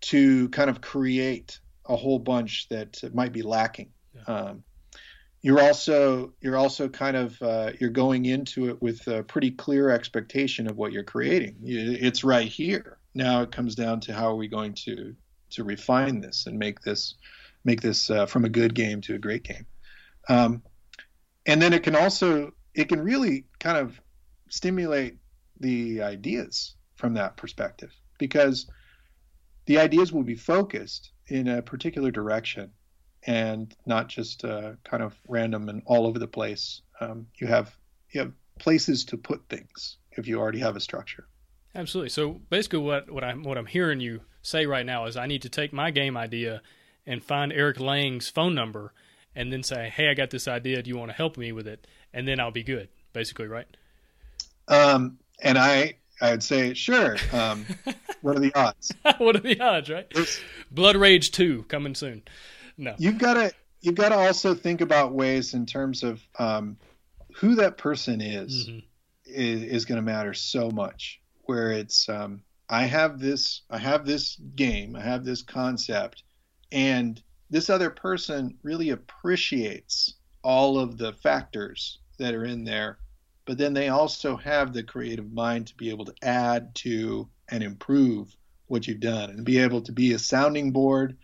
to 0.00 0.48
kind 0.48 0.70
of 0.70 0.80
create 0.80 1.60
a 1.86 1.96
whole 1.96 2.18
bunch 2.18 2.68
that 2.68 2.98
might 3.14 3.32
be 3.32 3.42
lacking. 3.42 3.90
Yeah. 4.14 4.22
Um, 4.22 4.64
you're 5.42 5.60
also 5.60 6.32
you're 6.40 6.56
also 6.56 6.88
kind 6.88 7.16
of 7.16 7.42
uh, 7.42 7.72
you're 7.80 7.90
going 7.90 8.26
into 8.26 8.70
it 8.70 8.80
with 8.80 9.06
a 9.08 9.24
pretty 9.24 9.50
clear 9.50 9.90
expectation 9.90 10.70
of 10.70 10.76
what 10.76 10.92
you're 10.92 11.02
creating. 11.02 11.56
It's 11.64 12.22
right 12.22 12.46
here. 12.46 12.98
Now 13.14 13.42
it 13.42 13.50
comes 13.50 13.74
down 13.74 14.00
to 14.00 14.14
how 14.14 14.28
are 14.28 14.36
we 14.36 14.46
going 14.46 14.74
to 14.84 15.14
to 15.50 15.64
refine 15.64 16.20
this 16.20 16.46
and 16.46 16.58
make 16.58 16.80
this 16.80 17.16
make 17.64 17.80
this 17.80 18.08
uh, 18.08 18.26
from 18.26 18.44
a 18.44 18.48
good 18.48 18.74
game 18.74 19.00
to 19.02 19.14
a 19.14 19.18
great 19.18 19.42
game. 19.42 19.66
Um, 20.28 20.62
and 21.44 21.60
then 21.60 21.72
it 21.72 21.82
can 21.82 21.96
also 21.96 22.52
it 22.74 22.88
can 22.88 23.00
really 23.00 23.44
kind 23.58 23.78
of 23.78 24.00
stimulate 24.52 25.16
the 25.60 26.02
ideas 26.02 26.74
from 26.94 27.14
that 27.14 27.38
perspective 27.38 27.90
because 28.18 28.66
the 29.64 29.78
ideas 29.78 30.12
will 30.12 30.24
be 30.24 30.34
focused 30.34 31.10
in 31.26 31.48
a 31.48 31.62
particular 31.62 32.10
direction 32.10 32.70
and 33.26 33.74
not 33.86 34.08
just 34.08 34.44
uh, 34.44 34.72
kind 34.84 35.02
of 35.02 35.18
random 35.26 35.70
and 35.70 35.82
all 35.86 36.06
over 36.06 36.18
the 36.18 36.26
place. 36.26 36.82
Um, 37.00 37.28
you 37.40 37.46
have 37.46 37.74
you 38.10 38.20
have 38.20 38.32
places 38.58 39.06
to 39.06 39.16
put 39.16 39.48
things 39.48 39.96
if 40.10 40.28
you 40.28 40.38
already 40.38 40.58
have 40.58 40.76
a 40.76 40.80
structure. 40.80 41.26
Absolutely. 41.74 42.10
So 42.10 42.42
basically, 42.50 42.80
what 42.80 43.10
what 43.10 43.24
I'm 43.24 43.44
what 43.44 43.56
I'm 43.56 43.66
hearing 43.66 44.00
you 44.00 44.20
say 44.42 44.66
right 44.66 44.84
now 44.84 45.06
is 45.06 45.16
I 45.16 45.26
need 45.26 45.42
to 45.42 45.48
take 45.48 45.72
my 45.72 45.90
game 45.90 46.14
idea 46.14 46.60
and 47.06 47.24
find 47.24 47.54
Eric 47.54 47.80
Lang's 47.80 48.28
phone 48.28 48.54
number 48.54 48.92
and 49.34 49.50
then 49.50 49.62
say, 49.62 49.88
"Hey, 49.88 50.10
I 50.10 50.14
got 50.14 50.28
this 50.28 50.46
idea. 50.46 50.82
Do 50.82 50.90
you 50.90 50.98
want 50.98 51.10
to 51.10 51.16
help 51.16 51.38
me 51.38 51.52
with 51.52 51.66
it?" 51.66 51.86
And 52.12 52.28
then 52.28 52.38
I'll 52.38 52.50
be 52.50 52.62
good. 52.62 52.90
Basically, 53.14 53.46
right? 53.46 53.66
Um, 54.68 55.18
and 55.42 55.58
I 55.58 55.96
I'd 56.22 56.42
say 56.42 56.72
sure. 56.74 57.16
Um, 57.32 57.66
what 58.22 58.36
are 58.36 58.40
the 58.40 58.54
odds? 58.54 58.92
what 59.18 59.36
are 59.36 59.40
the 59.40 59.60
odds, 59.60 59.90
right? 59.90 60.06
Blood 60.70 60.96
Rage 60.96 61.32
Two 61.32 61.64
coming 61.64 61.94
soon. 61.94 62.22
No, 62.78 62.94
you've 62.96 63.18
got 63.18 63.34
to 63.34 63.52
you've 63.80 63.96
got 63.96 64.10
to 64.10 64.16
also 64.16 64.54
think 64.54 64.80
about 64.80 65.12
ways 65.12 65.52
in 65.52 65.66
terms 65.66 66.04
of 66.04 66.22
um, 66.38 66.76
who 67.34 67.56
that 67.56 67.76
person 67.76 68.20
is 68.20 68.68
mm-hmm. 68.68 68.78
is, 69.26 69.62
is 69.62 69.84
going 69.84 69.96
to 69.96 70.02
matter 70.02 70.32
so 70.32 70.70
much. 70.70 71.20
Where 71.44 71.72
it's 71.72 72.08
um, 72.08 72.42
I 72.68 72.84
have 72.84 73.18
this 73.18 73.62
I 73.68 73.78
have 73.78 74.06
this 74.06 74.36
game 74.54 74.94
I 74.94 75.00
have 75.00 75.24
this 75.24 75.42
concept, 75.42 76.22
and 76.70 77.20
this 77.50 77.68
other 77.68 77.90
person 77.90 78.56
really 78.62 78.90
appreciates 78.90 80.14
all 80.42 80.78
of 80.78 80.98
the 80.98 81.12
factors 81.12 81.98
that 82.18 82.34
are 82.34 82.44
in 82.44 82.64
there 82.64 82.98
but 83.44 83.58
then 83.58 83.74
they 83.74 83.88
also 83.88 84.36
have 84.36 84.72
the 84.72 84.82
creative 84.82 85.32
mind 85.32 85.66
to 85.68 85.76
be 85.76 85.90
able 85.90 86.04
to 86.04 86.14
add 86.22 86.74
to 86.76 87.28
and 87.48 87.62
improve 87.62 88.34
what 88.66 88.86
you've 88.86 89.00
done 89.00 89.30
and 89.30 89.44
be 89.44 89.58
able 89.58 89.82
to 89.82 89.92
be 89.92 90.12
a 90.12 90.18
sounding 90.18 90.70
board 90.70 91.16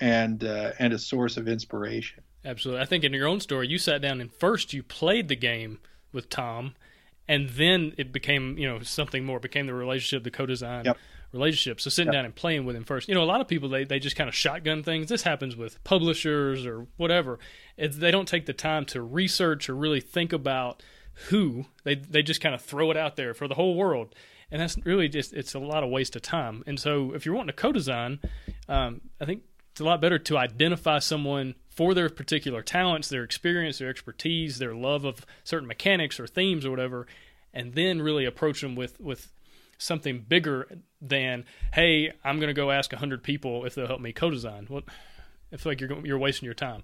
and 0.00 0.44
uh, 0.44 0.72
and 0.78 0.92
a 0.92 0.98
source 0.98 1.36
of 1.36 1.48
inspiration. 1.48 2.22
Absolutely. 2.44 2.82
I 2.82 2.86
think 2.86 3.04
in 3.04 3.12
your 3.12 3.28
own 3.28 3.40
story, 3.40 3.68
you 3.68 3.78
sat 3.78 4.00
down 4.00 4.20
and 4.20 4.32
first 4.32 4.72
you 4.72 4.82
played 4.82 5.28
the 5.28 5.36
game 5.36 5.80
with 6.12 6.30
Tom, 6.30 6.74
and 7.26 7.48
then 7.50 7.92
it 7.98 8.12
became 8.12 8.56
you 8.58 8.68
know 8.68 8.80
something 8.80 9.24
more. 9.24 9.36
It 9.36 9.42
became 9.42 9.66
the 9.66 9.74
relationship, 9.74 10.24
the 10.24 10.30
co-design 10.30 10.86
yep. 10.86 10.98
relationship. 11.32 11.80
So 11.80 11.90
sitting 11.90 12.12
yep. 12.12 12.20
down 12.20 12.24
and 12.24 12.34
playing 12.34 12.64
with 12.64 12.76
him 12.76 12.84
first. 12.84 13.08
You 13.08 13.14
know, 13.14 13.22
a 13.22 13.24
lot 13.24 13.40
of 13.40 13.48
people 13.48 13.68
they 13.68 13.84
they 13.84 13.98
just 13.98 14.16
kind 14.16 14.28
of 14.28 14.34
shotgun 14.34 14.82
things. 14.82 15.08
This 15.08 15.22
happens 15.22 15.56
with 15.56 15.82
publishers 15.84 16.64
or 16.64 16.86
whatever. 16.96 17.38
It's, 17.76 17.96
they 17.96 18.10
don't 18.10 18.28
take 18.28 18.46
the 18.46 18.52
time 18.52 18.86
to 18.86 19.02
research 19.02 19.68
or 19.68 19.74
really 19.74 20.00
think 20.00 20.32
about 20.32 20.82
who 21.28 21.66
they 21.84 21.94
they 21.94 22.22
just 22.22 22.40
kind 22.40 22.54
of 22.54 22.60
throw 22.60 22.90
it 22.90 22.96
out 22.96 23.16
there 23.16 23.34
for 23.34 23.48
the 23.48 23.54
whole 23.54 23.74
world. 23.74 24.14
And 24.50 24.62
that's 24.62 24.78
really 24.84 25.08
just 25.08 25.34
it's 25.34 25.54
a 25.54 25.58
lot 25.58 25.84
of 25.84 25.90
waste 25.90 26.16
of 26.16 26.22
time. 26.22 26.62
And 26.66 26.80
so 26.80 27.12
if 27.12 27.26
you're 27.26 27.34
wanting 27.34 27.54
to 27.54 27.62
co-design 27.62 28.20
um, 28.68 29.00
i 29.20 29.24
think 29.24 29.42
it's 29.72 29.80
a 29.80 29.84
lot 29.84 30.00
better 30.00 30.18
to 30.18 30.36
identify 30.36 30.98
someone 30.98 31.54
for 31.70 31.94
their 31.94 32.08
particular 32.08 32.62
talents 32.62 33.08
their 33.08 33.24
experience 33.24 33.78
their 33.78 33.88
expertise 33.88 34.58
their 34.58 34.74
love 34.74 35.04
of 35.04 35.24
certain 35.44 35.68
mechanics 35.68 36.20
or 36.20 36.26
themes 36.26 36.66
or 36.66 36.70
whatever 36.70 37.06
and 37.52 37.74
then 37.74 38.02
really 38.02 38.24
approach 38.24 38.60
them 38.60 38.74
with 38.74 39.00
with 39.00 39.32
something 39.78 40.24
bigger 40.28 40.68
than 41.00 41.44
hey 41.72 42.12
i'm 42.24 42.36
going 42.38 42.48
to 42.48 42.54
go 42.54 42.70
ask 42.70 42.92
100 42.92 43.22
people 43.22 43.64
if 43.64 43.74
they'll 43.74 43.86
help 43.86 44.00
me 44.00 44.12
co-design. 44.12 44.66
Well 44.68 44.82
i 45.52 45.56
feel 45.56 45.72
like 45.72 45.80
you're 45.80 46.06
you're 46.06 46.18
wasting 46.18 46.46
your 46.46 46.54
time 46.54 46.82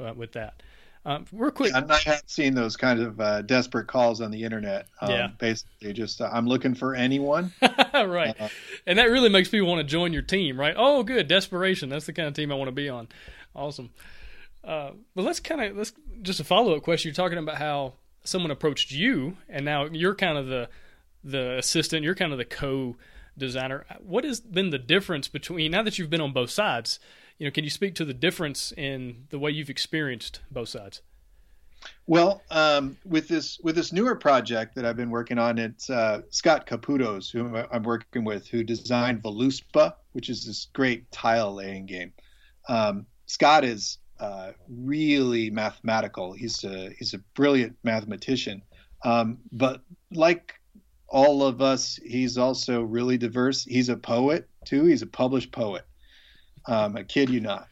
uh, 0.00 0.14
with 0.14 0.32
that 0.32 0.62
um, 1.04 1.24
real 1.32 1.50
quick, 1.50 1.72
yeah, 1.72 1.82
I 1.88 1.98
have 2.10 2.22
seen 2.26 2.54
those 2.54 2.76
kind 2.76 3.00
of 3.00 3.20
uh, 3.20 3.42
desperate 3.42 3.86
calls 3.86 4.20
on 4.20 4.30
the 4.30 4.42
internet. 4.42 4.86
Um, 5.00 5.10
yeah, 5.10 5.28
basically, 5.38 5.94
just 5.94 6.20
uh, 6.20 6.28
I'm 6.30 6.46
looking 6.46 6.74
for 6.74 6.94
anyone. 6.94 7.52
right, 7.94 8.38
uh, 8.38 8.48
and 8.86 8.98
that 8.98 9.10
really 9.10 9.30
makes 9.30 9.48
people 9.48 9.66
want 9.66 9.80
to 9.80 9.90
join 9.90 10.12
your 10.12 10.22
team, 10.22 10.60
right? 10.60 10.74
Oh, 10.76 11.02
good, 11.02 11.26
desperation. 11.26 11.88
That's 11.88 12.06
the 12.06 12.12
kind 12.12 12.28
of 12.28 12.34
team 12.34 12.52
I 12.52 12.54
want 12.54 12.68
to 12.68 12.72
be 12.72 12.90
on. 12.90 13.08
Awesome. 13.54 13.90
Uh, 14.62 14.90
but 15.14 15.24
let's 15.24 15.40
kind 15.40 15.62
of 15.62 15.76
let's 15.76 15.92
just 16.20 16.40
a 16.40 16.44
follow 16.44 16.76
up 16.76 16.82
question. 16.82 17.08
You're 17.08 17.14
talking 17.14 17.38
about 17.38 17.56
how 17.56 17.94
someone 18.24 18.50
approached 18.50 18.92
you, 18.92 19.38
and 19.48 19.64
now 19.64 19.86
you're 19.86 20.14
kind 20.14 20.36
of 20.36 20.48
the 20.48 20.68
the 21.24 21.56
assistant. 21.56 22.04
You're 22.04 22.14
kind 22.14 22.32
of 22.32 22.38
the 22.38 22.44
co 22.44 22.96
designer. 23.38 23.86
What 24.00 24.24
has 24.24 24.40
been 24.40 24.68
the 24.68 24.78
difference 24.78 25.28
between 25.28 25.70
now 25.70 25.82
that 25.82 25.98
you've 25.98 26.10
been 26.10 26.20
on 26.20 26.32
both 26.32 26.50
sides? 26.50 27.00
You 27.40 27.46
know, 27.46 27.50
can 27.50 27.64
you 27.64 27.70
speak 27.70 27.94
to 27.94 28.04
the 28.04 28.12
difference 28.12 28.70
in 28.76 29.24
the 29.30 29.38
way 29.38 29.50
you've 29.50 29.70
experienced 29.70 30.40
both 30.50 30.68
sides? 30.68 31.00
Well, 32.06 32.42
um, 32.50 32.98
with 33.06 33.28
this 33.28 33.58
with 33.62 33.74
this 33.74 33.94
newer 33.94 34.14
project 34.14 34.74
that 34.74 34.84
I've 34.84 34.98
been 34.98 35.08
working 35.08 35.38
on, 35.38 35.56
it's 35.56 35.88
uh, 35.88 36.20
Scott 36.28 36.66
Caputos, 36.66 37.32
who 37.32 37.56
I'm 37.72 37.82
working 37.82 38.24
with, 38.24 38.46
who 38.46 38.62
designed 38.62 39.22
Voluspa, 39.22 39.94
which 40.12 40.28
is 40.28 40.44
this 40.44 40.68
great 40.74 41.10
tile 41.10 41.54
laying 41.54 41.86
game. 41.86 42.12
Um, 42.68 43.06
Scott 43.24 43.64
is 43.64 43.96
uh, 44.18 44.52
really 44.68 45.48
mathematical. 45.48 46.34
He's 46.34 46.62
a 46.62 46.90
he's 46.98 47.14
a 47.14 47.18
brilliant 47.34 47.74
mathematician, 47.82 48.60
um, 49.02 49.38
but 49.50 49.80
like 50.12 50.60
all 51.08 51.42
of 51.42 51.62
us, 51.62 51.98
he's 52.04 52.36
also 52.36 52.82
really 52.82 53.16
diverse. 53.16 53.64
He's 53.64 53.88
a 53.88 53.96
poet 53.96 54.46
too. 54.66 54.84
He's 54.84 55.00
a 55.00 55.06
published 55.06 55.52
poet. 55.52 55.86
Um, 56.66 56.96
I 56.96 57.02
kid 57.02 57.30
you 57.30 57.40
not. 57.40 57.68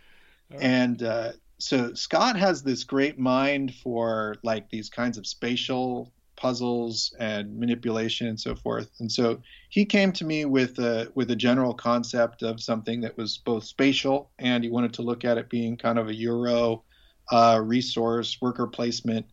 Right. 0.51 0.62
And 0.62 1.03
uh, 1.03 1.32
so 1.59 1.95
Scott 1.95 2.36
has 2.36 2.62
this 2.62 2.84
great 2.84 3.18
mind 3.18 3.74
for 3.74 4.36
like 4.43 4.70
these 4.70 4.89
kinds 4.89 5.18
of 5.18 5.26
spatial 5.26 6.12
puzzles 6.36 7.12
and 7.18 7.59
manipulation 7.59 8.28
and 8.28 8.39
so 8.39 8.55
forth. 8.55 8.89
And 9.01 9.11
so 9.11 9.43
he 9.70 9.84
came 9.84 10.12
to 10.12 10.24
me 10.24 10.45
with 10.45 10.78
a 10.78 11.11
with 11.14 11.30
a 11.32 11.36
general 11.36 11.74
concept 11.74 12.43
of 12.43 12.61
something 12.61 13.01
that 13.01 13.16
was 13.16 13.39
both 13.39 13.64
spatial 13.64 14.30
and 14.39 14.62
he 14.62 14.70
wanted 14.70 14.95
to 14.95 15.03
look 15.03 15.24
at 15.24 15.36
it 15.36 15.51
being 15.51 15.76
kind 15.76 15.99
of 15.99 16.09
a 16.09 16.14
Euro 16.14 16.84
uh, 17.30 17.61
resource 17.62 18.39
worker 18.41 18.68
placement 18.68 19.26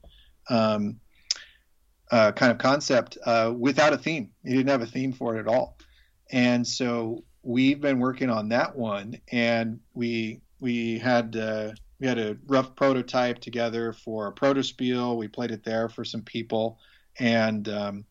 um, 0.49 0.99
uh, 2.11 2.31
kind 2.31 2.51
of 2.51 2.57
concept 2.57 3.17
uh, 3.25 3.53
without 3.55 3.93
a 3.93 3.97
theme. 3.97 4.31
He 4.43 4.51
didn't 4.51 4.69
have 4.69 4.81
a 4.81 4.87
theme 4.87 5.13
for 5.13 5.35
it 5.35 5.39
at 5.39 5.47
all. 5.47 5.77
And 6.31 6.67
so 6.67 7.23
we've 7.45 7.79
been 7.79 7.99
working 7.99 8.29
on 8.29 8.49
that 8.49 8.75
one, 8.75 9.21
and 9.31 9.79
we 9.93 10.41
we 10.59 10.97
had 10.97 11.35
uh, 11.35 11.71
we 11.99 12.07
had 12.07 12.17
a 12.17 12.37
rough 12.47 12.75
prototype 12.75 13.39
together 13.39 13.93
for 13.93 14.27
a 14.27 14.33
protospiel. 14.33 15.15
We 15.15 15.27
played 15.27 15.51
it 15.51 15.63
there 15.63 15.87
for 15.87 16.03
some 16.03 16.23
people, 16.23 16.79
and 17.19 17.69
um, 17.69 18.05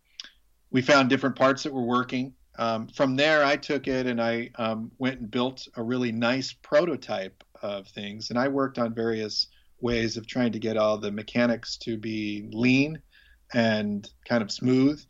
we 0.70 0.80
found 0.82 1.10
different 1.10 1.36
parts 1.36 1.64
that 1.64 1.72
were 1.72 1.82
working. 1.82 2.32
um, 2.58 2.88
from 2.88 3.16
there, 3.16 3.44
I 3.44 3.56
took 3.56 3.88
it 3.88 4.06
and 4.06 4.20
I 4.20 4.50
um, 4.56 4.90
went 4.98 5.20
and 5.20 5.30
built 5.30 5.66
a 5.76 5.82
really 5.82 6.12
nice 6.12 6.52
prototype 6.52 7.42
of 7.62 7.88
things. 7.88 8.30
And 8.30 8.38
I 8.38 8.48
worked 8.48 8.78
on 8.78 8.94
various 8.94 9.48
ways 9.80 10.16
of 10.16 10.26
trying 10.26 10.52
to 10.52 10.58
get 10.58 10.76
all 10.76 10.98
the 10.98 11.10
mechanics 11.10 11.76
to 11.78 11.96
be 11.96 12.48
lean 12.52 13.00
and 13.52 14.08
kind 14.28 14.42
of 14.42 14.52
smooth. 14.52 15.02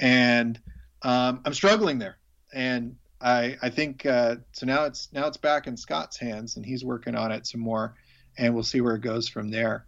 And 0.00 0.60
um, 1.02 1.40
I'm 1.44 1.54
struggling 1.54 1.98
there. 1.98 2.18
And 2.54 2.96
I, 3.22 3.56
I 3.62 3.70
think 3.70 4.04
uh, 4.04 4.36
so 4.52 4.66
now 4.66 4.84
it's 4.84 5.08
now 5.12 5.26
it's 5.26 5.36
back 5.36 5.66
in 5.66 5.76
Scott's 5.76 6.18
hands 6.18 6.56
and 6.56 6.66
he's 6.66 6.84
working 6.84 7.14
on 7.14 7.30
it 7.32 7.46
some 7.46 7.60
more 7.60 7.94
and 8.36 8.54
we'll 8.54 8.62
see 8.62 8.80
where 8.80 8.94
it 8.94 9.02
goes 9.02 9.28
from 9.28 9.50
there. 9.50 9.86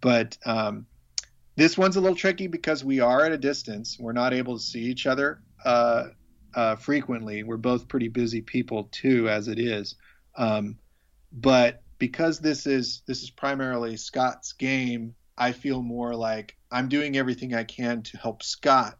But 0.00 0.36
um, 0.44 0.86
this 1.56 1.78
one's 1.78 1.96
a 1.96 2.00
little 2.00 2.16
tricky 2.16 2.46
because 2.46 2.84
we 2.84 3.00
are 3.00 3.24
at 3.24 3.32
a 3.32 3.38
distance. 3.38 3.96
We're 3.98 4.12
not 4.12 4.34
able 4.34 4.58
to 4.58 4.62
see 4.62 4.82
each 4.82 5.06
other 5.06 5.40
uh, 5.64 6.08
uh, 6.54 6.76
frequently. 6.76 7.42
We're 7.42 7.56
both 7.56 7.88
pretty 7.88 8.08
busy 8.08 8.40
people 8.42 8.88
too, 8.90 9.28
as 9.28 9.48
it 9.48 9.58
is. 9.58 9.94
Um, 10.36 10.78
but 11.32 11.82
because 11.98 12.40
this 12.40 12.66
is 12.66 13.02
this 13.06 13.22
is 13.22 13.30
primarily 13.30 13.96
Scott's 13.96 14.52
game, 14.52 15.14
I 15.38 15.52
feel 15.52 15.82
more 15.82 16.14
like 16.14 16.56
I'm 16.70 16.88
doing 16.88 17.16
everything 17.16 17.54
I 17.54 17.64
can 17.64 18.02
to 18.02 18.18
help 18.18 18.42
Scott 18.42 18.98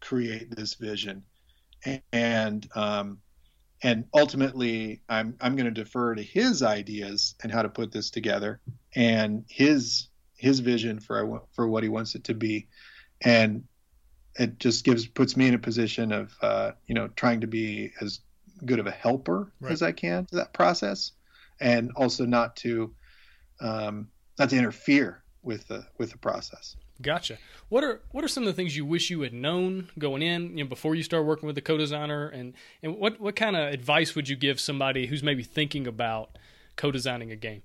create 0.00 0.54
this 0.54 0.74
vision, 0.74 1.24
and 2.12 2.68
um, 2.74 3.18
and 3.82 4.04
ultimately 4.14 5.02
I'm 5.08 5.36
I'm 5.40 5.56
going 5.56 5.72
to 5.72 5.82
defer 5.82 6.14
to 6.14 6.22
his 6.22 6.62
ideas 6.62 7.34
and 7.42 7.52
how 7.52 7.62
to 7.62 7.68
put 7.68 7.92
this 7.92 8.10
together 8.10 8.60
and 8.94 9.44
his 9.48 10.08
his 10.36 10.60
vision 10.60 11.00
for 11.00 11.42
for 11.52 11.68
what 11.68 11.82
he 11.82 11.88
wants 11.88 12.14
it 12.14 12.24
to 12.24 12.34
be, 12.34 12.68
and 13.22 13.64
it 14.38 14.58
just 14.58 14.84
gives 14.84 15.06
puts 15.06 15.36
me 15.36 15.48
in 15.48 15.54
a 15.54 15.58
position 15.58 16.12
of 16.12 16.34
uh, 16.42 16.72
you 16.86 16.94
know 16.94 17.08
trying 17.08 17.40
to 17.40 17.46
be 17.46 17.92
as 18.00 18.20
good 18.64 18.78
of 18.78 18.86
a 18.86 18.90
helper 18.90 19.52
right. 19.60 19.72
as 19.72 19.82
I 19.82 19.92
can 19.92 20.26
to 20.26 20.36
that 20.36 20.52
process, 20.52 21.12
and 21.60 21.90
also 21.96 22.24
not 22.26 22.56
to 22.56 22.94
um, 23.60 24.08
not 24.38 24.50
to 24.50 24.56
interfere 24.56 25.22
with 25.42 25.66
the 25.68 25.86
with 25.98 26.10
the 26.12 26.18
process. 26.18 26.76
Gotcha. 27.00 27.38
What 27.68 27.84
are 27.84 28.00
what 28.10 28.24
are 28.24 28.28
some 28.28 28.44
of 28.44 28.46
the 28.46 28.52
things 28.54 28.76
you 28.76 28.86
wish 28.86 29.10
you 29.10 29.20
had 29.20 29.34
known 29.34 29.90
going 29.98 30.22
in, 30.22 30.56
you 30.56 30.64
know, 30.64 30.68
before 30.68 30.94
you 30.94 31.02
start 31.02 31.26
working 31.26 31.46
with 31.46 31.54
the 31.54 31.60
co-designer, 31.60 32.28
and 32.28 32.54
and 32.82 32.96
what 32.96 33.20
what 33.20 33.36
kind 33.36 33.56
of 33.56 33.72
advice 33.72 34.14
would 34.14 34.28
you 34.28 34.36
give 34.36 34.60
somebody 34.60 35.06
who's 35.06 35.22
maybe 35.22 35.42
thinking 35.42 35.86
about 35.86 36.38
co-designing 36.76 37.30
a 37.30 37.36
game? 37.36 37.62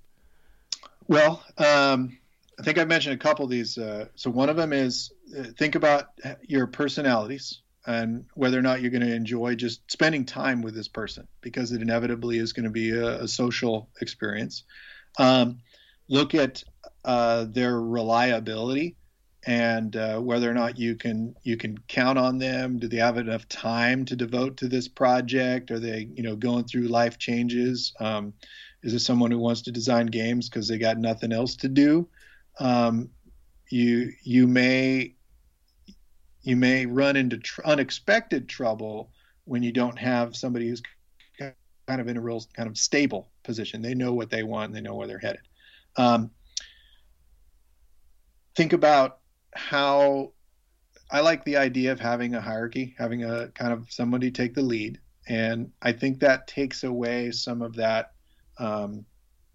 Well, 1.08 1.44
um, 1.58 2.18
I 2.60 2.64
think 2.64 2.78
I 2.78 2.86
mentioned 2.86 3.16
a 3.16 3.18
couple 3.18 3.46
of 3.46 3.52
these. 3.52 3.78
Uh, 3.78 4.08
so 4.16 4.30
one 4.30 4.50
of 4.50 4.58
them 4.58 4.74
is 4.74 5.12
uh, 5.38 5.44
think 5.58 5.76
about 5.76 6.08
your 6.42 6.68
personalities 6.68 7.62
and 7.88 8.26
whether 8.36 8.60
or 8.60 8.62
not 8.62 8.82
you're 8.82 8.92
going 8.92 9.02
to 9.02 9.14
enjoy 9.14 9.56
just 9.56 9.90
spending 9.92 10.26
time 10.26 10.62
with 10.62 10.76
this 10.76 10.88
person 10.88 11.28
because 11.42 11.72
it 11.72 11.82
inevitably 11.82 12.38
is 12.38 12.54
going 12.54 12.66
to 12.66 12.70
be 12.70 12.92
a, 12.92 13.24
a 13.24 13.28
social 13.28 13.90
experience. 14.02 14.64
Um, 15.18 15.62
look 16.08 16.36
at 16.36 16.64
uh, 17.04 17.46
their 17.50 17.80
reliability 17.82 18.96
and 19.48 19.96
uh, 19.96 20.20
whether 20.20 20.50
or 20.50 20.54
not 20.54 20.78
you 20.78 20.96
can 20.96 21.36
you 21.44 21.58
can 21.58 21.78
count 21.88 22.20
on 22.20 22.38
them. 22.38 22.80
Do 22.80 22.88
they 22.88 22.98
have 22.98 23.18
enough 23.18 23.48
time 23.48 24.06
to 24.06 24.16
devote 24.16 24.58
to 24.58 24.68
this 24.68 24.88
project? 24.88 25.72
Are 25.72 25.80
they 25.80 26.10
you 26.14 26.24
know 26.24 26.36
going 26.36 26.66
through 26.66 26.88
life 26.88 27.18
changes? 27.18 27.94
Um, 28.00 28.34
is 28.84 28.94
this 28.94 29.06
someone 29.06 29.32
who 29.32 29.40
wants 29.40 29.62
to 29.64 29.72
design 29.72 30.08
games 30.08 30.50
because 30.50 30.68
they 30.68 30.78
got 30.78 30.98
nothing 30.98 31.32
else 31.32 31.56
to 31.58 31.70
do? 31.70 32.08
Um, 32.60 33.10
you 33.70 34.12
you 34.24 34.48
may 34.48 35.16
you 36.42 36.56
may 36.56 36.86
run 36.86 37.16
into 37.16 37.38
tr- 37.38 37.62
unexpected 37.66 38.50
trouble 38.50 39.12
when 39.46 39.64
you 39.64 39.72
don't 39.72 39.98
have 39.98 40.36
somebody 40.36 40.68
who's 40.68 40.82
kind 41.88 42.02
of 42.02 42.08
in 42.08 42.18
a 42.18 42.22
real 42.22 42.44
kind 42.56 42.70
of 42.70 42.78
stable 42.78 43.30
position. 43.44 43.82
They 43.82 43.96
know 43.96 44.14
what 44.14 44.30
they 44.30 44.44
want. 44.44 44.68
And 44.68 44.76
they 44.76 44.82
know 44.82 44.96
where 44.96 45.08
they're 45.08 45.20
headed. 45.20 45.42
Um, 45.98 46.32
think 48.56 48.74
about 48.74 49.20
how 49.54 50.34
I 51.12 51.22
like 51.22 51.44
the 51.44 51.58
idea 51.58 51.92
of 51.92 52.00
having 52.00 52.36
a 52.36 52.42
hierarchy, 52.42 52.96
having 52.98 53.24
a 53.24 53.50
kind 53.50 53.74
of 53.74 53.92
somebody 53.92 54.32
take 54.32 54.54
the 54.54 54.62
lead, 54.62 55.00
and 55.28 55.72
I 55.82 55.92
think 55.92 56.20
that 56.20 56.48
takes 56.48 56.84
away 56.84 57.32
some 57.32 57.62
of 57.62 57.76
that 57.76 58.14
um, 58.58 59.06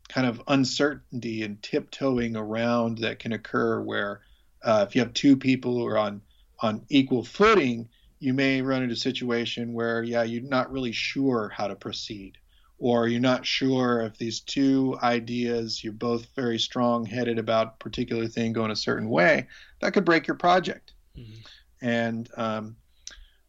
kind 0.08 0.26
of 0.26 0.42
uncertainty 0.46 1.42
and 1.42 1.62
tiptoeing 1.62 2.36
around 2.36 2.98
that 2.98 3.18
can 3.18 3.32
occur. 3.32 3.80
Where 3.80 4.20
uh, 4.62 4.84
if 4.86 4.94
you 4.94 5.00
have 5.00 5.14
two 5.14 5.36
people 5.36 5.78
who 5.78 5.86
are 5.86 5.98
on 5.98 6.22
on 6.60 6.84
equal 6.88 7.24
footing, 7.24 7.88
you 8.18 8.34
may 8.34 8.62
run 8.62 8.82
into 8.82 8.94
a 8.94 8.96
situation 8.96 9.72
where 9.72 10.02
yeah, 10.02 10.22
you're 10.22 10.42
not 10.42 10.70
really 10.70 10.92
sure 10.92 11.48
how 11.48 11.68
to 11.68 11.76
proceed, 11.76 12.38
or 12.78 13.08
you're 13.08 13.20
not 13.20 13.46
sure 13.46 14.00
if 14.02 14.16
these 14.18 14.40
two 14.40 14.98
ideas 15.02 15.82
you're 15.82 15.92
both 15.92 16.26
very 16.34 16.58
strong 16.58 17.04
headed 17.04 17.38
about 17.38 17.66
a 17.66 17.82
particular 17.84 18.26
thing 18.26 18.52
going 18.52 18.70
a 18.70 18.76
certain 18.76 19.08
way 19.08 19.46
that 19.80 19.92
could 19.92 20.04
break 20.04 20.26
your 20.26 20.36
project 20.36 20.92
mm-hmm. 21.16 21.86
and 21.86 22.30
um, 22.36 22.76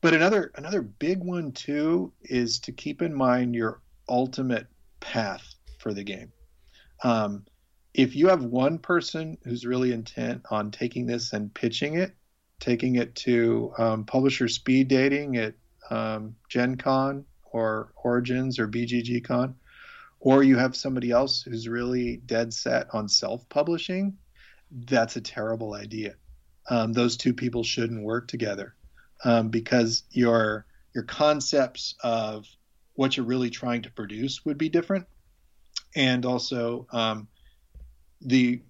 but 0.01 0.13
another 0.13 0.51
another 0.55 0.81
big 0.81 1.19
one 1.19 1.51
too 1.51 2.11
is 2.23 2.59
to 2.59 2.71
keep 2.71 3.01
in 3.01 3.13
mind 3.13 3.55
your 3.55 3.81
ultimate 4.09 4.67
path 4.99 5.55
for 5.79 5.93
the 5.93 6.03
game 6.03 6.31
um, 7.03 7.45
if 7.93 8.15
you 8.15 8.27
have 8.27 8.43
one 8.43 8.77
person 8.77 9.37
who's 9.43 9.65
really 9.65 9.91
intent 9.91 10.41
on 10.51 10.71
taking 10.71 11.05
this 11.05 11.33
and 11.33 11.53
pitching 11.53 11.95
it 11.95 12.15
taking 12.59 12.95
it 12.95 13.13
to 13.15 13.71
um, 13.77 14.03
publisher 14.05 14.47
speed 14.47 14.87
dating 14.87 15.37
at 15.37 15.53
um, 15.89 16.35
gen 16.49 16.75
con 16.75 17.25
or 17.51 17.91
Origins 17.95 18.59
or 18.59 18.67
BGGCon, 18.67 19.53
or 20.19 20.43
you 20.43 20.57
have 20.57 20.75
somebody 20.75 21.11
else 21.11 21.41
who's 21.41 21.67
really 21.67 22.17
dead 22.17 22.53
set 22.53 22.87
on 22.93 23.07
self 23.07 23.47
publishing, 23.49 24.17
that's 24.71 25.15
a 25.15 25.21
terrible 25.21 25.73
idea. 25.73 26.15
Um, 26.69 26.93
those 26.93 27.17
two 27.17 27.33
people 27.33 27.63
shouldn't 27.63 28.03
work 28.03 28.27
together 28.27 28.75
um, 29.23 29.49
because 29.49 30.03
your 30.11 30.65
your 30.93 31.03
concepts 31.03 31.95
of 32.03 32.45
what 32.95 33.15
you're 33.15 33.25
really 33.25 33.49
trying 33.49 33.83
to 33.83 33.91
produce 33.91 34.43
would 34.43 34.57
be 34.57 34.69
different, 34.69 35.05
and 35.95 36.25
also 36.25 36.87
um, 36.91 37.27
the 38.21 38.61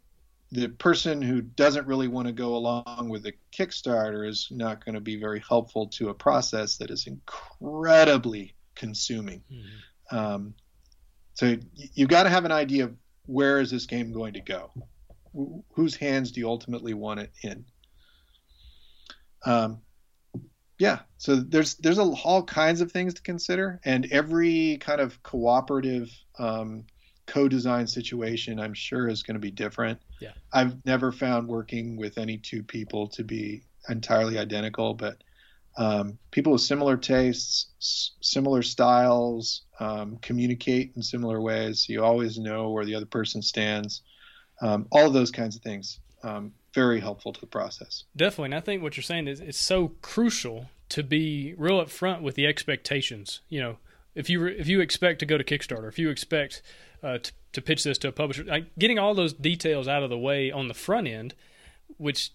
the 0.52 0.70
person 0.70 1.22
who 1.22 1.42
doesn't 1.42 1.88
really 1.88 2.08
want 2.08 2.28
to 2.28 2.34
go 2.34 2.56
along 2.56 3.10
with 3.10 3.24
the 3.24 3.34
Kickstarter 3.52 4.28
is 4.28 4.48
not 4.50 4.84
going 4.84 4.96
to 4.96 5.02
be 5.02 5.20
very 5.20 5.42
helpful 5.48 5.88
to 5.88 6.10
a 6.10 6.14
process 6.14 6.78
that 6.78 6.90
is 6.90 7.08
incredibly 7.08 8.56
consuming. 8.78 9.44
Mm-hmm. 9.52 10.18
Um, 10.18 10.54
so 11.34 11.58
you've 11.74 12.10
got 12.10 12.24
to 12.24 12.30
have 12.30 12.46
an 12.46 12.52
idea 12.52 12.86
of 12.86 12.96
where 13.26 13.60
is 13.60 13.70
this 13.70 13.86
game 13.86 14.14
going 14.14 14.34
to 14.34 14.42
go? 14.42 14.72
whose 15.74 15.96
hands 15.96 16.32
do 16.32 16.40
you 16.40 16.50
ultimately 16.50 16.94
want 16.94 17.20
it 17.20 17.32
in? 17.44 17.66
Um, 19.46 19.82
yeah, 20.80 21.00
so 21.18 21.36
there's 21.36 21.76
there's 21.76 21.98
a, 21.98 22.04
all 22.04 22.44
kinds 22.44 22.82
of 22.82 22.92
things 22.92 23.14
to 23.16 23.22
consider, 23.22 23.80
and 23.86 24.08
every 24.12 24.78
kind 24.80 25.02
of 25.02 25.22
cooperative 25.24 26.10
um, 26.38 26.86
co-design 27.26 27.88
situation, 27.88 28.60
I'm 28.60 28.74
sure, 28.74 29.08
is 29.08 29.24
going 29.24 29.36
to 29.36 29.40
be 29.40 29.52
different. 29.52 30.00
Yeah, 30.20 30.34
I've 30.54 30.84
never 30.86 31.12
found 31.12 31.48
working 31.48 31.98
with 31.98 32.18
any 32.18 32.38
two 32.38 32.64
people 32.64 33.08
to 33.10 33.24
be 33.24 33.64
entirely 33.90 34.38
identical, 34.38 34.94
but 34.94 35.24
um, 35.78 36.18
people 36.32 36.52
with 36.54 36.62
similar 36.62 36.98
tastes, 36.98 37.68
s- 37.80 38.12
similar 38.22 38.64
styles, 38.64 39.62
um, 39.80 40.18
communicate 40.22 40.94
in 40.96 41.04
similar 41.04 41.40
ways. 41.40 41.86
So 41.86 41.94
you 41.94 42.04
always 42.04 42.38
know 42.38 42.72
where 42.72 42.86
the 42.86 42.96
other 42.96 43.06
person 43.06 43.42
stands. 43.42 44.02
Um, 44.62 44.88
all 44.92 45.10
those 45.12 45.30
kinds 45.32 45.56
of 45.56 45.62
things, 45.62 46.00
um, 46.24 46.52
very 46.74 47.00
helpful 47.00 47.32
to 47.32 47.40
the 47.40 47.48
process. 47.48 48.06
Definitely, 48.16 48.46
and 48.46 48.56
I 48.56 48.60
think 48.60 48.82
what 48.82 48.98
you're 48.98 49.04
saying 49.04 49.28
is 49.28 49.40
it's 49.40 49.60
so 49.60 49.90
crucial 50.02 50.70
to 50.90 51.04
be 51.04 51.54
real 51.58 51.84
upfront 51.84 52.22
with 52.22 52.36
the 52.36 52.48
expectations. 52.48 53.42
You 53.50 53.62
know, 53.62 53.78
if 54.16 54.30
you 54.30 54.40
re- 54.40 54.58
if 54.58 54.68
you 54.68 54.82
expect 54.82 55.20
to 55.20 55.26
go 55.28 55.38
to 55.38 55.44
Kickstarter, 55.44 55.88
if 55.88 56.00
you 56.00 56.10
expect 56.10 56.64
uh, 57.04 57.20
to, 57.20 57.32
to 57.54 57.62
pitch 57.62 57.84
this 57.84 58.00
to 58.00 58.08
a 58.08 58.12
publisher, 58.12 58.44
like 58.44 58.66
getting 58.80 58.98
all 58.98 59.14
those 59.14 59.34
details 59.34 59.88
out 59.88 60.02
of 60.02 60.10
the 60.10 60.18
way 60.18 60.52
on 60.52 60.68
the 60.70 60.74
front 60.74 61.08
end, 61.08 61.36
which 61.98 62.32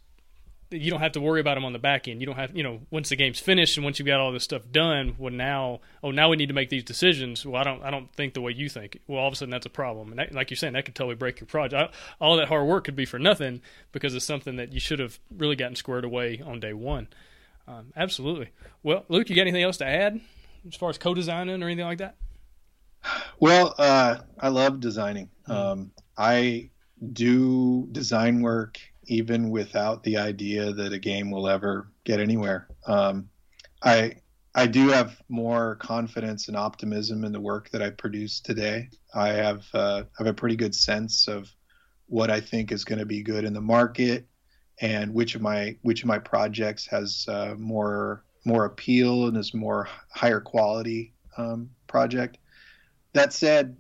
you 0.73 0.91
don't 0.91 1.01
have 1.01 1.13
to 1.13 1.21
worry 1.21 1.41
about 1.41 1.55
them 1.55 1.65
on 1.65 1.73
the 1.73 1.79
back 1.79 2.09
end. 2.09 2.21
You 2.21 2.27
don't 2.27 2.37
have, 2.37 2.57
you 2.57 2.63
know, 2.63 2.81
once 2.91 3.11
the 3.11 3.17
game's 3.17 3.39
finished 3.39 3.77
and 3.77 3.85
once 3.85 3.99
you've 3.99 4.07
got 4.07 4.21
all 4.21 4.33
this 4.33 4.45
stuff 4.45 4.63
done, 4.71 5.15
well, 5.19 5.33
now, 5.33 5.81
oh, 6.03 6.11
now 6.11 6.29
we 6.29 6.37
need 6.37 6.49
to 6.49 6.55
make 6.55 6.71
these 6.71 6.85
decisions. 6.85 7.45
Well, 7.45 7.61
I 7.61 7.65
don't, 7.65 7.83
I 7.83 7.91
don't 7.91 8.13
think 8.15 8.35
the 8.35 8.41
way 8.41 8.53
you 8.53 8.69
think. 8.69 8.99
Well, 9.07 9.21
all 9.21 9.29
of 9.29 9.35
a 9.35 9.37
sudden 9.37 9.51
that's 9.51 9.67
a 9.67 9.71
problem, 9.71 10.11
and 10.11 10.19
that, 10.19 10.33
like 10.33 10.51
you're 10.51 10.57
saying, 10.57 10.73
that 10.73 10.85
could 10.85 10.95
totally 10.95 11.17
break 11.17 11.41
your 11.41 11.47
project. 11.47 11.95
All 12.21 12.37
that 12.37 12.49
hard 12.49 12.67
work 12.67 12.85
could 12.85 12.97
be 12.97 13.05
for 13.05 13.19
nothing 13.19 13.61
because 13.93 14.15
it's 14.15 14.25
something 14.25 14.57
that 14.57 14.73
you 14.73 14.81
should 14.81 14.99
have 14.99 15.19
really 15.37 15.57
gotten 15.57 15.77
squared 15.77 16.05
away 16.05 16.41
on 16.45 16.61
day 16.61 16.73
one. 16.73 17.09
Um, 17.69 17.93
absolutely. 17.97 18.49
Well, 18.83 19.05
Luke, 19.09 19.31
you 19.31 19.37
got 19.37 19.43
anything 19.43 19.63
else 19.63 19.77
to 19.79 19.87
add 19.87 20.21
as 20.67 20.75
far 20.75 20.91
as 20.91 20.99
co-designing 20.99 21.63
or 21.63 21.67
anything 21.67 21.85
like 21.85 21.99
that? 21.99 22.17
Well, 23.41 23.75
uh, 23.79 24.19
I 24.39 24.49
love 24.49 24.81
designing. 24.81 25.29
Mm-hmm. 25.49 25.53
Um, 25.53 25.91
I 26.17 26.71
do 27.13 27.89
design 27.91 28.43
work 28.43 28.79
even 29.05 29.51
without 29.51 30.03
the 30.03 30.17
idea 30.17 30.73
that 30.73 30.93
a 30.93 30.99
game 30.99 31.31
will 31.31 31.49
ever 31.49 31.89
get 32.05 32.21
anywhere. 32.21 32.69
Um, 32.87 33.29
I 33.83 34.17
I 34.55 34.67
do 34.67 34.89
have 34.89 35.21
more 35.29 35.77
confidence 35.77 36.49
and 36.49 36.57
optimism 36.57 37.25
in 37.25 37.33
the 37.33 37.41
work 37.41 37.71
that 37.71 37.83
I 37.83 37.91
produce 37.91 38.41
today. 38.41 38.91
I 39.15 39.29
have 39.29 39.65
uh, 39.73 40.05
have 40.19 40.27
a 40.27 40.35
pretty 40.35 40.57
good 40.57 40.75
sense 40.75 41.27
of 41.27 41.49
what 42.07 42.31
I 42.31 42.41
think 42.41 42.73
is 42.73 42.85
going 42.85 42.99
to 42.99 43.07
be 43.07 43.23
good 43.23 43.45
in 43.45 43.55
the 43.55 43.61
market 43.61 44.27
and 44.81 45.15
which 45.15 45.35
of 45.35 45.43
my 45.43 45.77
which 45.83 46.03
of 46.03 46.09
my 46.09 46.19
projects 46.19 46.87
has 46.87 47.27
uh, 47.29 47.55
more 47.59 48.25
more 48.45 48.65
appeal 48.67 49.29
and 49.29 49.37
is 49.37 49.55
more 49.55 49.89
higher 50.11 50.41
quality 50.41 51.15
um, 51.37 51.71
project. 51.87 52.39
That 53.15 53.33
said, 53.33 53.77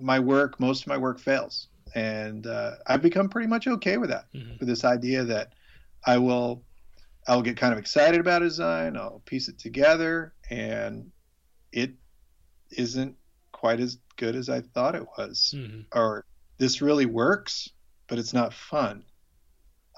my 0.00 0.18
work 0.18 0.58
most 0.58 0.82
of 0.82 0.88
my 0.88 0.96
work 0.96 1.20
fails, 1.20 1.68
and 1.94 2.46
uh, 2.46 2.72
I've 2.86 3.02
become 3.02 3.28
pretty 3.28 3.48
much 3.48 3.66
okay 3.66 3.96
with 3.96 4.10
that. 4.10 4.26
Mm-hmm. 4.34 4.56
With 4.58 4.68
this 4.68 4.84
idea 4.84 5.24
that 5.24 5.52
I 6.06 6.18
will 6.18 6.62
I'll 7.26 7.42
get 7.42 7.56
kind 7.56 7.72
of 7.72 7.78
excited 7.78 8.20
about 8.20 8.42
a 8.42 8.46
design. 8.46 8.96
I'll 8.96 9.22
piece 9.24 9.48
it 9.48 9.58
together, 9.58 10.34
and 10.50 11.10
it 11.72 11.92
isn't 12.70 13.16
quite 13.52 13.80
as 13.80 13.98
good 14.16 14.36
as 14.36 14.48
I 14.48 14.60
thought 14.60 14.94
it 14.94 15.06
was. 15.16 15.54
Mm-hmm. 15.56 15.80
Or 15.92 16.24
this 16.58 16.82
really 16.82 17.06
works, 17.06 17.70
but 18.08 18.18
it's 18.18 18.34
not 18.34 18.52
fun. 18.52 19.04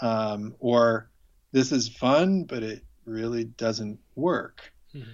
Um, 0.00 0.54
or 0.60 1.10
this 1.52 1.72
is 1.72 1.88
fun, 1.88 2.44
but 2.44 2.62
it 2.62 2.84
really 3.04 3.44
doesn't 3.44 3.98
work. 4.14 4.72
Mm-hmm. 4.94 5.10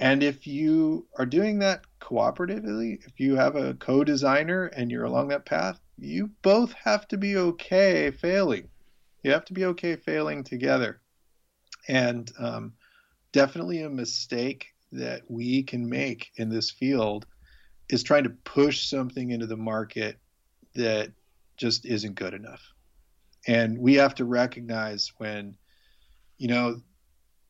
And 0.00 0.22
if 0.22 0.46
you 0.46 1.06
are 1.18 1.26
doing 1.26 1.60
that 1.60 1.84
cooperatively, 2.00 3.06
if 3.06 3.20
you 3.20 3.36
have 3.36 3.56
a 3.56 3.74
co 3.74 4.04
designer 4.04 4.66
and 4.66 4.90
you're 4.90 5.04
along 5.04 5.28
that 5.28 5.46
path, 5.46 5.80
you 5.98 6.30
both 6.42 6.72
have 6.72 7.06
to 7.08 7.16
be 7.16 7.36
okay 7.36 8.10
failing. 8.10 8.68
You 9.22 9.30
have 9.30 9.44
to 9.46 9.52
be 9.52 9.66
okay 9.66 9.96
failing 9.96 10.42
together. 10.42 11.00
And 11.88 12.30
um, 12.38 12.72
definitely 13.32 13.82
a 13.82 13.90
mistake 13.90 14.66
that 14.92 15.22
we 15.28 15.62
can 15.62 15.88
make 15.88 16.32
in 16.36 16.48
this 16.48 16.70
field 16.70 17.26
is 17.88 18.02
trying 18.02 18.24
to 18.24 18.30
push 18.30 18.86
something 18.86 19.30
into 19.30 19.46
the 19.46 19.56
market 19.56 20.18
that 20.74 21.12
just 21.56 21.86
isn't 21.86 22.14
good 22.14 22.34
enough. 22.34 22.62
And 23.46 23.78
we 23.78 23.94
have 23.94 24.14
to 24.16 24.24
recognize 24.24 25.12
when, 25.18 25.56
you 26.38 26.48
know, 26.48 26.80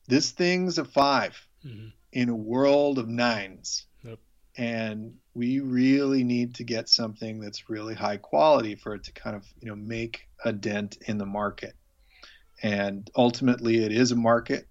this 0.07 0.31
thing's 0.31 0.77
a 0.77 0.85
5 0.85 1.47
mm-hmm. 1.65 1.87
In 2.13 2.29
a 2.29 2.35
world 2.35 2.97
of 2.97 3.07
nines. 3.07 3.85
Yep. 4.03 4.19
And 4.57 5.15
we 5.33 5.59
really 5.59 6.23
need 6.23 6.55
to 6.55 6.63
get 6.63 6.89
something 6.89 7.39
that's 7.39 7.69
really 7.69 7.95
high 7.95 8.17
quality 8.17 8.75
for 8.75 8.95
it 8.95 9.03
to 9.03 9.11
kind 9.11 9.35
of, 9.35 9.45
you 9.59 9.67
know, 9.67 9.75
make 9.75 10.27
a 10.45 10.53
dent 10.53 10.97
in 11.07 11.17
the 11.17 11.25
market 11.25 11.75
and 12.63 13.11
ultimately 13.15 13.83
it 13.83 13.91
is 13.91 14.11
a 14.11 14.15
market 14.15 14.67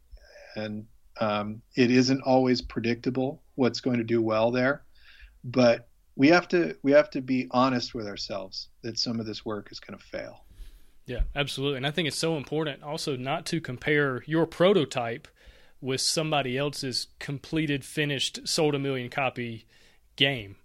and 0.57 0.87
um, 1.21 1.63
it 1.77 1.91
isn't 1.91 2.23
always 2.23 2.63
predictable 2.63 3.43
what's 3.55 3.81
going 3.81 3.99
to 3.99 4.05
do 4.05 4.21
well 4.21 4.51
there 4.51 4.83
but 5.45 5.89
we 6.17 6.29
have 6.29 6.49
to 6.49 6.77
we 6.83 6.91
have 6.91 7.11
to 7.11 7.21
be 7.21 7.47
honest 7.51 7.95
with 7.95 8.07
ourselves 8.07 8.69
that 8.83 8.99
some 8.99 9.21
of 9.21 9.27
this 9.27 9.45
work 9.45 9.71
is 9.71 9.79
going 9.79 9.97
to 9.97 10.05
fail 10.05 10.45
yeah 11.07 11.21
absolutely 11.37 11.77
and 11.77 11.87
i 11.87 11.91
think 11.91 12.09
it's 12.09 12.19
so 12.19 12.37
important 12.37 12.83
also 12.83 13.15
not 13.17 13.45
to 13.45 13.61
compare 13.61 14.23
your 14.27 14.47
prototype 14.47 15.29
with 15.83 16.01
somebody 16.01 16.57
else's 16.57 17.09
completed 17.19 17.85
finished 17.85 18.41
sold 18.49 18.75
a 18.75 18.79
million 18.79 19.11
copy 19.11 19.67
game 20.17 20.57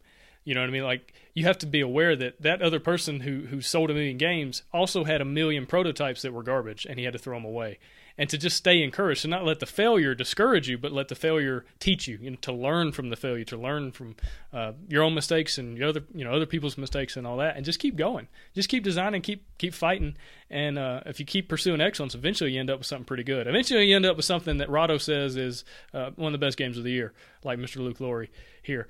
you 0.47 0.53
know 0.53 0.61
what 0.61 0.69
I 0.69 0.71
mean? 0.71 0.83
Like 0.83 1.13
you 1.33 1.43
have 1.43 1.57
to 1.57 1.65
be 1.65 1.81
aware 1.81 2.15
that 2.15 2.41
that 2.41 2.61
other 2.61 2.79
person 2.79 3.19
who 3.19 3.41
who 3.47 3.59
sold 3.59 3.91
a 3.91 3.93
million 3.93 4.17
games 4.17 4.63
also 4.71 5.03
had 5.03 5.19
a 5.19 5.25
million 5.25 5.65
prototypes 5.65 6.21
that 6.21 6.31
were 6.31 6.41
garbage, 6.41 6.85
and 6.89 6.97
he 6.97 7.03
had 7.03 7.11
to 7.11 7.19
throw 7.19 7.35
them 7.35 7.43
away. 7.43 7.79
And 8.17 8.29
to 8.29 8.37
just 8.37 8.57
stay 8.57 8.81
encouraged, 8.81 9.21
to 9.21 9.27
not 9.27 9.45
let 9.45 9.59
the 9.59 9.65
failure 9.65 10.15
discourage 10.15 10.67
you, 10.67 10.77
but 10.77 10.91
let 10.91 11.07
the 11.07 11.15
failure 11.15 11.65
teach 11.79 12.07
you, 12.07 12.17
you 12.19 12.31
know, 12.31 12.37
to 12.41 12.51
learn 12.51 12.91
from 12.91 13.09
the 13.09 13.15
failure, 13.15 13.43
to 13.45 13.57
learn 13.57 13.91
from 13.91 14.15
uh, 14.51 14.71
your 14.87 15.03
own 15.03 15.13
mistakes 15.13 15.57
and 15.57 15.77
your 15.77 15.89
other, 15.89 16.03
you 16.15 16.23
know, 16.23 16.33
other 16.33 16.47
people's 16.47 16.77
mistakes 16.77 17.15
and 17.15 17.27
all 17.27 17.37
that, 17.37 17.55
and 17.55 17.63
just 17.63 17.79
keep 17.79 17.95
going, 17.95 18.27
just 18.55 18.69
keep 18.69 18.83
designing, 18.83 19.21
keep 19.21 19.45
keep 19.59 19.73
fighting, 19.73 20.15
and 20.49 20.79
uh, 20.79 21.01
if 21.05 21.19
you 21.19 21.25
keep 21.25 21.47
pursuing 21.47 21.79
excellence, 21.79 22.15
eventually 22.15 22.51
you 22.51 22.59
end 22.59 22.71
up 22.71 22.79
with 22.79 22.87
something 22.87 23.05
pretty 23.05 23.23
good. 23.23 23.47
Eventually 23.47 23.85
you 23.85 23.95
end 23.95 24.05
up 24.05 24.17
with 24.17 24.25
something 24.25 24.57
that 24.57 24.69
Rahdo 24.69 24.97
says 24.97 25.35
is 25.35 25.63
uh, 25.93 26.09
one 26.15 26.33
of 26.33 26.39
the 26.39 26.43
best 26.43 26.57
games 26.57 26.77
of 26.77 26.83
the 26.83 26.91
year, 26.91 27.13
like 27.43 27.59
Mr. 27.59 27.77
Luke 27.77 27.99
Laurie 27.99 28.31
here 28.63 28.87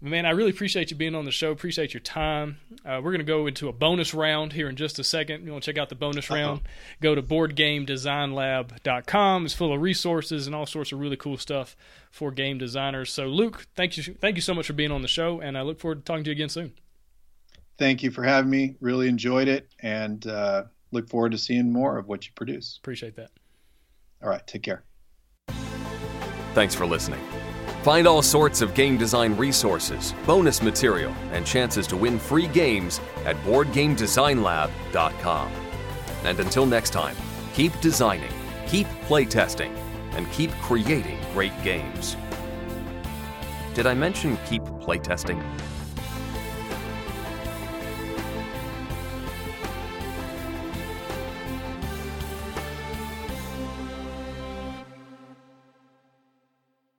man, 0.00 0.24
I 0.24 0.30
really 0.30 0.50
appreciate 0.50 0.90
you 0.90 0.96
being 0.96 1.14
on 1.14 1.26
the 1.26 1.30
show. 1.30 1.50
Appreciate 1.50 1.92
your 1.92 2.00
time. 2.00 2.56
Uh, 2.84 3.00
we're 3.02 3.12
going 3.12 3.18
to 3.18 3.24
go 3.24 3.46
into 3.46 3.68
a 3.68 3.72
bonus 3.72 4.14
round 4.14 4.54
here 4.54 4.68
in 4.68 4.76
just 4.76 4.98
a 4.98 5.04
second. 5.04 5.44
You 5.44 5.52
want 5.52 5.62
to 5.64 5.72
check 5.72 5.78
out 5.80 5.90
the 5.90 5.94
bonus 5.94 6.30
Uh-oh. 6.30 6.36
round? 6.36 6.62
Go 7.00 7.14
to 7.14 7.22
boardgamedesignlab.com. 7.22 9.44
It's 9.44 9.54
full 9.54 9.74
of 9.74 9.80
resources 9.80 10.46
and 10.46 10.56
all 10.56 10.66
sorts 10.66 10.92
of 10.92 11.00
really 11.00 11.16
cool 11.16 11.36
stuff 11.36 11.76
for 12.10 12.30
game 12.30 12.58
designers. 12.58 13.12
So, 13.12 13.26
Luke, 13.26 13.66
thank 13.74 13.96
you, 13.96 14.02
thank 14.14 14.36
you 14.36 14.42
so 14.42 14.54
much 14.54 14.66
for 14.66 14.72
being 14.72 14.92
on 14.92 15.02
the 15.02 15.08
show, 15.08 15.40
and 15.40 15.58
I 15.58 15.62
look 15.62 15.80
forward 15.80 15.98
to 15.98 16.04
talking 16.04 16.24
to 16.24 16.30
you 16.30 16.34
again 16.34 16.48
soon. 16.48 16.72
Thank 17.78 18.02
you 18.02 18.10
for 18.10 18.22
having 18.22 18.50
me. 18.50 18.76
Really 18.80 19.08
enjoyed 19.08 19.48
it, 19.48 19.68
and 19.80 20.26
uh, 20.26 20.64
look 20.92 21.08
forward 21.08 21.32
to 21.32 21.38
seeing 21.38 21.72
more 21.72 21.98
of 21.98 22.08
what 22.08 22.26
you 22.26 22.32
produce. 22.34 22.76
Appreciate 22.78 23.16
that. 23.16 23.30
All 24.22 24.28
right, 24.28 24.46
take 24.46 24.62
care. 24.62 24.84
Thanks 26.52 26.74
for 26.74 26.84
listening. 26.84 27.20
Find 27.82 28.06
all 28.06 28.20
sorts 28.20 28.60
of 28.60 28.74
game 28.74 28.98
design 28.98 29.34
resources, 29.38 30.14
bonus 30.26 30.62
material, 30.62 31.14
and 31.32 31.46
chances 31.46 31.86
to 31.86 31.96
win 31.96 32.18
free 32.18 32.46
games 32.46 33.00
at 33.24 33.36
BoardGameDesignLab.com. 33.36 35.52
And 36.24 36.40
until 36.40 36.66
next 36.66 36.90
time, 36.90 37.16
keep 37.54 37.72
designing, 37.80 38.34
keep 38.66 38.86
playtesting, 39.08 39.74
and 40.12 40.30
keep 40.30 40.50
creating 40.60 41.18
great 41.32 41.54
games. 41.62 42.18
Did 43.72 43.86
I 43.86 43.94
mention 43.94 44.36
keep 44.46 44.60
playtesting? 44.62 45.42